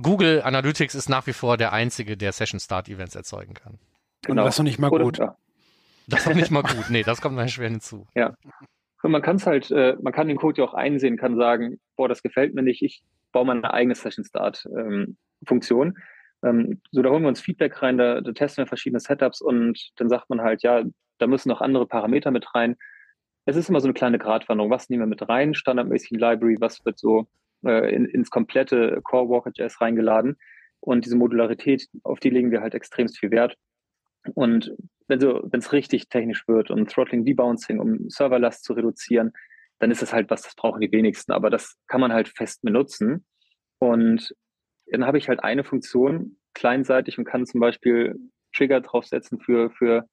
Google 0.02 0.42
Analytics 0.42 0.96
ist 0.96 1.10
nach 1.10 1.28
wie 1.28 1.34
vor 1.34 1.58
der 1.58 1.74
einzige, 1.74 2.18
der 2.18 2.32
Session 2.32 2.60
Start 2.60 2.90
Events 2.90 3.16
erzeugen 3.16 3.54
kann. 3.54 3.78
Genau. 4.24 4.42
Und 4.42 4.46
das 4.46 4.56
ist 4.56 4.60
noch 4.60 4.66
nicht 4.66 4.80
mal 4.80 4.90
gut. 4.90 5.20
Ja. 5.20 5.36
Das 6.08 6.22
ist 6.22 6.28
noch 6.28 6.36
nicht 6.36 6.52
mal 6.52 6.64
gut. 6.64 6.90
Nee, 6.90 7.04
das 7.04 7.22
kommt 7.22 7.38
dann 7.38 7.50
schwer 7.50 7.70
hinzu. 7.70 8.08
Ja. 8.16 8.34
Und 9.04 9.12
man 9.12 9.22
kann 9.22 9.36
es 9.36 9.46
halt, 9.46 9.70
äh, 9.72 9.96
man 10.02 10.14
kann 10.14 10.28
den 10.28 10.38
Code 10.38 10.62
ja 10.62 10.68
auch 10.68 10.74
einsehen, 10.74 11.18
kann 11.18 11.36
sagen, 11.36 11.80
boah, 11.96 12.10
das 12.10 12.24
gefällt 12.24 12.56
mir 12.56 12.64
nicht, 12.64 12.82
ich 12.82 13.04
baue 13.32 13.46
mal 13.46 13.56
eine 13.56 13.74
eigene 13.74 13.96
Session 13.96 14.26
Start 14.26 14.66
ähm, 14.76 15.18
Funktion. 15.46 15.98
Ähm, 16.44 16.82
so, 16.92 17.02
da 17.02 17.10
holen 17.10 17.22
wir 17.22 17.30
uns 17.30 17.42
Feedback 17.42 17.82
rein, 17.82 17.98
da, 17.98 18.22
da 18.22 18.32
testen 18.32 18.64
wir 18.64 18.68
verschiedene 18.68 19.00
Setups 19.00 19.42
und 19.42 19.92
dann 19.98 20.10
sagt 20.10 20.30
man 20.30 20.42
halt, 20.42 20.64
ja, 20.64 20.84
da 21.20 21.28
müssen 21.28 21.50
noch 21.50 21.62
andere 21.62 21.88
Parameter 21.88 22.32
mit 22.32 22.54
rein. 22.56 22.76
Es 23.46 23.56
ist 23.56 23.70
immer 23.70 23.80
so 23.80 23.88
eine 23.88 23.94
kleine 23.94 24.20
Gratwanderung. 24.20 24.72
Was 24.72 24.90
nehmen 24.90 25.04
wir 25.04 25.08
mit 25.08 25.28
rein? 25.30 25.54
Standardmäßig 25.54 26.12
Library, 26.12 26.58
was 26.60 26.84
wird 26.86 27.00
so 27.00 27.28
äh, 27.66 27.94
in, 27.94 28.06
ins 28.06 28.30
komplette 28.30 29.02
Core 29.04 29.30
Walker.js 29.30 29.82
reingeladen. 29.82 30.38
Und 30.80 31.06
diese 31.06 31.16
Modularität, 31.16 31.88
auf 32.04 32.20
die 32.20 32.30
legen 32.30 32.52
wir 32.52 32.62
halt 32.62 32.76
extremst 32.76 33.20
viel 33.20 33.32
Wert. 33.32 33.56
Und 34.36 34.76
wenn 35.08 35.20
so, 35.20 35.48
es 35.52 35.74
richtig 35.74 36.10
technisch 36.10 36.48
wird 36.48 36.70
und 36.70 36.92
Throttling 36.92 37.26
Debouncing, 37.26 37.80
um 37.80 38.10
Serverlast 38.10 38.64
zu 38.64 38.74
reduzieren, 38.74 39.32
dann 39.80 39.92
ist 39.92 40.02
das 40.02 40.14
halt 40.14 40.30
was, 40.30 40.42
das 40.42 40.56
brauchen 40.56 40.82
die 40.82 40.92
wenigsten. 40.92 41.32
Aber 41.32 41.50
das 41.50 41.76
kann 41.88 42.02
man 42.02 42.14
halt 42.14 42.30
fest 42.30 42.62
benutzen. 42.62 43.26
Und 43.80 44.36
dann 44.88 45.06
habe 45.06 45.18
ich 45.18 45.30
halt 45.30 45.44
eine 45.44 45.64
Funktion 45.64 46.38
kleinseitig 46.54 47.18
und 47.18 47.26
kann 47.26 47.46
zum 47.46 47.60
Beispiel 47.60 48.16
Trigger 48.56 48.82
draufsetzen 48.82 49.40
für, 49.40 49.70
für 49.72 50.08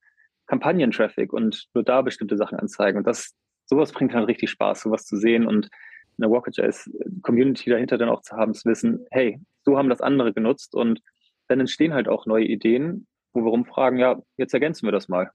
Kampagnen-Traffic 0.47 1.33
und 1.33 1.67
nur 1.75 1.85
da 1.85 2.03
bestimmte 2.03 2.37
Sachen 2.37 2.59
anzeigen. 2.59 2.99
Und 2.99 3.07
das, 3.07 3.35
sowas 3.67 3.93
bringt 3.93 4.15
dann 4.15 4.25
richtig 4.25 4.51
Spaß, 4.51 4.83
sowas 4.83 5.07
zu 5.07 5.17
sehen 5.17 5.47
und 5.47 5.71
eine 6.19 6.31
Walker.js 6.31 6.91
Community 7.23 7.71
dahinter 7.71 7.99
dann 7.99 8.09
auch 8.09 8.23
zu 8.23 8.37
haben, 8.37 8.55
zu 8.55 8.69
wissen, 8.69 9.07
hey, 9.11 9.41
so 9.63 9.79
haben 9.79 9.89
das 9.89 10.01
andere 10.01 10.33
genutzt 10.33 10.75
und 10.75 11.01
dann 11.49 11.61
entstehen 11.61 11.95
halt 11.95 12.09
auch 12.09 12.27
neue 12.27 12.45
Ideen, 12.45 13.07
wo 13.33 13.45
wir 13.45 13.51
rumfragen, 13.51 13.99
ja, 13.99 14.21
jetzt 14.37 14.55
ergänzen 14.55 14.87
wir 14.87 14.93
das 14.93 15.09
mal. 15.09 15.31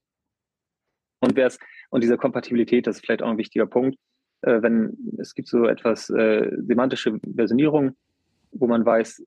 Und 1.22 1.36
wer 1.36 1.52
und 1.90 2.04
diese 2.04 2.18
Kompatibilität, 2.18 2.88
das 2.88 2.98
ist 2.98 3.06
vielleicht 3.06 3.22
auch 3.22 3.30
ein 3.30 3.38
wichtiger 3.38 3.66
Punkt, 3.66 3.98
äh, 4.42 4.62
wenn 4.62 4.98
es 5.18 5.34
gibt 5.34 5.50
so 5.50 5.66
etwas 5.66 6.10
äh, 6.10 6.50
semantische 6.60 7.20
Versionierung, 7.24 7.96
wo 8.52 8.68
man 8.68 8.86
weiß, 8.86 9.24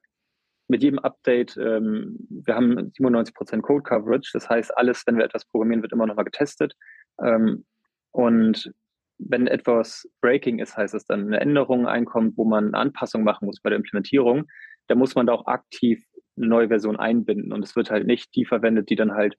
mit 0.69 0.83
jedem 0.83 1.01
Update, 1.01 1.57
ähm, 1.59 2.17
wir 2.31 2.55
haben 2.55 2.93
97% 2.99 3.61
Code 3.61 3.83
Coverage, 3.83 4.31
das 4.33 4.49
heißt, 4.49 4.77
alles, 4.77 5.03
wenn 5.07 5.19
wir 5.19 5.25
etwas 5.25 5.45
programmieren, 5.45 5.83
wird 5.83 5.93
immer 5.93 6.07
nochmal 6.07 6.25
getestet. 6.25 6.75
Ähm, 7.23 7.65
und 8.13 8.73
wenn 9.29 9.47
etwas 9.47 10.09
Breaking 10.21 10.59
ist, 10.59 10.77
heißt 10.77 10.95
es 10.95 11.05
dann 11.05 11.27
eine 11.27 11.41
Änderung 11.41 11.87
einkommt, 11.87 12.37
wo 12.37 12.45
man 12.45 12.69
eine 12.69 12.79
Anpassung 12.79 13.25
machen 13.25 13.47
muss 13.47 13.61
bei 13.61 13.71
der 13.71 13.79
Implementierung, 13.79 14.47
dann 14.89 14.99
muss 14.99 15.15
man 15.15 15.27
da 15.27 15.33
auch 15.33 15.47
aktiv 15.47 16.05
eine 16.37 16.47
neue 16.47 16.69
Version 16.69 16.97
einbinden. 16.97 17.53
Und 17.53 17.65
es 17.65 17.77
wird 17.77 17.91
halt 17.91 18.07
nicht 18.07 18.35
die 18.35 18.45
verwendet, 18.45 18.91
die 18.91 18.97
dann 18.97 19.13
halt 19.13 19.37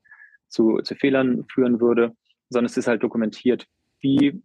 zu, 0.47 0.79
zu 0.83 0.95
Fehlern 0.95 1.45
führen 1.51 1.81
würde, 1.81 2.15
sondern 2.49 2.67
es 2.67 2.77
ist 2.77 2.87
halt 2.87 3.03
dokumentiert, 3.03 3.65
wie 3.99 4.41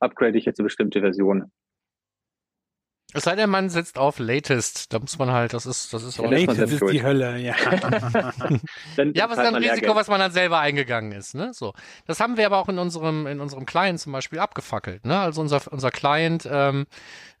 upgrade 0.00 0.36
ich 0.36 0.44
jetzt 0.44 0.58
eine 0.58 0.66
bestimmte 0.66 1.00
Version. 1.00 1.52
Es 3.12 3.24
sei 3.24 3.34
denn, 3.34 3.50
man 3.50 3.70
setzt 3.70 3.98
auf 3.98 4.18
Latest. 4.18 4.92
Da 4.92 4.98
muss 4.98 5.18
man 5.18 5.30
halt, 5.30 5.52
das 5.52 5.66
ist, 5.66 5.92
das 5.92 6.02
ist 6.04 6.18
ja, 6.18 6.24
auch 6.24 6.30
Latest 6.30 6.72
ist 6.72 6.82
die 6.90 7.02
Hölle, 7.02 7.38
ja. 7.38 7.54
ja, 9.14 9.28
was 9.28 9.38
ist 9.38 9.44
ein 9.44 9.54
Risiko, 9.54 9.94
was 9.94 10.08
man 10.08 10.20
dann 10.20 10.32
selber 10.32 10.60
eingegangen 10.60 11.12
ist, 11.12 11.34
ne? 11.34 11.52
So. 11.52 11.72
Das 12.06 12.20
haben 12.20 12.36
wir 12.36 12.46
aber 12.46 12.58
auch 12.58 12.68
in 12.68 12.78
unserem, 12.78 13.26
in 13.26 13.40
unserem 13.40 13.66
Client 13.66 14.00
zum 14.00 14.12
Beispiel 14.12 14.38
abgefackelt, 14.38 15.04
ne? 15.04 15.18
Also 15.18 15.40
unser, 15.40 15.60
unser 15.72 15.90
Client 15.90 16.48
ähm, 16.50 16.86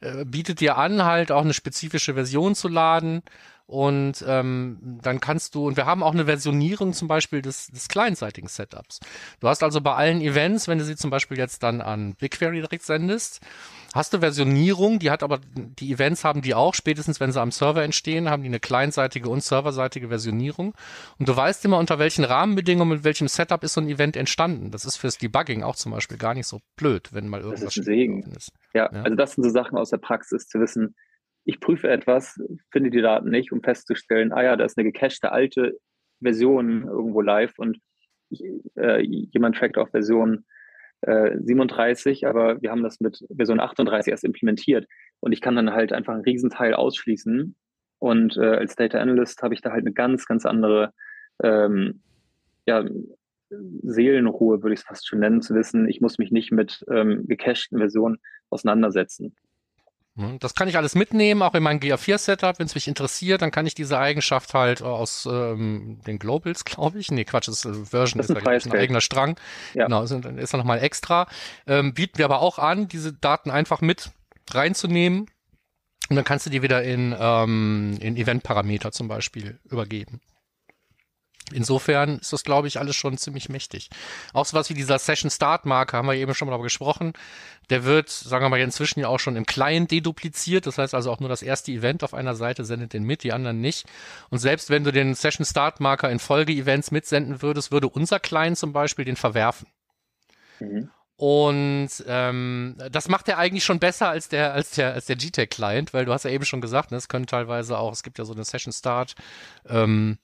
äh, 0.00 0.24
bietet 0.24 0.60
dir 0.60 0.76
an, 0.76 1.04
halt 1.04 1.30
auch 1.30 1.42
eine 1.42 1.54
spezifische 1.54 2.14
Version 2.14 2.54
zu 2.54 2.68
laden 2.68 3.22
und 3.70 4.24
ähm, 4.26 4.98
dann 5.00 5.20
kannst 5.20 5.54
du, 5.54 5.68
und 5.68 5.76
wir 5.76 5.86
haben 5.86 6.02
auch 6.02 6.12
eine 6.12 6.24
Versionierung 6.24 6.92
zum 6.92 7.06
Beispiel 7.06 7.40
des, 7.40 7.68
des 7.68 7.86
clientseitigen 7.86 8.48
Setups. 8.48 8.98
Du 9.38 9.46
hast 9.46 9.62
also 9.62 9.80
bei 9.80 9.94
allen 9.94 10.20
Events, 10.20 10.66
wenn 10.66 10.78
du 10.78 10.84
sie 10.84 10.96
zum 10.96 11.10
Beispiel 11.10 11.38
jetzt 11.38 11.62
dann 11.62 11.80
an 11.80 12.16
BigQuery 12.16 12.62
direkt 12.62 12.82
sendest, 12.82 13.40
hast 13.94 14.12
du 14.12 14.18
Versionierung, 14.18 14.98
die 14.98 15.12
hat 15.12 15.22
aber, 15.22 15.38
die 15.54 15.92
Events 15.92 16.24
haben 16.24 16.42
die 16.42 16.56
auch, 16.56 16.74
spätestens 16.74 17.20
wenn 17.20 17.30
sie 17.30 17.40
am 17.40 17.52
Server 17.52 17.84
entstehen, 17.84 18.28
haben 18.28 18.42
die 18.42 18.48
eine 18.48 18.58
clientseitige 18.58 19.28
und 19.28 19.44
serverseitige 19.44 20.08
Versionierung. 20.08 20.74
Und 21.20 21.28
du 21.28 21.36
weißt 21.36 21.64
immer, 21.64 21.78
unter 21.78 22.00
welchen 22.00 22.24
Rahmenbedingungen, 22.24 22.96
mit 22.96 23.04
welchem 23.04 23.28
Setup 23.28 23.62
ist 23.62 23.74
so 23.74 23.80
ein 23.80 23.88
Event 23.88 24.16
entstanden. 24.16 24.72
Das 24.72 24.84
ist 24.84 24.96
fürs 24.96 25.16
Debugging 25.16 25.62
auch 25.62 25.76
zum 25.76 25.92
Beispiel 25.92 26.18
gar 26.18 26.34
nicht 26.34 26.48
so 26.48 26.60
blöd, 26.74 27.10
wenn 27.12 27.28
mal 27.28 27.38
irgendwas 27.38 27.60
das 27.60 27.76
ist 27.76 27.82
ein 27.82 27.84
Segen. 27.84 28.22
Ist. 28.36 28.50
Ja, 28.74 28.90
ja, 28.92 29.02
also 29.02 29.14
das 29.14 29.34
sind 29.34 29.44
so 29.44 29.50
Sachen 29.50 29.78
aus 29.78 29.90
der 29.90 29.98
Praxis 29.98 30.48
zu 30.48 30.58
wissen, 30.58 30.96
ich 31.50 31.58
prüfe 31.58 31.90
etwas, 31.90 32.40
finde 32.70 32.90
die 32.90 33.02
Daten 33.02 33.28
nicht, 33.28 33.50
um 33.50 33.60
festzustellen, 33.60 34.32
ah 34.32 34.42
ja, 34.42 34.56
da 34.56 34.64
ist 34.64 34.78
eine 34.78 34.90
gecachte 34.90 35.32
alte 35.32 35.76
Version 36.22 36.84
irgendwo 36.84 37.22
live 37.22 37.58
und 37.58 37.78
ich, 38.30 38.40
äh, 38.76 39.00
jemand 39.02 39.56
trackt 39.56 39.76
auf 39.76 39.90
Version 39.90 40.44
äh, 41.00 41.36
37, 41.40 42.28
aber 42.28 42.62
wir 42.62 42.70
haben 42.70 42.84
das 42.84 43.00
mit 43.00 43.24
Version 43.34 43.58
38 43.58 44.12
erst 44.12 44.22
implementiert 44.22 44.86
und 45.18 45.32
ich 45.32 45.40
kann 45.40 45.56
dann 45.56 45.72
halt 45.72 45.92
einfach 45.92 46.14
einen 46.14 46.22
Riesenteil 46.22 46.74
ausschließen 46.74 47.56
und 47.98 48.36
äh, 48.36 48.56
als 48.56 48.76
Data 48.76 49.00
Analyst 49.00 49.42
habe 49.42 49.54
ich 49.54 49.60
da 49.60 49.72
halt 49.72 49.84
eine 49.84 49.92
ganz, 49.92 50.26
ganz 50.26 50.46
andere 50.46 50.92
ähm, 51.42 52.00
ja, 52.64 52.84
Seelenruhe, 53.82 54.62
würde 54.62 54.74
ich 54.74 54.80
es 54.80 54.86
fast 54.86 55.08
schon 55.08 55.18
nennen, 55.18 55.42
zu 55.42 55.56
wissen, 55.56 55.88
ich 55.88 56.00
muss 56.00 56.18
mich 56.18 56.30
nicht 56.30 56.52
mit 56.52 56.84
ähm, 56.88 57.26
gecachten 57.26 57.78
Versionen 57.78 58.18
auseinandersetzen. 58.50 59.34
Hm, 60.20 60.38
das 60.38 60.54
kann 60.54 60.68
ich 60.68 60.76
alles 60.76 60.94
mitnehmen, 60.94 61.42
auch 61.42 61.54
in 61.54 61.62
mein 61.62 61.80
GA4-Setup. 61.80 62.58
Wenn 62.58 62.66
es 62.66 62.74
mich 62.74 62.86
interessiert, 62.86 63.40
dann 63.40 63.50
kann 63.50 63.66
ich 63.66 63.74
diese 63.74 63.98
Eigenschaft 63.98 64.52
halt 64.52 64.82
aus 64.82 65.26
ähm, 65.30 66.00
den 66.06 66.18
Globals, 66.18 66.64
glaube 66.66 66.98
ich. 66.98 67.10
Nee, 67.10 67.24
Quatsch, 67.24 67.48
das 67.48 67.64
ist 67.64 67.64
äh, 67.64 67.84
Version, 67.86 68.18
das 68.18 68.28
ist, 68.28 68.36
ist 68.36 68.46
ein, 68.46 68.72
ein 68.72 68.78
eigener 68.78 69.00
Strang. 69.00 69.36
Ja. 69.74 69.84
Genau, 69.84 70.02
ist, 70.02 70.12
ist 70.12 70.54
da 70.54 70.58
nochmal 70.58 70.82
extra. 70.82 71.26
Ähm, 71.66 71.94
bieten 71.94 72.18
wir 72.18 72.26
aber 72.26 72.40
auch 72.40 72.58
an, 72.58 72.88
diese 72.88 73.12
Daten 73.12 73.50
einfach 73.50 73.80
mit 73.80 74.10
reinzunehmen. 74.50 75.26
Und 76.10 76.16
dann 76.16 76.24
kannst 76.24 76.44
du 76.44 76.50
die 76.50 76.62
wieder 76.62 76.82
in, 76.82 77.14
ähm, 77.18 77.96
in 78.00 78.16
Event-Parameter 78.16 78.90
zum 78.92 79.08
Beispiel 79.08 79.60
übergeben. 79.64 80.20
Insofern 81.52 82.18
ist 82.18 82.32
das, 82.32 82.44
glaube 82.44 82.68
ich, 82.68 82.78
alles 82.78 82.96
schon 82.96 83.18
ziemlich 83.18 83.48
mächtig. 83.48 83.90
Auch 84.32 84.46
so 84.46 84.56
was 84.56 84.70
wie 84.70 84.74
dieser 84.74 84.98
Session 84.98 85.30
Start 85.30 85.66
Marker, 85.66 85.98
haben 85.98 86.08
wir 86.08 86.14
eben 86.14 86.34
schon 86.34 86.46
mal 86.46 86.52
darüber 86.52 86.64
gesprochen. 86.64 87.12
Der 87.68 87.84
wird, 87.84 88.08
sagen 88.08 88.44
wir 88.44 88.48
mal, 88.48 88.60
inzwischen 88.60 89.00
ja 89.00 89.08
auch 89.08 89.20
schon 89.20 89.36
im 89.36 89.46
Client 89.46 89.90
dedupliziert. 89.90 90.66
Das 90.66 90.78
heißt 90.78 90.94
also 90.94 91.10
auch 91.10 91.20
nur 91.20 91.28
das 91.28 91.42
erste 91.42 91.72
Event 91.72 92.02
auf 92.02 92.14
einer 92.14 92.34
Seite 92.34 92.64
sendet 92.64 92.92
den 92.92 93.04
mit, 93.04 93.22
die 93.22 93.32
anderen 93.32 93.60
nicht. 93.60 93.86
Und 94.30 94.38
selbst 94.38 94.70
wenn 94.70 94.84
du 94.84 94.92
den 94.92 95.14
Session 95.14 95.44
Start 95.44 95.80
Marker 95.80 96.10
in 96.10 96.18
Folge-Events 96.18 96.90
mitsenden 96.90 97.42
würdest, 97.42 97.72
würde 97.72 97.88
unser 97.88 98.20
Client 98.20 98.58
zum 98.58 98.72
Beispiel 98.72 99.04
den 99.04 99.16
verwerfen. 99.16 99.68
Mhm. 100.58 100.90
Und 101.20 101.90
ähm, 102.06 102.76
das 102.90 103.08
macht 103.08 103.28
er 103.28 103.36
eigentlich 103.36 103.62
schon 103.62 103.78
besser 103.78 104.08
als 104.08 104.30
der 104.30 104.54
als 104.54 104.70
der 104.70 104.94
als 104.94 105.04
der 105.04 105.16
GTEC 105.16 105.50
Client, 105.50 105.92
weil 105.92 106.06
du 106.06 106.14
hast 106.14 106.24
ja 106.24 106.30
eben 106.30 106.46
schon 106.46 106.62
gesagt, 106.62 106.92
ne, 106.92 106.96
es 106.96 107.08
können 107.08 107.26
teilweise 107.26 107.76
auch, 107.76 107.92
es 107.92 108.02
gibt 108.02 108.18
ja 108.18 108.24
so 108.24 108.32
eine 108.32 108.42
Session 108.42 108.72
Start 108.72 109.16
ähm, 109.68 110.16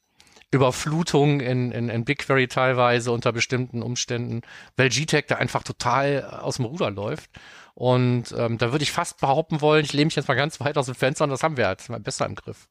Überflutung 0.57 1.41
in, 1.41 1.71
in, 1.71 1.89
in 1.89 2.05
BigQuery 2.05 2.49
teilweise 2.49 3.13
unter 3.13 3.33
bestimmten 3.33 3.83
Umständen, 3.83 4.43
weil 4.77 4.89
GTEC 4.89 5.29
da 5.29 5.37
einfach 5.37 5.63
total 5.63 6.25
aus 6.25 6.57
dem 6.57 6.65
Ruder 6.65 6.91
läuft. 6.91 7.31
Und 7.75 8.35
ähm, 8.37 8.59
da 8.59 8.73
würde 8.73 8.83
ich 8.83 8.91
fast 8.91 9.21
behaupten 9.21 9.61
wollen, 9.61 9.85
ich 9.85 9.93
lehne 9.93 10.07
mich 10.07 10.17
jetzt 10.17 10.29
mal 10.29 10.35
ganz 10.35 10.61
weit 10.61 10.79
aus 10.79 10.87
dem 10.87 10.95
Fenster 10.95 11.25
und 11.25 11.31
das 11.31 11.43
haben 11.43 11.57
wir 11.57 11.67
halt 11.67 11.87
mal 11.89 12.01
besser 12.01 12.27
im 12.27 12.35
Griff. 12.35 12.69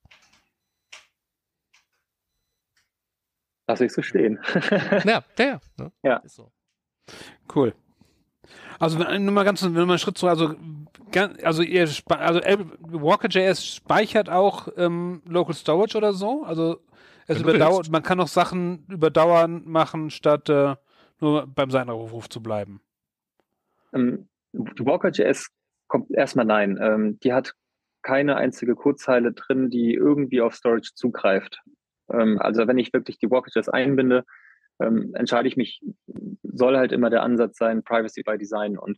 Lass 3.68 3.82
ich 3.82 3.94
so 3.94 4.02
stehen. 4.02 4.40
ja, 5.06 5.24
der. 5.38 5.60
Ne? 5.78 5.92
Ja. 6.04 6.18
Ist 6.18 6.36
so. 6.36 6.52
Cool. 7.54 7.74
Also 8.80 8.98
nur 8.98 9.32
mal 9.32 9.44
ganz, 9.44 9.64
wenn 9.64 9.74
man 9.74 9.90
einen 9.90 10.00
Schritt 10.00 10.18
zurück, 10.18 10.32
also 10.32 10.56
also 11.44 11.64
ihr 11.64 11.88
also 12.10 12.42
Walker.js 12.82 13.66
speichert 13.66 14.30
auch 14.30 14.68
ähm, 14.76 15.22
Local 15.26 15.56
Storage 15.56 15.98
oder 15.98 16.14
so? 16.14 16.44
Also 16.44 16.80
es 17.28 17.42
überdauert, 17.42 17.90
man 17.92 18.04
kann 18.04 18.20
auch 18.20 18.28
Sachen 18.28 18.86
überdauern 18.90 19.64
machen, 19.66 20.10
statt 20.10 20.50
äh, 20.50 20.76
nur 21.20 21.48
beim 21.48 21.72
Seitenaufruf 21.72 22.30
zu 22.30 22.42
bleiben. 22.42 22.82
Ähm, 23.94 24.28
Walker.js 24.54 25.50
kommt 25.88 26.12
erstmal 26.12 26.46
nein. 26.46 26.78
Ähm, 26.82 27.20
die 27.20 27.34
hat 27.34 27.54
keine 28.02 28.36
einzige 28.36 28.76
Codezeile 28.76 29.34
drin, 29.34 29.70
die 29.70 29.94
irgendwie 29.94 30.42
auf 30.42 30.54
Storage 30.54 30.92
zugreift. 30.94 31.62
Ähm, 32.12 32.40
also 32.40 32.68
wenn 32.68 32.78
ich 32.78 32.94
wirklich 32.94 33.18
die 33.18 33.30
Walker.js 33.32 33.70
einbinde, 33.70 34.24
ähm, 34.80 35.14
entscheide 35.16 35.48
ich 35.48 35.58
mich, 35.58 35.82
soll 36.44 36.78
halt 36.78 36.92
immer 36.92 37.10
der 37.10 37.24
Ansatz 37.24 37.58
sein, 37.58 37.84
Privacy 37.84 38.24
by 38.24 38.38
Design. 38.38 38.78
Und 38.78 38.98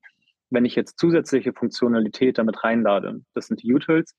wenn 0.49 0.65
ich 0.65 0.75
jetzt 0.75 0.99
zusätzliche 0.99 1.53
Funktionalität 1.53 2.37
damit 2.37 2.63
reinlade, 2.63 3.21
das 3.33 3.47
sind 3.47 3.63
die 3.63 3.73
Utils, 3.73 4.15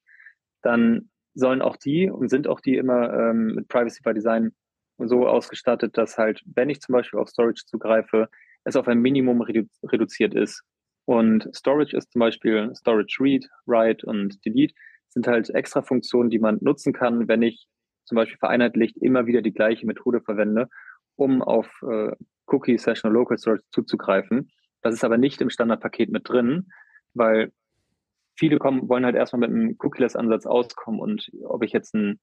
dann 0.62 1.10
sollen 1.38 1.62
auch 1.62 1.76
die 1.76 2.10
und 2.10 2.28
sind 2.28 2.48
auch 2.48 2.60
die 2.60 2.76
immer 2.76 3.12
ähm, 3.12 3.54
mit 3.54 3.68
Privacy 3.68 4.02
by 4.02 4.12
Design 4.12 4.50
so 4.98 5.28
ausgestattet, 5.28 5.96
dass 5.96 6.18
halt, 6.18 6.42
wenn 6.46 6.68
ich 6.68 6.80
zum 6.80 6.94
Beispiel 6.94 7.20
auf 7.20 7.28
Storage 7.28 7.62
zugreife, 7.66 8.28
es 8.64 8.74
auf 8.74 8.88
ein 8.88 8.98
Minimum 8.98 9.40
redu 9.42 9.64
reduziert 9.84 10.34
ist. 10.34 10.62
Und 11.04 11.48
Storage 11.54 11.96
ist 11.96 12.10
zum 12.12 12.20
Beispiel 12.20 12.74
Storage 12.74 13.16
Read, 13.20 13.48
Write 13.66 14.04
und 14.04 14.44
Delete 14.44 14.74
sind 15.10 15.26
halt 15.26 15.48
extra 15.50 15.82
Funktionen, 15.82 16.28
die 16.28 16.40
man 16.40 16.58
nutzen 16.60 16.92
kann, 16.92 17.28
wenn 17.28 17.42
ich 17.42 17.66
zum 18.04 18.16
Beispiel 18.16 18.38
vereinheitlicht 18.38 18.96
immer 18.98 19.26
wieder 19.26 19.40
die 19.40 19.54
gleiche 19.54 19.86
Methode 19.86 20.20
verwende, 20.20 20.68
um 21.16 21.40
auf 21.40 21.70
äh, 21.88 22.12
Cookie, 22.46 22.78
Session 22.78 23.12
Local 23.12 23.38
Storage 23.38 23.62
zuzugreifen. 23.70 24.50
Das 24.82 24.94
ist 24.94 25.04
aber 25.04 25.18
nicht 25.18 25.40
im 25.40 25.50
Standardpaket 25.50 26.10
mit 26.10 26.28
drin, 26.28 26.70
weil 27.14 27.52
viele 28.38 28.58
kommen, 28.58 28.88
wollen 28.88 29.04
halt 29.04 29.16
erstmal 29.16 29.40
mit 29.40 29.50
einem 29.50 29.76
Cookie-less-Ansatz 29.78 30.46
auskommen 30.46 31.00
und 31.00 31.30
ob 31.44 31.62
ich 31.64 31.72
jetzt 31.72 31.94
ein, 31.94 32.20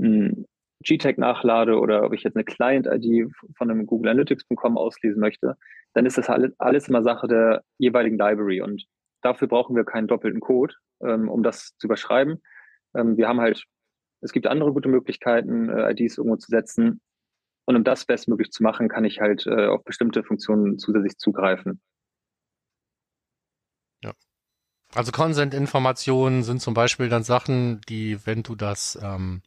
ein 0.00 0.46
GTAG 0.82 1.18
nachlade 1.18 1.78
oder 1.78 2.04
ob 2.04 2.14
ich 2.14 2.22
jetzt 2.22 2.36
eine 2.36 2.44
Client-ID 2.44 3.30
von 3.56 3.70
einem 3.70 3.86
Google 3.86 4.10
Analytics.com 4.10 4.78
auslesen 4.78 5.20
möchte, 5.20 5.56
dann 5.92 6.06
ist 6.06 6.16
das 6.16 6.28
alles, 6.28 6.52
alles 6.58 6.88
immer 6.88 7.02
Sache 7.02 7.28
der 7.28 7.62
jeweiligen 7.78 8.16
Library 8.16 8.62
und 8.62 8.86
dafür 9.22 9.48
brauchen 9.48 9.76
wir 9.76 9.84
keinen 9.84 10.08
doppelten 10.08 10.40
Code, 10.40 10.74
ähm, 11.02 11.28
um 11.28 11.42
das 11.42 11.76
zu 11.78 11.86
überschreiben. 11.86 12.40
Ähm, 12.94 13.18
wir 13.18 13.28
haben 13.28 13.40
halt, 13.40 13.64
es 14.22 14.32
gibt 14.32 14.46
andere 14.46 14.72
gute 14.72 14.88
Möglichkeiten, 14.88 15.68
äh, 15.68 15.90
IDs 15.92 16.16
irgendwo 16.16 16.36
zu 16.36 16.50
setzen 16.50 17.00
und 17.66 17.76
um 17.76 17.84
das 17.84 18.06
bestmöglich 18.06 18.50
zu 18.50 18.62
machen, 18.62 18.88
kann 18.88 19.04
ich 19.04 19.20
halt 19.20 19.46
äh, 19.46 19.66
auf 19.66 19.84
bestimmte 19.84 20.22
Funktionen 20.22 20.78
zusätzlich 20.78 21.18
zugreifen. 21.18 21.80
Also 24.94 25.12
Consent-Informationen 25.12 26.42
sind 26.42 26.60
zum 26.60 26.74
Beispiel 26.74 27.08
dann 27.08 27.22
Sachen, 27.22 27.80
die, 27.88 28.18
wenn 28.26 28.42
du 28.42 28.56
das, 28.56 28.98
ähm, 29.00 29.42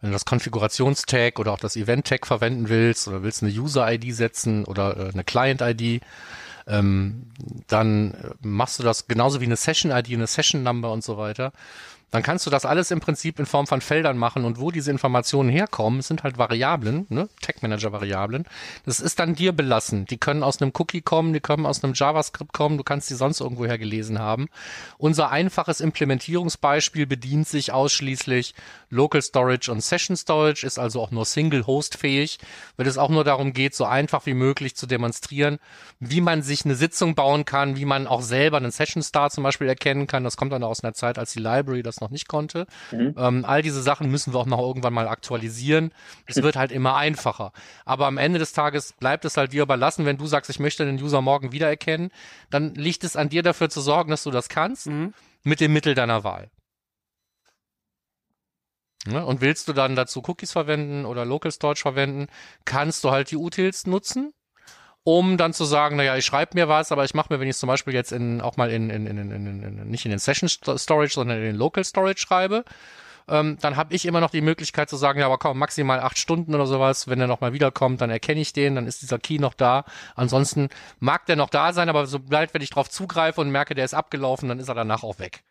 wenn 0.00 0.10
du 0.10 0.14
das 0.14 0.24
Konfigurationstag 0.24 1.38
oder 1.38 1.52
auch 1.52 1.60
das 1.60 1.76
Event-Tag 1.76 2.26
verwenden 2.26 2.68
willst 2.68 3.06
oder 3.06 3.22
willst 3.22 3.42
eine 3.42 3.52
User-ID 3.52 4.14
setzen 4.14 4.64
oder 4.64 4.96
äh, 4.96 5.12
eine 5.12 5.22
Client-ID, 5.22 6.02
ähm, 6.66 7.30
dann 7.68 8.14
äh, 8.14 8.30
machst 8.40 8.80
du 8.80 8.82
das 8.82 9.06
genauso 9.06 9.40
wie 9.40 9.46
eine 9.46 9.56
Session-ID, 9.56 10.12
eine 10.12 10.26
Session-Number 10.26 10.90
und 10.90 11.04
so 11.04 11.16
weiter 11.16 11.52
dann 12.10 12.22
kannst 12.22 12.46
du 12.46 12.50
das 12.50 12.64
alles 12.64 12.90
im 12.90 13.00
Prinzip 13.00 13.38
in 13.38 13.46
Form 13.46 13.66
von 13.66 13.80
Feldern 13.80 14.16
machen 14.16 14.44
und 14.44 14.58
wo 14.58 14.70
diese 14.70 14.90
Informationen 14.90 15.50
herkommen, 15.50 16.00
sind 16.00 16.22
halt 16.22 16.38
Variablen, 16.38 17.06
ne? 17.10 17.28
Tag-Manager-Variablen. 17.42 18.46
Das 18.86 19.00
ist 19.00 19.18
dann 19.18 19.34
dir 19.34 19.52
belassen. 19.52 20.06
Die 20.06 20.16
können 20.16 20.42
aus 20.42 20.62
einem 20.62 20.72
Cookie 20.78 21.02
kommen, 21.02 21.34
die 21.34 21.40
können 21.40 21.66
aus 21.66 21.84
einem 21.84 21.92
JavaScript 21.94 22.52
kommen, 22.52 22.78
du 22.78 22.84
kannst 22.84 23.10
die 23.10 23.14
sonst 23.14 23.40
irgendwoher 23.40 23.76
gelesen 23.76 24.18
haben. 24.18 24.48
Unser 24.96 25.30
einfaches 25.30 25.80
Implementierungsbeispiel 25.80 27.06
bedient 27.06 27.46
sich 27.46 27.72
ausschließlich 27.72 28.54
Local 28.88 29.20
Storage 29.20 29.70
und 29.70 29.82
Session 29.82 30.16
Storage, 30.16 30.66
ist 30.66 30.78
also 30.78 31.02
auch 31.02 31.10
nur 31.10 31.26
Single-Host-fähig, 31.26 32.38
weil 32.78 32.86
es 32.86 32.96
auch 32.96 33.10
nur 33.10 33.24
darum 33.24 33.52
geht, 33.52 33.74
so 33.74 33.84
einfach 33.84 34.24
wie 34.24 34.34
möglich 34.34 34.76
zu 34.76 34.86
demonstrieren, 34.86 35.58
wie 36.00 36.22
man 36.22 36.42
sich 36.42 36.64
eine 36.64 36.74
Sitzung 36.74 37.14
bauen 37.14 37.44
kann, 37.44 37.76
wie 37.76 37.84
man 37.84 38.06
auch 38.06 38.22
selber 38.22 38.56
einen 38.56 38.70
Session 38.70 39.02
Star 39.02 39.30
zum 39.30 39.44
Beispiel 39.44 39.68
erkennen 39.68 40.06
kann. 40.06 40.24
Das 40.24 40.38
kommt 40.38 40.52
dann 40.52 40.64
aus 40.64 40.82
einer 40.82 40.94
Zeit, 40.94 41.18
als 41.18 41.32
die 41.32 41.40
Library 41.40 41.82
das 41.82 41.97
noch 42.00 42.10
nicht 42.10 42.28
konnte. 42.28 42.66
Mhm. 42.92 43.14
Ähm, 43.16 43.44
all 43.44 43.62
diese 43.62 43.82
Sachen 43.82 44.10
müssen 44.10 44.32
wir 44.32 44.40
auch 44.40 44.46
noch 44.46 44.60
irgendwann 44.60 44.94
mal 44.94 45.08
aktualisieren. 45.08 45.92
Es 46.26 46.36
wird 46.42 46.56
halt 46.56 46.72
immer 46.72 46.96
einfacher. 46.96 47.52
Aber 47.84 48.06
am 48.06 48.18
Ende 48.18 48.38
des 48.38 48.52
Tages 48.52 48.92
bleibt 48.92 49.24
es 49.24 49.36
halt 49.36 49.52
dir 49.52 49.62
überlassen, 49.62 50.06
wenn 50.06 50.18
du 50.18 50.26
sagst, 50.26 50.50
ich 50.50 50.58
möchte 50.58 50.84
den 50.84 51.02
User 51.02 51.22
morgen 51.22 51.52
wiedererkennen, 51.52 52.10
dann 52.50 52.74
liegt 52.74 53.04
es 53.04 53.16
an 53.16 53.28
dir 53.28 53.42
dafür 53.42 53.70
zu 53.70 53.80
sorgen, 53.80 54.10
dass 54.10 54.22
du 54.22 54.30
das 54.30 54.48
kannst, 54.48 54.86
mhm. 54.86 55.14
mit 55.42 55.60
dem 55.60 55.72
Mittel 55.72 55.94
deiner 55.94 56.24
Wahl. 56.24 56.50
Ja, 59.06 59.22
und 59.22 59.40
willst 59.40 59.68
du 59.68 59.72
dann 59.72 59.96
dazu 59.96 60.22
Cookies 60.26 60.52
verwenden 60.52 61.06
oder 61.06 61.24
Local 61.24 61.50
Storage 61.52 61.80
verwenden, 61.80 62.26
kannst 62.64 63.04
du 63.04 63.10
halt 63.10 63.30
die 63.30 63.36
Utils 63.36 63.86
nutzen 63.86 64.32
um 65.08 65.38
dann 65.38 65.54
zu 65.54 65.64
sagen, 65.64 65.96
naja, 65.96 66.18
ich 66.18 66.26
schreibe 66.26 66.50
mir 66.52 66.68
was, 66.68 66.92
aber 66.92 67.02
ich 67.02 67.14
mache 67.14 67.32
mir, 67.32 67.40
wenn 67.40 67.48
ich 67.48 67.54
es 67.54 67.58
zum 67.60 67.66
Beispiel 67.66 67.94
jetzt 67.94 68.12
in, 68.12 68.42
auch 68.42 68.58
mal 68.58 68.70
in, 68.70 68.90
in, 68.90 69.06
in, 69.06 69.30
in, 69.30 69.62
in, 69.62 69.88
nicht 69.88 70.04
in 70.04 70.10
den 70.10 70.18
Session 70.18 70.50
Storage, 70.50 71.14
sondern 71.14 71.38
in 71.38 71.44
den 71.44 71.56
Local 71.56 71.82
Storage 71.82 72.18
schreibe, 72.18 72.62
ähm, 73.26 73.56
dann 73.62 73.78
habe 73.78 73.94
ich 73.94 74.04
immer 74.04 74.20
noch 74.20 74.28
die 74.28 74.42
Möglichkeit 74.42 74.90
zu 74.90 74.96
sagen, 74.96 75.20
ja, 75.20 75.24
aber 75.24 75.38
komm, 75.38 75.58
maximal 75.58 76.00
acht 76.00 76.18
Stunden 76.18 76.54
oder 76.54 76.66
sowas, 76.66 77.08
wenn 77.08 77.18
er 77.22 77.26
nochmal 77.26 77.54
wiederkommt, 77.54 78.02
dann 78.02 78.10
erkenne 78.10 78.42
ich 78.42 78.52
den, 78.52 78.74
dann 78.74 78.86
ist 78.86 79.00
dieser 79.00 79.18
Key 79.18 79.38
noch 79.38 79.54
da. 79.54 79.86
Ansonsten 80.14 80.68
mag 81.00 81.24
der 81.24 81.36
noch 81.36 81.48
da 81.48 81.72
sein, 81.72 81.88
aber 81.88 82.04
sobald, 82.04 82.52
wenn 82.52 82.60
ich 82.60 82.68
drauf 82.68 82.90
zugreife 82.90 83.40
und 83.40 83.50
merke, 83.50 83.74
der 83.74 83.86
ist 83.86 83.94
abgelaufen, 83.94 84.50
dann 84.50 84.58
ist 84.58 84.68
er 84.68 84.74
danach 84.74 85.04
auch 85.04 85.18
weg. 85.18 85.42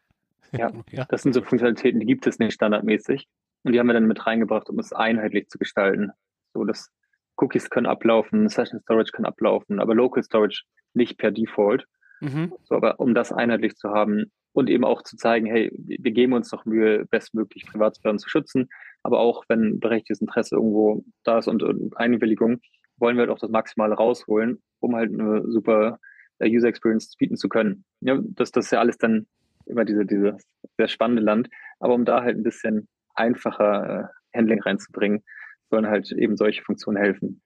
Ja, 0.51 0.71
ja. 0.91 1.05
das 1.09 1.23
sind 1.23 1.33
so 1.33 1.41
Funktionalitäten, 1.41 1.99
die 1.99 2.05
gibt 2.05 2.27
es 2.27 2.37
nicht 2.37 2.53
standardmäßig. 2.53 3.27
Und 3.63 3.73
die 3.73 3.79
haben 3.79 3.87
wir 3.87 3.93
dann 3.93 4.05
mit 4.05 4.23
reingebracht, 4.27 4.69
um 4.69 4.77
es 4.77 4.93
einheitlich 4.93 5.49
zu 5.49 5.57
gestalten. 5.57 6.11
So, 6.53 6.63
dass 6.63 6.91
Cookies 7.37 7.69
können 7.69 7.85
ablaufen, 7.85 8.49
Session 8.49 8.79
Storage 8.81 9.11
kann 9.11 9.25
ablaufen, 9.25 9.79
aber 9.79 9.95
Local 9.95 10.23
Storage 10.23 10.63
nicht 10.93 11.17
per 11.17 11.31
Default. 11.31 11.85
Mhm. 12.19 12.53
So, 12.63 12.75
aber 12.75 12.99
um 12.99 13.13
das 13.13 13.31
einheitlich 13.31 13.75
zu 13.75 13.89
haben 13.89 14.31
und 14.53 14.69
eben 14.69 14.83
auch 14.83 15.03
zu 15.03 15.17
zeigen, 15.17 15.45
hey, 15.45 15.71
wir 15.73 16.11
geben 16.11 16.33
uns 16.33 16.49
doch 16.49 16.65
Mühe, 16.65 17.05
bestmöglich 17.05 17.67
Privatsphären 17.67 18.17
zu 18.17 18.27
schützen, 18.27 18.69
aber 19.03 19.19
auch 19.19 19.43
wenn 19.47 19.79
berechtigtes 19.79 20.19
Interesse 20.19 20.55
irgendwo 20.55 21.03
da 21.23 21.37
ist 21.37 21.47
und, 21.47 21.61
und 21.61 21.95
Einwilligung, 21.95 22.59
wollen 22.97 23.15
wir 23.15 23.21
halt 23.21 23.29
auch 23.29 23.39
das 23.39 23.51
Maximale 23.51 23.93
rausholen, 23.93 24.61
um 24.79 24.95
halt 24.95 25.13
eine 25.13 25.43
super 25.47 25.99
äh, 26.39 26.49
User 26.49 26.67
Experience 26.67 27.15
bieten 27.17 27.37
zu 27.37 27.49
können. 27.49 27.85
Ja, 28.01 28.19
das, 28.21 28.51
das 28.51 28.65
ist 28.65 28.71
ja 28.71 28.79
alles 28.79 28.97
dann 28.97 29.27
immer 29.67 29.85
diese, 29.85 30.05
diese 30.05 30.37
sehr 30.77 30.87
spannende 30.87 31.21
Land, 31.21 31.49
aber 31.79 31.93
um 31.93 32.05
da 32.05 32.23
halt 32.23 32.37
ein 32.37 32.43
bisschen 32.43 32.87
einfacher 33.13 34.11
äh, 34.33 34.37
Handling 34.37 34.61
reinzubringen, 34.61 35.23
sollen 35.69 35.87
halt 35.87 36.11
eben 36.11 36.37
solche 36.37 36.63
Funktionen 36.63 36.97
helfen. 36.97 37.41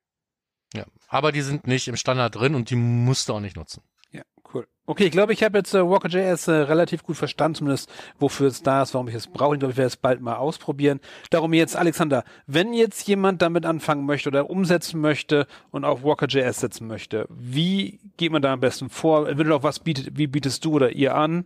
Ja, 0.73 0.85
aber 1.07 1.31
die 1.31 1.41
sind 1.41 1.67
nicht 1.67 1.87
im 1.87 1.95
Standard 1.97 2.35
drin 2.35 2.55
und 2.55 2.69
die 2.69 2.75
musst 2.75 3.27
du 3.27 3.33
auch 3.33 3.39
nicht 3.39 3.57
nutzen. 3.57 3.83
Ja, 4.11 4.23
cool. 4.53 4.67
Okay, 4.85 5.05
ich 5.05 5.11
glaube, 5.11 5.33
ich 5.33 5.43
habe 5.43 5.57
jetzt 5.57 5.73
äh, 5.73 5.85
Walker.js 5.85 6.47
äh, 6.47 6.51
relativ 6.51 7.03
gut 7.03 7.17
verstanden, 7.17 7.55
zumindest 7.55 7.91
wofür 8.19 8.47
es 8.47 8.61
da 8.61 8.83
ist, 8.83 8.93
warum 8.93 9.07
ich 9.07 9.15
es 9.15 9.27
brauche. 9.27 9.55
Ich 9.55 9.59
glaube, 9.59 9.71
ich 9.71 9.77
werde 9.77 9.87
es 9.87 9.97
bald 9.97 10.21
mal 10.21 10.35
ausprobieren. 10.35 10.99
Darum 11.29 11.53
jetzt, 11.53 11.75
Alexander, 11.75 12.23
wenn 12.47 12.73
jetzt 12.73 13.07
jemand 13.07 13.41
damit 13.41 13.65
anfangen 13.65 14.05
möchte 14.05 14.29
oder 14.29 14.49
umsetzen 14.49 14.99
möchte 15.01 15.47
und 15.71 15.85
auf 15.85 16.03
Walker.js 16.03 16.59
setzen 16.59 16.87
möchte, 16.87 17.27
wie 17.29 17.99
geht 18.17 18.31
man 18.31 18.41
da 18.41 18.53
am 18.53 18.59
besten 18.59 18.89
vor? 18.89 19.37
Wenn 19.37 19.51
auch 19.51 19.63
was 19.63 19.79
bietet, 19.79 20.17
wie 20.17 20.27
bietest 20.27 20.63
du 20.65 20.73
oder 20.73 20.91
ihr 20.91 21.15
an? 21.15 21.45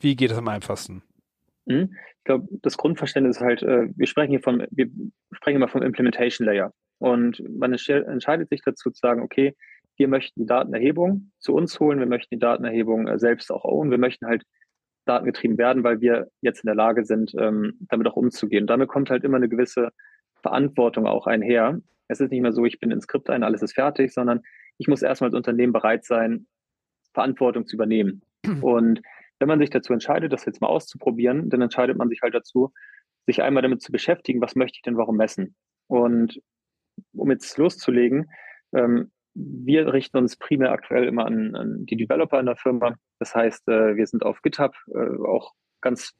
Wie 0.00 0.14
geht 0.14 0.30
es 0.30 0.38
am 0.38 0.48
einfachsten? 0.48 1.02
Mhm 1.68 1.94
glaube, 2.28 2.46
das 2.62 2.76
Grundverständnis 2.76 3.38
ist 3.38 3.42
halt, 3.42 3.62
äh, 3.62 3.88
wir 3.96 4.06
sprechen 4.06 4.30
hier 4.30 4.42
von, 4.42 4.66
wir 4.70 4.88
sprechen 5.32 5.56
immer 5.56 5.68
vom 5.68 5.82
Implementation 5.82 6.46
Layer. 6.46 6.72
Und 6.98 7.42
man 7.48 7.72
entscheidet 7.72 8.50
sich 8.50 8.60
dazu 8.62 8.90
zu 8.90 9.00
sagen, 9.00 9.22
okay, 9.22 9.56
wir 9.96 10.08
möchten 10.08 10.42
die 10.42 10.46
Datenerhebung 10.46 11.32
zu 11.38 11.54
uns 11.54 11.80
holen, 11.80 11.98
wir 11.98 12.06
möchten 12.06 12.36
die 12.36 12.38
Datenerhebung 12.38 13.08
äh, 13.08 13.18
selbst 13.18 13.50
auch 13.50 13.64
own, 13.64 13.90
wir 13.90 13.98
möchten 13.98 14.26
halt 14.26 14.44
datengetrieben 15.06 15.56
werden, 15.58 15.84
weil 15.84 16.00
wir 16.00 16.28
jetzt 16.42 16.62
in 16.62 16.66
der 16.66 16.74
Lage 16.74 17.04
sind, 17.04 17.34
ähm, 17.38 17.78
damit 17.88 18.06
auch 18.06 18.16
umzugehen. 18.16 18.66
damit 18.66 18.88
kommt 18.88 19.10
halt 19.10 19.24
immer 19.24 19.38
eine 19.38 19.48
gewisse 19.48 19.88
Verantwortung 20.42 21.06
auch 21.06 21.26
einher. 21.26 21.80
Es 22.08 22.20
ist 22.20 22.30
nicht 22.30 22.42
mehr 22.42 22.52
so, 22.52 22.64
ich 22.66 22.78
bin 22.78 22.90
ins 22.90 23.04
Skript 23.04 23.30
ein, 23.30 23.42
alles 23.42 23.62
ist 23.62 23.74
fertig, 23.74 24.12
sondern 24.12 24.42
ich 24.76 24.86
muss 24.86 25.02
erstmal 25.02 25.28
als 25.28 25.36
Unternehmen 25.36 25.72
bereit 25.72 26.04
sein, 26.04 26.46
Verantwortung 27.14 27.66
zu 27.66 27.76
übernehmen. 27.76 28.22
Und 28.60 29.00
wenn 29.38 29.48
man 29.48 29.58
sich 29.58 29.70
dazu 29.70 29.92
entscheidet, 29.92 30.32
das 30.32 30.44
jetzt 30.44 30.60
mal 30.60 30.68
auszuprobieren, 30.68 31.48
dann 31.48 31.62
entscheidet 31.62 31.96
man 31.96 32.08
sich 32.08 32.22
halt 32.22 32.34
dazu, 32.34 32.72
sich 33.26 33.42
einmal 33.42 33.62
damit 33.62 33.82
zu 33.82 33.92
beschäftigen, 33.92 34.40
was 34.40 34.56
möchte 34.56 34.76
ich 34.76 34.82
denn 34.82 34.96
warum 34.96 35.16
messen? 35.16 35.54
Und 35.86 36.40
um 37.12 37.30
jetzt 37.30 37.56
loszulegen, 37.58 38.30
ähm, 38.72 39.10
wir 39.34 39.92
richten 39.92 40.16
uns 40.16 40.36
primär 40.36 40.72
aktuell 40.72 41.04
immer 41.04 41.26
an, 41.26 41.54
an, 41.54 41.86
die 41.86 41.96
Developer 41.96 42.40
in 42.40 42.46
der 42.46 42.56
Firma. 42.56 42.96
Das 43.18 43.34
heißt, 43.34 43.68
äh, 43.68 43.96
wir 43.96 44.06
sind 44.06 44.24
auf 44.24 44.42
GitHub 44.42 44.74
äh, 44.88 45.24
auch 45.24 45.52
ganz 45.80 46.12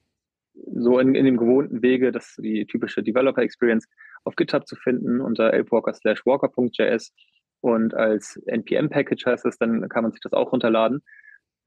so 0.55 0.99
in, 0.99 1.15
in 1.15 1.25
dem 1.25 1.37
gewohnten 1.37 1.83
Wege, 1.83 2.13
dass 2.13 2.37
die 2.37 2.67
typische 2.67 3.03
Developer 3.03 3.43
Experience 3.43 3.89
auf 4.25 4.37
GitHub 4.37 4.67
zu 4.67 4.77
finden 4.77 5.21
unter 5.21 5.53
elpwalker 5.53 5.93
walker.js 6.25 7.13
und 7.61 7.95
als 7.95 8.37
NPM-Package 8.47 9.27
heißt 9.27 9.47
es, 9.47 9.59
dann 9.59 9.89
kann 9.89 10.03
man 10.03 10.13
sich 10.13 10.21
das 10.21 10.33
auch 10.33 10.53
runterladen. 10.53 11.03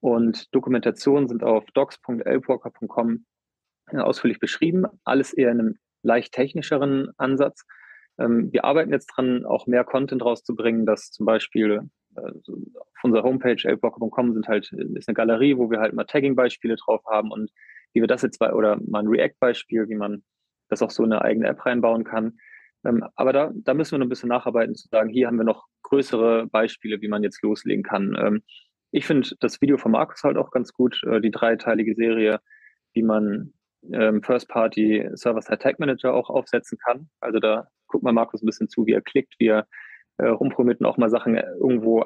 Und 0.01 0.53
Dokumentationen 0.53 1.29
sind 1.29 1.43
auf 1.43 1.63
docs.elpwalker.com 1.73 3.25
äh, 3.91 3.97
ausführlich 3.97 4.39
beschrieben. 4.39 4.85
Alles 5.03 5.31
eher 5.31 5.51
in 5.51 5.59
einem 5.59 5.79
leicht 6.03 6.33
technischeren 6.33 7.11
Ansatz. 7.17 7.65
Ähm, 8.17 8.51
wir 8.51 8.65
arbeiten 8.65 8.91
jetzt 8.91 9.07
dran, 9.07 9.45
auch 9.45 9.67
mehr 9.67 9.83
Content 9.83 10.25
rauszubringen, 10.25 10.85
dass 10.85 11.11
zum 11.11 11.25
Beispiel 11.25 11.89
äh, 12.15 12.21
auf 12.21 13.03
unserer 13.03 13.23
Homepage 13.23 13.57
elpwalker.com 13.63 14.33
sind 14.33 14.47
halt, 14.47 14.71
ist 14.71 15.07
eine 15.07 15.15
Galerie, 15.15 15.57
wo 15.57 15.69
wir 15.69 15.79
halt 15.79 15.93
mal 15.93 16.05
Tagging-Beispiele 16.05 16.75
drauf 16.75 17.03
haben 17.05 17.31
und 17.31 17.51
wie 17.93 18.01
wir 18.01 18.07
das 18.07 18.23
jetzt 18.23 18.39
bei, 18.39 18.53
oder 18.53 18.79
mal 18.87 18.99
ein 18.99 19.07
React-Beispiel, 19.07 19.87
wie 19.87 19.95
man 19.95 20.23
das 20.69 20.81
auch 20.81 20.91
so 20.91 21.03
in 21.03 21.11
eine 21.11 21.21
eigene 21.21 21.47
App 21.47 21.65
reinbauen 21.65 22.03
kann. 22.03 22.37
Ähm, 22.83 23.05
aber 23.15 23.33
da, 23.33 23.51
da 23.53 23.73
müssen 23.73 23.91
wir 23.91 23.99
noch 23.99 24.05
ein 24.05 24.09
bisschen 24.09 24.29
nacharbeiten, 24.29 24.75
zu 24.75 24.87
sagen, 24.87 25.09
hier 25.09 25.27
haben 25.27 25.37
wir 25.37 25.43
noch 25.43 25.67
größere 25.83 26.47
Beispiele, 26.47 27.01
wie 27.01 27.07
man 27.07 27.23
jetzt 27.23 27.43
loslegen 27.43 27.83
kann. 27.83 28.41
Ich 28.91 29.05
finde 29.05 29.29
das 29.39 29.61
Video 29.61 29.77
von 29.77 29.91
Markus 29.91 30.23
halt 30.23 30.37
auch 30.37 30.51
ganz 30.51 30.73
gut, 30.73 31.01
äh, 31.03 31.21
die 31.21 31.31
dreiteilige 31.31 31.95
Serie, 31.95 32.39
wie 32.93 33.03
man 33.03 33.53
ähm, 33.91 34.21
First-Party 34.21 35.09
Server-Side 35.13 35.59
Tag 35.59 35.79
Manager 35.79 36.13
auch 36.13 36.29
aufsetzen 36.29 36.77
kann. 36.77 37.09
Also 37.19 37.39
da 37.39 37.67
guckt 37.87 38.03
man 38.03 38.15
Markus 38.15 38.41
ein 38.41 38.45
bisschen 38.45 38.69
zu, 38.69 38.85
wie 38.85 38.93
er 38.93 39.01
klickt, 39.01 39.35
wie 39.39 39.47
er 39.47 39.67
äh, 40.17 40.27
rumprogrammiert 40.27 40.81
und 40.81 40.85
auch 40.85 40.97
mal 40.97 41.09
Sachen 41.09 41.35
irgendwo 41.35 42.03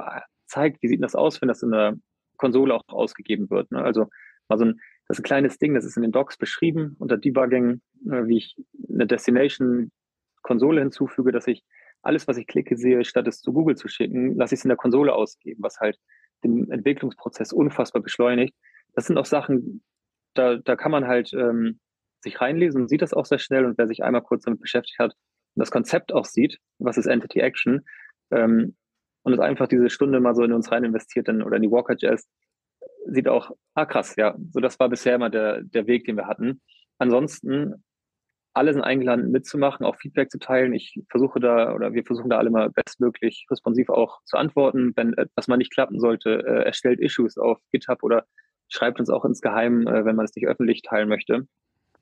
zeigt, 0.47 0.81
wie 0.81 0.87
sieht 0.87 1.03
das 1.03 1.15
aus, 1.15 1.41
wenn 1.41 1.49
das 1.49 1.63
in 1.63 1.71
der 1.71 1.97
Konsole 2.37 2.73
auch 2.73 2.83
ausgegeben 2.87 3.49
wird. 3.49 3.71
Ne? 3.71 3.81
Also 3.81 4.07
mal 4.47 4.57
so 4.57 4.65
ein, 4.65 4.79
das 5.07 5.17
ist 5.17 5.23
ein 5.23 5.27
kleines 5.27 5.57
Ding, 5.57 5.73
das 5.73 5.85
ist 5.85 5.97
in 5.97 6.03
den 6.03 6.11
Docs 6.11 6.37
beschrieben 6.37 6.95
unter 6.99 7.17
Debugging, 7.17 7.81
äh, 8.05 8.25
wie 8.25 8.37
ich 8.37 8.55
eine 8.89 9.07
Destination-Konsole 9.07 10.81
hinzufüge, 10.81 11.31
dass 11.31 11.47
ich 11.47 11.63
alles, 12.01 12.27
was 12.27 12.37
ich 12.37 12.47
klicke, 12.47 12.77
sehe, 12.77 13.03
statt 13.03 13.27
es 13.27 13.41
zu 13.41 13.51
Google 13.51 13.75
zu 13.75 13.87
schicken, 13.87 14.35
lasse 14.35 14.53
ich 14.53 14.59
es 14.59 14.65
in 14.65 14.69
der 14.69 14.77
Konsole 14.77 15.13
ausgeben, 15.13 15.63
was 15.63 15.79
halt 15.79 15.97
den 16.45 16.71
Entwicklungsprozess 16.71 17.53
unfassbar 17.53 18.01
beschleunigt. 18.01 18.55
Das 18.93 19.07
sind 19.07 19.17
auch 19.17 19.25
Sachen, 19.25 19.83
da, 20.33 20.57
da 20.57 20.75
kann 20.75 20.91
man 20.91 21.07
halt 21.07 21.33
ähm, 21.33 21.79
sich 22.21 22.39
reinlesen 22.41 22.81
und 22.81 22.87
sieht 22.87 23.01
das 23.01 23.13
auch 23.13 23.25
sehr 23.25 23.39
schnell. 23.39 23.65
Und 23.65 23.77
wer 23.77 23.87
sich 23.87 24.03
einmal 24.03 24.21
kurz 24.21 24.43
damit 24.43 24.61
beschäftigt 24.61 24.99
hat 24.99 25.13
und 25.55 25.59
das 25.59 25.71
Konzept 25.71 26.13
auch 26.13 26.25
sieht, 26.25 26.59
was 26.79 26.97
ist 26.97 27.07
Entity 27.07 27.39
Action, 27.39 27.85
ähm, 28.31 28.75
und 29.23 29.33
es 29.33 29.39
einfach 29.39 29.67
diese 29.67 29.89
Stunde 29.89 30.19
mal 30.19 30.35
so 30.35 30.43
in 30.43 30.53
uns 30.53 30.71
rein 30.71 30.83
investiert 30.83 31.27
dann, 31.27 31.41
oder 31.41 31.55
in 31.55 31.63
die 31.63 31.71
Walker 31.71 31.95
Jazz, 31.97 32.29
sieht 33.07 33.27
auch, 33.27 33.51
ah 33.73 33.85
krass, 33.85 34.15
ja, 34.17 34.35
so 34.51 34.59
das 34.59 34.79
war 34.79 34.87
bisher 34.87 35.15
immer 35.15 35.31
der, 35.31 35.63
der 35.63 35.87
Weg, 35.87 36.05
den 36.05 36.15
wir 36.15 36.27
hatten. 36.27 36.61
Ansonsten 36.99 37.83
alle 38.55 38.71
sind 38.73 38.83
eingeladen 38.83 39.31
mitzumachen, 39.31 39.85
auch 39.85 39.97
Feedback 39.97 40.31
zu 40.31 40.39
teilen. 40.39 40.73
Ich 40.73 40.97
versuche 41.09 41.41
da 41.41 41.73
oder 41.73 41.93
wir 41.93 42.05
versuchen 42.05 42.29
da 42.29 42.37
alle 42.37 42.49
mal 42.49 42.69
bestmöglich 42.69 43.45
responsiv 43.51 43.89
auch 43.89 44.21
zu 44.23 44.37
antworten. 44.37 44.93
Wenn 44.95 45.13
etwas 45.13 45.49
mal 45.49 45.57
nicht 45.57 45.73
klappen 45.73 45.99
sollte, 45.99 46.39
äh, 46.45 46.63
erstellt 46.63 47.01
Issues 47.01 47.37
auf 47.37 47.59
GitHub 47.71 48.01
oder 48.01 48.25
schreibt 48.69 48.99
uns 48.99 49.09
auch 49.09 49.25
ins 49.25 49.41
Geheim, 49.41 49.85
äh, 49.87 50.05
wenn 50.05 50.15
man 50.15 50.23
es 50.23 50.35
nicht 50.35 50.47
öffentlich 50.47 50.83
teilen 50.83 51.09
möchte. 51.09 51.47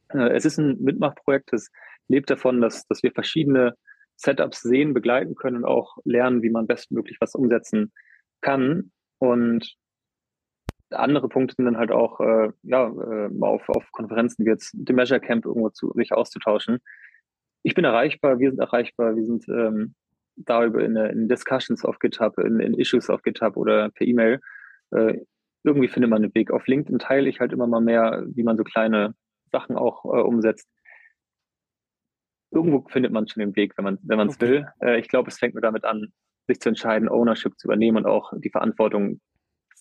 Äh, 0.09 0.29
es 0.35 0.45
ist 0.45 0.59
ein 0.59 0.79
Mitmachprojekt, 0.79 1.51
es 1.53 1.71
lebt 2.07 2.29
davon, 2.29 2.61
dass, 2.61 2.85
dass 2.85 3.01
wir 3.01 3.11
verschiedene 3.11 3.73
Setups 4.15 4.61
sehen, 4.61 4.93
begleiten 4.93 5.33
können 5.33 5.57
und 5.57 5.65
auch 5.65 5.97
lernen, 6.05 6.43
wie 6.43 6.51
man 6.51 6.67
bestmöglich 6.67 7.17
was 7.19 7.33
umsetzen 7.33 7.91
kann. 8.41 8.91
Und 9.17 9.75
andere 10.93 11.29
Punkte 11.29 11.55
sind 11.55 11.65
dann 11.65 11.77
halt 11.77 11.91
auch, 11.91 12.19
äh, 12.19 12.51
ja, 12.63 12.87
äh, 12.87 13.29
auf, 13.41 13.67
auf 13.69 13.91
Konferenzen 13.91 14.45
wie 14.45 14.49
jetzt 14.49 14.71
dem 14.73 14.95
Measure 14.95 15.19
Camp 15.19 15.45
irgendwo 15.45 15.69
zu 15.69 15.91
sich 15.95 16.11
auszutauschen. 16.11 16.79
Ich 17.63 17.75
bin 17.75 17.85
erreichbar, 17.85 18.39
wir 18.39 18.49
sind 18.51 18.59
erreichbar, 18.59 19.15
wir 19.15 19.23
sind 19.25 19.47
ähm, 19.47 19.95
darüber 20.35 20.83
in, 20.83 20.95
in 20.95 21.27
Discussions 21.27 21.85
auf 21.85 21.99
GitHub, 21.99 22.37
in, 22.39 22.59
in 22.59 22.73
Issues 22.73 23.09
auf 23.09 23.21
GitHub 23.21 23.57
oder 23.57 23.89
per 23.89 24.07
E-Mail. 24.07 24.39
Äh, 24.91 25.19
irgendwie 25.63 25.87
findet 25.87 26.09
man 26.09 26.23
einen 26.23 26.35
Weg. 26.35 26.51
Auf 26.51 26.67
LinkedIn 26.67 26.99
teile 26.99 27.29
ich 27.29 27.39
halt 27.39 27.53
immer 27.53 27.67
mal 27.67 27.81
mehr, 27.81 28.23
wie 28.27 28.43
man 28.43 28.57
so 28.57 28.63
kleine 28.63 29.15
Sachen 29.51 29.77
auch 29.77 30.03
äh, 30.05 30.21
umsetzt. 30.21 30.67
Irgendwo 32.51 32.85
findet 32.89 33.11
man 33.11 33.27
schon 33.27 33.41
den 33.41 33.55
Weg, 33.55 33.77
wenn 33.77 33.85
man 33.85 33.97
wenn 34.03 34.17
man 34.17 34.27
es 34.27 34.35
okay. 34.35 34.47
will. 34.47 34.67
Äh, 34.81 34.99
ich 34.99 35.07
glaube, 35.07 35.29
es 35.29 35.39
fängt 35.39 35.55
nur 35.55 35.61
damit 35.61 35.85
an, 35.85 36.11
sich 36.47 36.59
zu 36.59 36.69
entscheiden, 36.69 37.07
Ownership 37.07 37.57
zu 37.57 37.67
übernehmen 37.67 37.97
und 37.97 38.05
auch 38.05 38.33
die 38.37 38.49
Verantwortung 38.49 39.21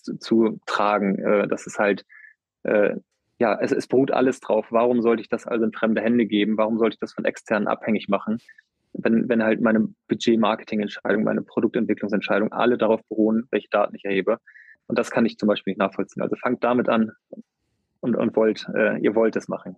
zu, 0.03 0.59
tragen. 0.65 1.19
Äh, 1.19 1.47
das 1.47 1.67
ist 1.67 1.79
halt, 1.79 2.05
äh, 2.63 2.95
ja, 3.39 3.57
es, 3.59 3.71
es 3.71 3.87
beruht 3.87 4.11
alles 4.11 4.39
drauf. 4.39 4.67
Warum 4.69 5.01
sollte 5.01 5.21
ich 5.21 5.29
das 5.29 5.47
also 5.47 5.65
in 5.65 5.73
fremde 5.73 6.01
Hände 6.01 6.25
geben? 6.25 6.57
Warum 6.57 6.77
sollte 6.77 6.95
ich 6.95 6.99
das 6.99 7.13
von 7.13 7.25
externen 7.25 7.67
abhängig 7.67 8.07
machen? 8.09 8.39
Wenn, 8.93 9.27
wenn 9.27 9.43
halt 9.43 9.59
meine 9.61 9.89
Budget-Marketing-Entscheidung, 10.07 11.23
meine 11.23 11.41
Produktentwicklungsentscheidung 11.41 12.51
alle 12.51 12.77
darauf 12.77 13.01
beruhen, 13.09 13.47
welche 13.49 13.69
Daten 13.69 13.95
ich 13.95 14.05
erhebe. 14.05 14.37
Und 14.87 14.99
das 14.99 15.09
kann 15.09 15.25
ich 15.25 15.37
zum 15.37 15.47
Beispiel 15.47 15.71
nicht 15.71 15.79
nachvollziehen. 15.79 16.21
Also 16.21 16.35
fangt 16.35 16.63
damit 16.63 16.89
an 16.89 17.11
und, 18.01 18.15
und 18.15 18.35
wollt, 18.35 18.67
äh, 18.75 18.99
ihr 18.99 19.15
wollt 19.15 19.35
es 19.35 19.47
machen. 19.47 19.77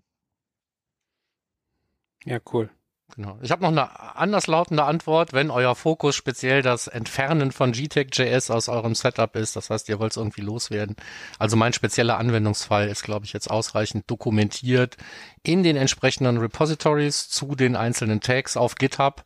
Ja, 2.26 2.40
cool. 2.52 2.70
Genau. 3.14 3.38
Ich 3.42 3.52
habe 3.52 3.62
noch 3.62 3.70
eine 3.70 4.16
anderslautende 4.18 4.84
Antwort, 4.84 5.32
wenn 5.32 5.52
euer 5.52 5.76
Fokus 5.76 6.16
speziell 6.16 6.62
das 6.62 6.88
Entfernen 6.88 7.52
von 7.52 7.72
GTEC.js 7.72 8.50
aus 8.50 8.68
eurem 8.68 8.96
Setup 8.96 9.36
ist. 9.36 9.56
Das 9.56 9.70
heißt, 9.70 9.88
ihr 9.90 10.00
wollt 10.00 10.12
es 10.12 10.18
irgendwie 10.18 10.42
loswerden. 10.42 10.96
Also 11.38 11.56
mein 11.56 11.72
spezieller 11.72 12.18
Anwendungsfall 12.18 12.90
ist, 12.90 13.04
glaube 13.04 13.26
ich, 13.26 13.34
jetzt 13.34 13.50
ausreichend 13.50 14.10
dokumentiert 14.10 14.98
in 15.44 15.64
den 15.64 15.78
entsprechenden 15.78 16.38
Repositories 16.38 17.30
zu 17.30 17.56
den 17.56 17.76
einzelnen 17.76 18.22
Tags 18.22 18.58
auf 18.58 18.76
GitHub. 18.76 19.24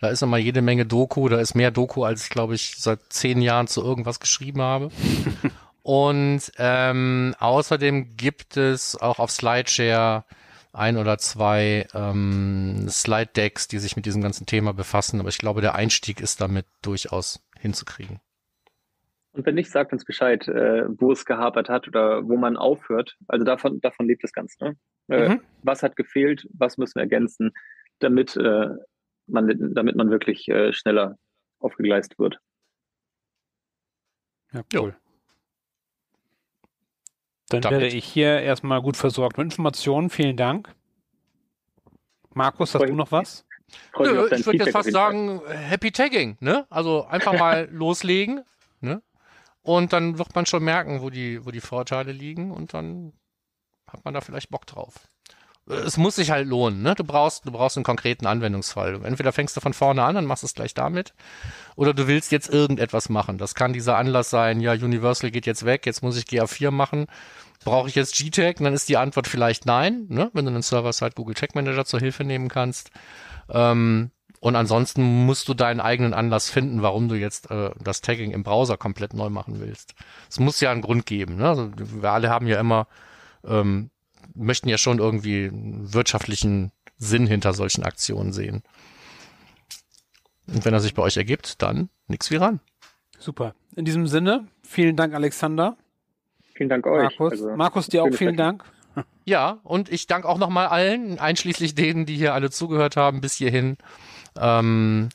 Da 0.00 0.08
ist 0.08 0.22
immer 0.22 0.38
jede 0.38 0.62
Menge 0.62 0.86
Doku. 0.86 1.28
Da 1.28 1.38
ist 1.38 1.54
mehr 1.54 1.70
Doku, 1.70 2.04
als 2.04 2.24
ich, 2.24 2.30
glaube 2.30 2.54
ich, 2.54 2.76
seit 2.78 3.00
zehn 3.10 3.42
Jahren 3.42 3.68
zu 3.68 3.82
irgendwas 3.82 4.20
geschrieben 4.20 4.62
habe. 4.62 4.90
Und 5.82 6.52
ähm, 6.58 7.34
außerdem 7.38 8.16
gibt 8.16 8.56
es 8.56 8.96
auch 8.96 9.18
auf 9.18 9.30
SlideShare 9.30 10.24
ein 10.72 10.96
oder 10.96 11.18
zwei 11.18 11.86
ähm, 11.94 12.86
Slide-Decks, 12.88 13.68
die 13.68 13.78
sich 13.78 13.96
mit 13.96 14.06
diesem 14.06 14.22
ganzen 14.22 14.46
Thema 14.46 14.72
befassen. 14.72 15.20
Aber 15.20 15.28
ich 15.28 15.38
glaube, 15.38 15.60
der 15.60 15.74
Einstieg 15.74 16.20
ist 16.20 16.40
damit 16.40 16.66
durchaus 16.82 17.42
hinzukriegen. 17.58 18.20
Und 19.32 19.46
wenn 19.46 19.54
nicht, 19.54 19.70
sagt 19.70 19.92
uns 19.92 20.04
Bescheid, 20.04 20.48
äh, 20.48 20.84
wo 20.88 21.12
es 21.12 21.24
gehapert 21.24 21.68
hat 21.68 21.86
oder 21.86 22.26
wo 22.28 22.36
man 22.36 22.56
aufhört. 22.56 23.16
Also 23.28 23.44
davon, 23.44 23.80
davon 23.80 24.06
lebt 24.06 24.24
das 24.24 24.32
Ganze. 24.32 24.64
Ne? 24.64 24.76
Äh, 25.08 25.28
mhm. 25.28 25.40
Was 25.62 25.82
hat 25.82 25.96
gefehlt? 25.96 26.48
Was 26.52 26.76
müssen 26.78 26.96
wir 26.96 27.02
ergänzen, 27.02 27.52
damit, 27.98 28.36
äh, 28.36 28.68
man, 29.26 29.74
damit 29.74 29.96
man 29.96 30.10
wirklich 30.10 30.48
äh, 30.48 30.72
schneller 30.72 31.18
aufgegleist 31.60 32.18
wird? 32.18 32.40
Ja, 34.52 34.62
cool. 34.74 34.96
Jo. 35.00 35.07
Dann 37.48 37.62
Damit. 37.62 37.80
werde 37.80 37.96
ich 37.96 38.04
hier 38.04 38.40
erstmal 38.40 38.82
gut 38.82 38.96
versorgt 38.96 39.38
mit 39.38 39.46
Informationen. 39.46 40.10
Vielen 40.10 40.36
Dank. 40.36 40.74
Markus, 42.34 42.74
hast 42.74 42.82
Freu 42.82 42.88
du 42.88 42.94
noch 42.94 43.10
was? 43.10 43.46
Nö, 43.98 44.28
ich 44.32 44.46
würde 44.46 44.58
jetzt 44.58 44.72
fast 44.72 44.90
sagen, 44.92 45.40
Happy 45.46 45.90
Tagging, 45.90 46.36
ne? 46.40 46.66
Also 46.70 47.04
einfach 47.06 47.32
mal 47.32 47.68
loslegen, 47.72 48.44
ne? 48.80 49.02
Und 49.62 49.92
dann 49.92 50.18
wird 50.18 50.34
man 50.34 50.46
schon 50.46 50.64
merken, 50.64 51.02
wo 51.02 51.10
die, 51.10 51.44
wo 51.44 51.50
die 51.50 51.60
Vorteile 51.60 52.12
liegen 52.12 52.50
und 52.50 52.72
dann 52.74 53.12
hat 53.90 54.04
man 54.04 54.14
da 54.14 54.20
vielleicht 54.20 54.50
Bock 54.50 54.66
drauf 54.66 55.08
es 55.68 55.96
muss 55.96 56.16
sich 56.16 56.30
halt 56.30 56.48
lohnen, 56.48 56.82
ne? 56.82 56.94
Du 56.94 57.04
brauchst, 57.04 57.46
du 57.46 57.52
brauchst 57.52 57.76
einen 57.76 57.84
konkreten 57.84 58.26
Anwendungsfall. 58.26 59.00
Entweder 59.04 59.32
fängst 59.32 59.56
du 59.56 59.60
von 59.60 59.74
vorne 59.74 60.02
an 60.02 60.16
und 60.16 60.26
machst 60.26 60.44
es 60.44 60.54
gleich 60.54 60.74
damit, 60.74 61.14
oder 61.76 61.94
du 61.94 62.06
willst 62.06 62.32
jetzt 62.32 62.48
irgendetwas 62.48 63.08
machen. 63.08 63.38
Das 63.38 63.54
kann 63.54 63.72
dieser 63.72 63.96
Anlass 63.96 64.30
sein, 64.30 64.60
ja, 64.60 64.72
Universal 64.72 65.30
geht 65.30 65.46
jetzt 65.46 65.64
weg, 65.64 65.86
jetzt 65.86 66.02
muss 66.02 66.16
ich 66.16 66.24
GA4 66.24 66.70
machen. 66.70 67.06
Brauche 67.64 67.88
ich 67.88 67.94
jetzt 67.94 68.16
GTAG? 68.16 68.60
Und 68.60 68.64
dann 68.64 68.74
ist 68.74 68.88
die 68.88 68.96
Antwort 68.96 69.26
vielleicht 69.26 69.66
nein, 69.66 70.06
ne? 70.08 70.30
Wenn 70.32 70.44
du 70.44 70.50
einen 70.52 70.62
Server-Side 70.62 71.12
Google 71.14 71.34
Tag 71.34 71.54
Manager 71.54 71.84
zur 71.84 72.00
Hilfe 72.00 72.24
nehmen 72.24 72.48
kannst. 72.48 72.90
Ähm, 73.50 74.10
und 74.40 74.54
ansonsten 74.54 75.26
musst 75.26 75.48
du 75.48 75.54
deinen 75.54 75.80
eigenen 75.80 76.14
Anlass 76.14 76.48
finden, 76.48 76.82
warum 76.82 77.08
du 77.08 77.16
jetzt 77.16 77.50
äh, 77.50 77.70
das 77.82 78.00
Tagging 78.00 78.30
im 78.30 78.44
Browser 78.44 78.76
komplett 78.76 79.12
neu 79.12 79.30
machen 79.30 79.58
willst. 79.58 79.94
Es 80.30 80.38
muss 80.38 80.60
ja 80.60 80.70
einen 80.70 80.82
Grund 80.82 81.06
geben. 81.06 81.36
Ne? 81.36 81.48
Also, 81.48 81.70
wir 81.76 82.12
alle 82.12 82.30
haben 82.30 82.46
ja 82.46 82.60
immer 82.60 82.86
ähm, 83.44 83.90
möchten 84.34 84.68
ja 84.68 84.78
schon 84.78 84.98
irgendwie 84.98 85.50
wirtschaftlichen 85.52 86.72
Sinn 86.96 87.26
hinter 87.26 87.52
solchen 87.52 87.82
Aktionen 87.84 88.32
sehen. 88.32 88.62
Und 90.46 90.64
wenn 90.64 90.74
er 90.74 90.80
sich 90.80 90.94
bei 90.94 91.02
euch 91.02 91.16
ergibt, 91.16 91.62
dann 91.62 91.90
nix 92.06 92.30
wie 92.30 92.36
ran. 92.36 92.60
Super. 93.18 93.54
In 93.76 93.84
diesem 93.84 94.06
Sinne, 94.06 94.46
Vielen 94.62 94.96
Dank, 94.96 95.14
Alexander. 95.14 95.78
Vielen 96.54 96.68
Dank 96.68 96.86
euch. 96.86 97.04
Markus, 97.18 97.32
Also, 97.32 97.56
Markus 97.56 97.86
dir 97.88 98.02
auch 98.02 98.12
vielen. 98.12 98.36
Dank. 98.36 98.64
Ja, 99.24 99.60
und 99.62 99.90
ich 99.92 100.08
danke 100.08 100.28
auch 100.28 100.38
nochmal 100.38 100.66
allen, 100.66 101.20
einschließlich 101.20 101.76
denen, 101.76 102.04
die 102.04 102.16
hier 102.16 102.34
alle 102.34 102.50
zugehört 102.50 102.96
haben 102.96 103.20
bis 103.20 103.34
hierhin. 103.34 103.76
Ähm, 104.36 105.10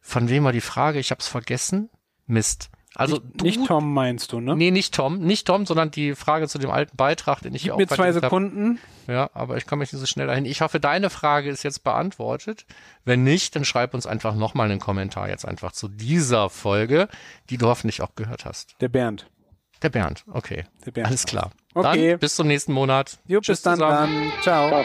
von 0.00 0.28
wem 0.28 0.44
war 0.44 0.52
die 0.52 0.60
Frage? 0.60 1.00
Ich 1.00 1.10
habe 1.10 1.20
es 1.20 1.26
vergessen. 1.26 1.90
Mist. 2.26 2.70
Also 2.98 3.16
nicht, 3.16 3.42
nicht 3.42 3.66
Tom 3.66 3.94
meinst 3.94 4.32
du, 4.32 4.40
ne? 4.40 4.56
Nee, 4.56 4.72
nicht 4.72 4.92
Tom, 4.92 5.20
nicht 5.20 5.46
Tom, 5.46 5.66
sondern 5.66 5.92
die 5.92 6.16
Frage 6.16 6.48
zu 6.48 6.58
dem 6.58 6.70
alten 6.70 6.96
Beitrag, 6.96 7.40
den 7.40 7.54
ich 7.54 7.62
Gib 7.62 7.72
auch 7.72 7.78
mir 7.78 7.86
zwei 7.86 7.94
verlinkt 7.94 8.16
hab. 8.16 8.22
Sekunden. 8.24 8.80
Ja, 9.06 9.30
aber 9.34 9.56
ich 9.56 9.66
komme 9.66 9.80
nicht 9.80 9.92
so 9.92 10.04
schnell 10.04 10.26
dahin. 10.26 10.44
Ich 10.44 10.62
hoffe, 10.62 10.80
deine 10.80 11.08
Frage 11.08 11.48
ist 11.48 11.62
jetzt 11.62 11.84
beantwortet. 11.84 12.66
Wenn 13.04 13.22
nicht, 13.22 13.54
dann 13.54 13.64
schreib 13.64 13.94
uns 13.94 14.06
einfach 14.06 14.34
nochmal 14.34 14.68
einen 14.68 14.80
Kommentar 14.80 15.28
jetzt 15.28 15.46
einfach 15.46 15.70
zu 15.70 15.86
dieser 15.86 16.50
Folge, 16.50 17.08
die 17.50 17.56
du 17.56 17.68
hoffentlich 17.68 18.02
auch 18.02 18.16
gehört 18.16 18.44
hast. 18.44 18.74
Der 18.80 18.88
Bernd. 18.88 19.30
Der 19.80 19.90
Bernd, 19.90 20.24
okay. 20.32 20.64
Der 20.84 20.90
Bernd. 20.90 21.06
Alles 21.06 21.24
klar. 21.24 21.52
Okay. 21.74 22.10
Dann 22.10 22.18
bis 22.18 22.34
zum 22.34 22.48
nächsten 22.48 22.72
Monat. 22.72 23.18
Jo, 23.28 23.40
Tschüss 23.40 23.58
bis 23.58 23.62
dann, 23.62 23.78
dann. 23.78 24.32
Ciao. 24.42 24.68
Ciao. 24.70 24.84